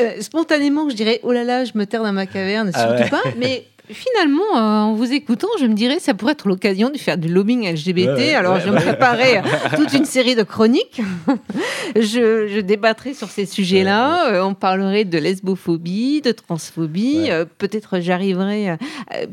Euh, 0.00 0.20
spontanément, 0.20 0.88
je 0.88 0.94
dirais 0.94 1.20
oh 1.22 1.32
là 1.32 1.44
là, 1.44 1.64
je 1.64 1.72
me 1.74 1.84
terre 1.84 2.02
dans 2.02 2.12
ma 2.12 2.26
caverne, 2.26 2.70
Ah 2.74 2.80
surtout 2.88 3.02
ouais. 3.02 3.10
pas. 3.10 3.22
Mais 3.36 3.64
finalement, 3.90 4.42
euh, 4.54 4.58
en 4.58 4.94
vous 4.94 5.12
écoutant, 5.12 5.48
je 5.60 5.66
me 5.66 5.74
dirais 5.74 5.98
ça 5.98 6.14
pourrait 6.14 6.32
être 6.32 6.48
l'occasion 6.48 6.90
de 6.90 6.98
faire 6.98 7.18
du 7.18 7.28
lobbying 7.28 7.72
LGBT. 7.72 8.06
Ouais, 8.06 8.14
ouais, 8.14 8.34
Alors, 8.34 8.54
ouais, 8.54 8.60
je 8.64 8.70
me 8.70 8.76
préparais 8.76 9.42
toute 9.76 9.92
une 9.92 10.04
série 10.04 10.34
de 10.34 10.42
chroniques. 10.42 11.00
je, 11.96 12.48
je 12.48 12.60
débattrai 12.60 13.14
sur 13.14 13.28
ces 13.28 13.46
sujets-là. 13.46 14.32
Euh, 14.32 14.42
on 14.42 14.54
parlerait 14.54 15.04
de 15.04 15.18
lesbophobie, 15.18 16.20
de 16.20 16.32
transphobie. 16.32 17.30
Euh, 17.30 17.44
peut-être 17.58 18.00
j'arriverai. 18.00 18.76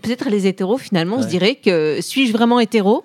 peut-être 0.02 0.30
les 0.30 0.48
hétéros, 0.48 0.78
finalement, 0.78 1.22
se 1.22 1.28
dirait 1.28 1.56
que 1.56 2.00
suis-je 2.02 2.32
vraiment 2.32 2.60
hétéro? 2.60 3.04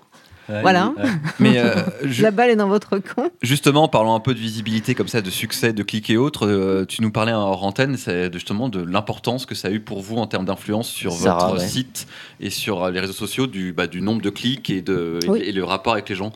Ouais, 0.50 0.62
Voilà. 0.62 0.92
ouais. 0.96 1.04
Mais 1.38 1.58
euh, 1.58 1.74
je- 2.04 2.22
La 2.22 2.30
balle 2.30 2.50
est 2.50 2.56
dans 2.56 2.68
votre 2.68 2.98
camp. 2.98 3.30
Justement, 3.42 3.86
parlant 3.88 4.14
un 4.14 4.20
peu 4.20 4.34
de 4.34 4.38
visibilité 4.38 4.94
comme 4.94 5.08
ça, 5.08 5.20
de 5.22 5.30
succès, 5.30 5.72
de 5.72 5.82
clics 5.82 6.10
et 6.10 6.16
autres, 6.16 6.46
euh, 6.46 6.84
tu 6.84 7.02
nous 7.02 7.10
parlais 7.10 7.32
en 7.32 7.40
hors 7.42 7.64
antenne, 7.64 7.96
c'est 7.96 8.28
de- 8.30 8.34
justement 8.38 8.68
de 8.68 8.82
l'importance 8.82 9.46
que 9.46 9.54
ça 9.54 9.68
a 9.68 9.70
eu 9.70 9.80
pour 9.80 10.00
vous 10.00 10.16
en 10.16 10.26
termes 10.26 10.44
d'influence 10.44 10.88
sur 10.88 11.12
Sarah, 11.12 11.48
votre 11.50 11.60
ouais. 11.62 11.68
site 11.68 12.06
et 12.40 12.50
sur 12.50 12.84
euh, 12.84 12.90
les 12.90 13.00
réseaux 13.00 13.12
sociaux, 13.12 13.46
du, 13.46 13.72
bah, 13.72 13.86
du 13.86 14.00
nombre 14.02 14.22
de 14.22 14.30
clics 14.30 14.68
et, 14.70 14.82
de, 14.82 15.18
et 15.36 15.52
le 15.52 15.64
rapport 15.64 15.92
avec 15.92 16.08
les 16.08 16.14
gens. 16.16 16.32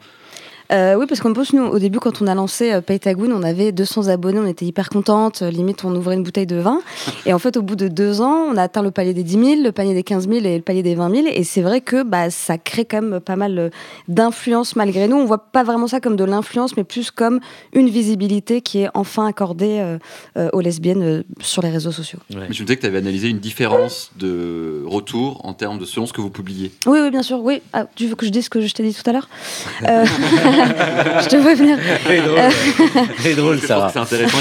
Euh, 0.73 0.97
oui, 0.97 1.07
parce 1.07 1.21
qu'en 1.21 1.33
plus, 1.33 1.53
nous, 1.53 1.65
au 1.65 1.79
début, 1.79 1.99
quand 1.99 2.23
on 2.23 2.27
a 2.27 2.35
lancé 2.35 2.73
euh, 2.73 2.81
Paytagoon, 2.81 3.31
on 3.33 3.43
avait 3.43 3.73
200 3.73 4.09
abonnés, 4.09 4.39
on 4.39 4.47
était 4.47 4.65
hyper 4.65 4.89
contente. 4.89 5.43
euh, 5.43 5.51
Limite, 5.51 5.85
on 5.85 5.95
ouvrait 5.95 6.15
une 6.15 6.23
bouteille 6.23 6.47
de 6.47 6.57
vin. 6.57 6.81
Et 7.27 7.33
en 7.33 7.39
fait, 7.39 7.57
au 7.57 7.63
bout 7.63 7.77
de 7.77 7.89
deux 7.89 8.21
ans, 8.21 8.47
on 8.51 8.57
a 8.57 8.63
atteint 8.63 8.83
le 8.83 8.91
palier 8.91 9.15
des 9.15 9.23
10 9.23 9.33
000, 9.33 9.63
le 9.63 9.73
palier 9.73 9.95
des 9.95 10.03
15 10.03 10.29
000 10.29 10.45
et 10.45 10.57
le 10.57 10.63
palier 10.63 10.83
des 10.83 10.95
20 10.95 11.11
000. 11.15 11.27
Et 11.31 11.45
c'est 11.45 11.63
vrai 11.63 11.81
que 11.81 12.03
bah, 12.03 12.31
ça 12.31 12.57
crée 12.59 12.85
quand 12.85 13.03
même 13.03 13.21
pas 13.21 13.37
mal 13.37 13.71
d'influence 14.09 14.75
malgré 14.77 15.07
nous. 15.09 15.17
On 15.17 15.25
voit 15.27 15.39
pas 15.53 15.65
vraiment 15.65 15.87
ça 15.87 16.01
comme 16.01 16.17
de 16.17 16.25
l'influence, 16.25 16.77
mais 16.77 16.85
plus 16.85 17.11
comme 17.11 17.41
une 17.73 17.89
visibilité 17.91 18.61
qui 18.61 18.81
est 18.81 18.89
enfin 18.95 19.27
accordée 19.27 19.79
euh, 19.81 19.99
euh, 20.37 20.49
aux 20.53 20.61
lesbiennes 20.61 21.03
euh, 21.03 21.23
sur 21.41 21.63
les 21.63 21.71
réseaux 21.71 21.93
sociaux. 21.93 22.19
Mais 22.31 22.47
je 22.51 22.63
me 22.63 22.67
disais 22.67 22.77
que 22.77 22.81
tu 22.81 22.87
avais 22.87 22.99
analysé 22.99 23.29
une 23.29 23.39
différence 23.39 24.11
de 24.19 24.83
retour 24.87 25.45
en 25.45 25.53
termes 25.53 25.79
de 25.79 25.85
selon 25.85 26.07
ce 26.07 26.13
que 26.13 26.21
vous 26.21 26.31
publiez. 26.31 26.73
Oui, 26.87 26.99
oui, 27.03 27.11
bien 27.11 27.23
sûr. 27.23 27.41
Oui. 27.41 27.61
Ah, 27.73 27.87
tu 27.95 28.07
veux 28.07 28.15
que 28.17 28.27
je 28.27 28.31
dise 28.31 28.45
ce 28.45 28.51
que 28.51 28.61
je 28.61 28.73
t'ai 28.73 28.83
dit 28.83 28.95
tout 28.95 29.09
à 29.09 29.13
l'heure? 29.13 29.29
Euh, 29.89 30.05
Je 31.23 31.29
te 31.29 31.37
vois 31.37 31.55
venir. 31.55 31.79
Très 32.05 32.21
drôle, 32.21 32.39
Euh, 32.39 33.01
très 33.19 33.35
drôle, 33.35 33.61
ça 33.61 33.89
c'est 33.93 33.99
intéressant. 33.99 34.39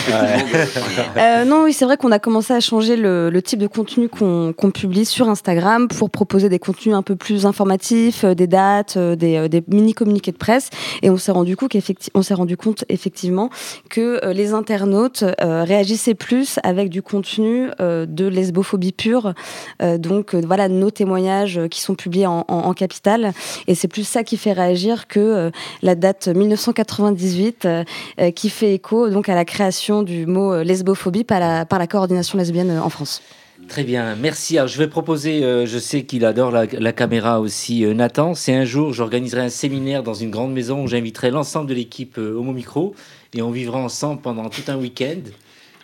Euh, 1.18 1.46
non, 1.46 1.64
oui, 1.64 1.74
c'est 1.74 1.86
vrai 1.86 1.98
qu'on 1.98 2.12
a 2.12 2.20
commencé 2.20 2.54
à 2.54 2.60
changer 2.60 2.96
le, 2.96 3.30
le 3.30 3.42
type 3.42 3.60
de 3.60 3.68
contenu 3.68 4.10
qu'on 4.10 4.54
publie 4.74 5.06
sur 5.06 5.30
Instagram 5.30 5.88
pour 5.88 6.10
proposer 6.10 6.50
des 6.50 6.60
contenus 6.60 6.96
un 6.96 7.02
peu 7.02 7.16
plus 7.16 7.46
informatifs, 7.46 8.24
euh, 8.24 8.34
des 8.36 8.48
dates, 8.48 8.98
des, 8.98 9.48
des 9.50 9.64
mini 9.68 9.94
communiqués 9.94 10.32
de 10.32 10.38
presse. 10.38 10.70
Et 11.02 11.10
on 11.10 11.18
s'est 11.18 11.32
rendu 11.32 11.56
compte 11.56 11.72
qu'effecti- 11.72 12.10
on 12.14 12.22
s'est 12.22 12.34
rendu 12.34 12.58
compte 12.58 12.84
effectivement 12.90 13.50
que 13.90 14.32
les 14.32 14.54
internautes 14.54 15.24
euh, 15.42 15.64
réagissaient 15.64 16.14
plus 16.16 16.60
avec 16.64 16.90
du 16.90 17.02
contenu 17.02 17.70
euh, 17.80 18.06
de 18.08 18.26
lesbophobie 18.28 18.92
pure. 18.92 19.34
Euh, 19.82 19.98
donc 19.98 20.34
euh, 20.36 20.42
voilà 20.46 20.68
nos 20.70 20.92
témoignages 20.92 21.60
qui 21.70 21.82
sont 21.82 21.96
publiés 21.96 22.28
en, 22.28 22.46
en, 22.48 22.56
en 22.58 22.74
capitale. 22.74 23.34
Et 23.68 23.76
c'est 23.76 23.88
plus 23.88 24.08
ça 24.08 24.24
qui 24.24 24.38
fait 24.38 24.54
réagir 24.54 25.08
que 25.08 25.20
euh, 25.20 25.50
la 25.82 25.96
date 26.04 26.28
1998 26.28 27.66
euh, 27.66 28.32
qui 28.32 28.50
fait 28.50 28.74
écho 28.74 29.10
donc 29.10 29.30
à 29.30 29.36
la 29.36 29.46
création 29.46 30.04
du 30.04 30.26
mot 30.26 30.52
euh, 30.52 30.64
lesbophobie 30.64 31.24
par 31.24 31.40
la, 31.40 31.66
par 31.66 31.80
la 31.80 31.88
coordination 31.88 32.38
lesbienne 32.38 32.72
euh, 32.72 32.82
en 32.82 32.90
France. 32.90 33.22
Très 33.70 33.86
bien, 33.86 34.18
merci. 34.18 34.58
Je 34.66 34.78
vais 34.78 34.90
proposer, 34.90 35.42
je 35.66 35.80
sais 35.80 36.04
qu'il 36.04 36.26
adore 36.26 36.52
la, 36.52 36.92
caméra 36.92 37.40
aussi, 37.40 37.86
Nathan. 37.86 38.34
C'est 38.34 38.54
un 38.54 38.66
jour, 38.66 38.92
j'organiserai 38.92 39.42
un 39.42 39.50
séminaire 39.50 40.04
dans 40.04 40.14
une 40.14 40.32
grande 40.32 40.52
maison 40.52 40.84
où 40.84 40.88
j'inviterai 40.88 41.32
l'ensemble 41.32 41.70
de 41.70 41.74
l'équipe 41.74 42.18
euh, 42.18 42.36
Homo 42.36 42.52
Micro 42.52 42.94
et 43.34 43.42
on 43.42 43.52
vivra 43.52 43.80
ensemble 43.80 44.22
pendant 44.22 44.50
tout 44.50 44.64
un 44.68 44.76
week-end. 44.76 45.22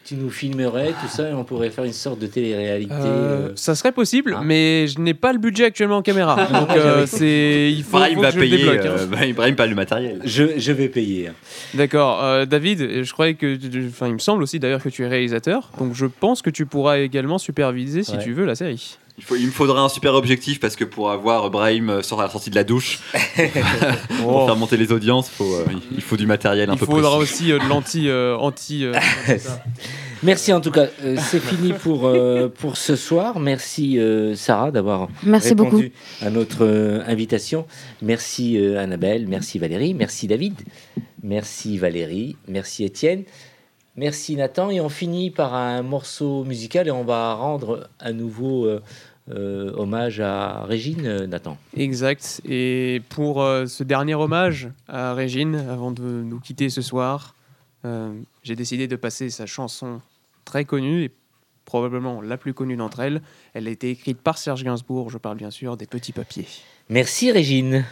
Tu 0.10 0.16
nous 0.16 0.32
filmerais, 0.32 0.88
tout 1.00 1.08
ça, 1.08 1.30
et 1.30 1.34
on 1.34 1.44
pourrait 1.44 1.70
faire 1.70 1.84
une 1.84 1.94
sorte 1.94 2.18
de 2.18 2.26
télé-réalité. 2.26 2.92
Euh, 2.96 3.50
euh. 3.50 3.52
ça 3.54 3.76
serait 3.76 3.92
possible, 3.92 4.34
Hein 4.34 4.42
mais 4.44 4.88
je 4.88 5.00
n'ai 5.00 5.14
pas 5.14 5.34
le 5.34 5.38
budget 5.38 5.66
actuellement 5.66 5.98
en 5.98 6.02
caméra. 6.02 6.36
Donc 6.52 6.72
euh, 6.72 7.06
c'est 7.06 7.72
il 7.72 7.84
faut, 7.84 7.98
Brahim 7.98 8.16
faut 8.16 8.22
va 8.24 8.30
que 8.32 8.34
je 8.34 8.40
le 8.40 8.50
payer. 8.50 8.58
débloque, 8.58 8.86
hein. 8.88 9.32
Brahim 9.36 9.56
paye 9.56 9.70
le 9.70 9.76
matériel. 9.76 10.20
Je, 10.26 10.58
je 10.58 10.72
vais 10.72 10.90
payer. 10.90 11.30
D'accord, 11.76 12.24
euh, 12.24 12.48
David, 12.48 13.04
je 13.04 13.14
croyais 13.14 13.36
que, 13.36 13.56
enfin, 13.88 14.08
il 14.08 14.14
me 14.14 14.18
semble 14.20 14.42
aussi 14.42 14.58
d'ailleurs 14.60 14.82
que 14.82 14.90
tu 14.90 15.04
es 15.04 15.08
réalisateur, 15.08 15.70
donc 15.78 15.94
je 15.94 16.08
pense 16.08 16.42
que 16.42 16.50
tu 16.50 16.66
pourras 16.66 16.98
également 16.98 17.38
superviser 17.38 18.02
si 18.02 18.14
Ouais. 18.14 18.24
tu 18.24 18.34
veux 18.34 18.46
la 18.46 18.56
série. 18.56 18.98
Il, 19.20 19.26
faut, 19.26 19.36
il 19.36 19.48
me 19.48 19.52
faudra 19.52 19.82
un 19.82 19.90
super 19.90 20.14
objectif 20.14 20.60
parce 20.62 20.78
que 20.78 20.86
pour 20.86 21.12
avoir 21.12 21.50
Brahim 21.52 22.02
sort 22.04 22.22
à 22.22 22.24
la 22.24 22.30
sortie 22.30 22.50
de 22.50 22.56
la 22.56 22.64
douche, 22.64 23.00
pour 24.22 24.36
Oh. 24.36 24.46
faire 24.46 24.56
monter 24.56 24.78
les 24.78 24.92
audiences, 24.94 25.30
faut, 25.30 25.56
euh, 25.56 25.66
il 25.94 26.02
faut 26.02 26.16
du 26.16 26.26
matériel 26.26 26.70
un 26.70 26.74
Il 26.74 26.80
peu 26.80 26.86
faudra 26.86 27.18
précis. 27.18 27.34
aussi 27.34 27.52
euh, 27.52 27.60
de 27.60 27.68
l'anti, 27.68 28.08
euh, 28.08 28.38
anti. 28.38 28.86
euh. 28.86 28.94
Merci 30.24 30.52
en 30.52 30.60
tout 30.62 30.72
cas. 30.72 30.88
Euh, 31.04 31.16
c'est 31.30 31.40
fini 31.40 31.72
pour, 31.74 32.06
euh, 32.08 32.50
pour 32.50 32.76
ce 32.78 32.96
soir. 32.96 33.40
Merci 33.40 33.98
euh, 34.00 34.36
Sarah 34.36 34.72
d'avoir 34.72 35.08
Merci 35.24 35.50
répondu 35.50 35.92
à 36.22 36.30
notre 36.30 36.66
euh, 36.66 37.02
invitation. 37.08 37.66
Merci 38.02 38.58
euh, 38.58 38.80
Annabelle, 38.82 39.28
merci 39.28 39.60
Valérie, 39.60 39.94
merci 39.94 40.28
David, 40.28 40.56
merci 41.24 41.78
Valérie, 41.78 42.36
merci 42.50 42.84
Étienne, 42.84 43.24
merci 43.96 44.36
Nathan. 44.36 44.70
Et 44.72 44.82
on 44.82 44.90
finit 44.90 45.30
par 45.32 45.54
un 45.54 45.82
morceau 45.84 46.44
musical 46.44 46.88
et 46.90 46.92
on 46.92 47.04
va 47.06 47.34
rendre 47.36 47.90
à 48.00 48.12
nouveau 48.12 48.66
euh, 48.66 48.82
euh, 49.32 49.72
hommage 49.76 50.20
à 50.20 50.64
Régine, 50.64 51.06
euh, 51.06 51.28
Nathan. 51.28 51.58
Exact. 51.76 52.42
Et 52.48 53.02
pour 53.10 53.42
euh, 53.42 53.66
ce 53.66 53.84
dernier 53.84 54.16
hommage 54.16 54.70
à 54.88 55.14
Régine, 55.14 55.56
avant 55.56 55.92
de 55.92 56.04
nous 56.04 56.40
quitter 56.40 56.70
ce 56.70 56.82
soir, 56.82 57.36
euh, 57.86 58.12
j'ai 58.44 58.56
décidé 58.56 58.88
de 58.88 58.96
passer 58.96 59.30
sa 59.30 59.46
chanson 59.46 60.02
très 60.46 60.66
connue 60.66 61.04
et 61.04 61.12
probablement 61.66 62.22
la 62.22 62.38
plus 62.38 62.54
connue 62.54 62.76
d'entre 62.76 63.00
elles. 63.00 63.22
Elle 63.54 63.68
a 63.68 63.72
été 63.72 63.92
écrite 63.92 64.20
par 64.20 64.38
Serge 64.38 64.64
Gainsbourg. 64.64 65.10
Je 65.10 65.18
parle 65.18 65.38
bien 65.38 65.52
sûr 65.52 65.78
des 65.78 65.86
petits 65.86 66.14
papiers. 66.14 66.48
Merci 66.90 67.32
Régine. 67.32 67.86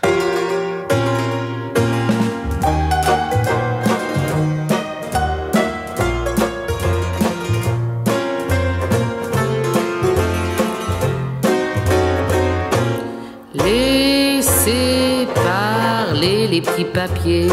Papiers, 16.94 17.48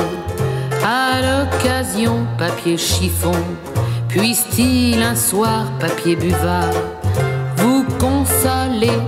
à 0.82 1.20
l'occasion 1.20 2.26
papier 2.38 2.76
chiffon, 2.76 3.34
puisse-t-il 4.08 5.02
un 5.02 5.14
soir 5.14 5.66
papier 5.78 6.16
buvard 6.16 6.72
vous 7.56 7.84
consoler, 7.98 8.98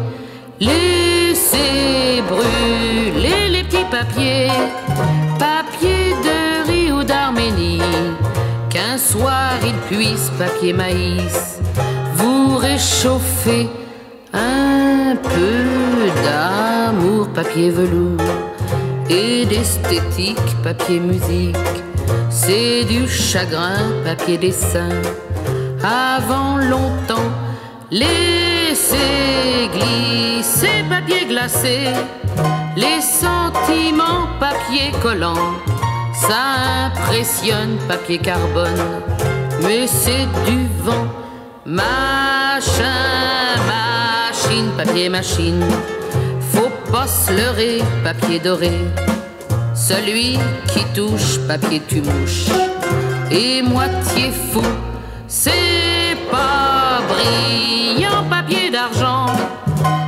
laissez 0.60 2.22
brûler 2.28 3.48
les 3.50 3.64
petits 3.64 3.84
papiers, 3.90 4.50
papier 5.38 6.14
de 6.24 6.70
riz 6.70 6.92
ou 6.92 7.02
d'Arménie, 7.04 7.80
qu'un 8.70 8.98
soir 8.98 9.52
il 9.62 9.74
puisse 9.94 10.30
papier 10.38 10.72
maïs 10.72 11.58
vous 12.14 12.56
réchauffer 12.56 13.68
un 14.32 15.16
peu 15.16 16.10
d'amour, 16.24 17.28
papier 17.28 17.70
velours 17.70 18.45
et 19.08 19.44
d'esthétique, 19.46 20.62
papier 20.62 21.00
musique. 21.00 21.56
C'est 22.30 22.84
du 22.84 23.08
chagrin, 23.08 23.92
papier 24.04 24.38
dessin. 24.38 24.88
Avant 25.82 26.56
longtemps, 26.56 27.30
laissez 27.90 29.68
glisser, 29.72 30.84
papier 30.88 31.26
glacé. 31.26 31.78
Les 32.76 33.00
sentiments, 33.00 34.28
papier 34.40 34.92
collant. 35.02 35.54
Ça 36.14 36.86
impressionne, 36.86 37.78
papier 37.88 38.18
carbone. 38.18 39.02
Mais 39.62 39.86
c'est 39.86 40.26
du 40.46 40.66
vent, 40.82 41.06
machin, 41.64 42.84
machine, 43.66 44.70
papier 44.76 45.08
machine. 45.08 45.64
Faut 46.96 47.02
pas 47.02 47.08
se 47.08 47.30
leurrer, 47.30 47.82
papier 48.02 48.38
doré. 48.38 48.72
Celui 49.74 50.38
qui 50.68 50.82
touche, 50.94 51.38
papier 51.46 51.82
tu 51.86 52.00
mouches. 52.00 52.46
Et 53.30 53.60
moitié 53.60 54.30
fou, 54.30 54.62
c'est 55.28 56.16
pas 56.30 57.02
brillant, 57.06 58.24
papier 58.30 58.70
d'argent. 58.70 59.26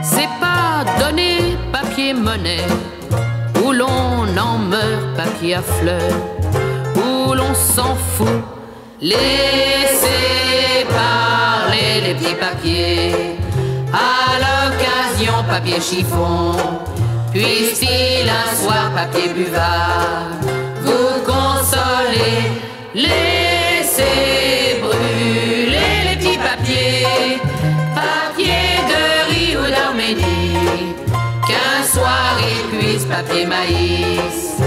C'est 0.02 0.30
pas 0.40 0.84
donné, 0.98 1.58
papier 1.70 2.14
monnaie. 2.14 2.66
Où 3.62 3.72
l'on 3.72 4.26
en 4.38 4.58
meurt, 4.58 5.14
papier 5.14 5.56
à 5.56 5.62
fleurs. 5.62 6.16
Où 6.96 7.34
l'on 7.34 7.52
s'en 7.52 7.96
fout. 7.96 8.42
Laissez 9.02 10.86
parler 10.88 12.00
les 12.06 12.14
petits 12.14 12.34
papiers. 12.34 13.37
Papier 15.48 15.80
chiffon. 15.80 16.52
Puisse-t-il 17.32 18.28
un 18.28 18.54
soir, 18.54 18.90
papier 18.94 19.32
buvard, 19.32 20.28
vous 20.82 21.24
consoler. 21.24 22.52
Laissez 22.94 24.80
brûler 24.82 25.70
les 26.04 26.16
petits 26.16 26.38
papiers. 26.38 27.40
Papier 27.94 28.76
de 28.90 29.02
riz 29.30 29.56
ou 29.56 29.70
d'Arménie. 29.70 30.94
Qu'un 31.46 31.82
soir 31.82 32.38
il 32.40 32.78
puisse 32.78 33.04
papier 33.04 33.46
maïs 33.46 34.57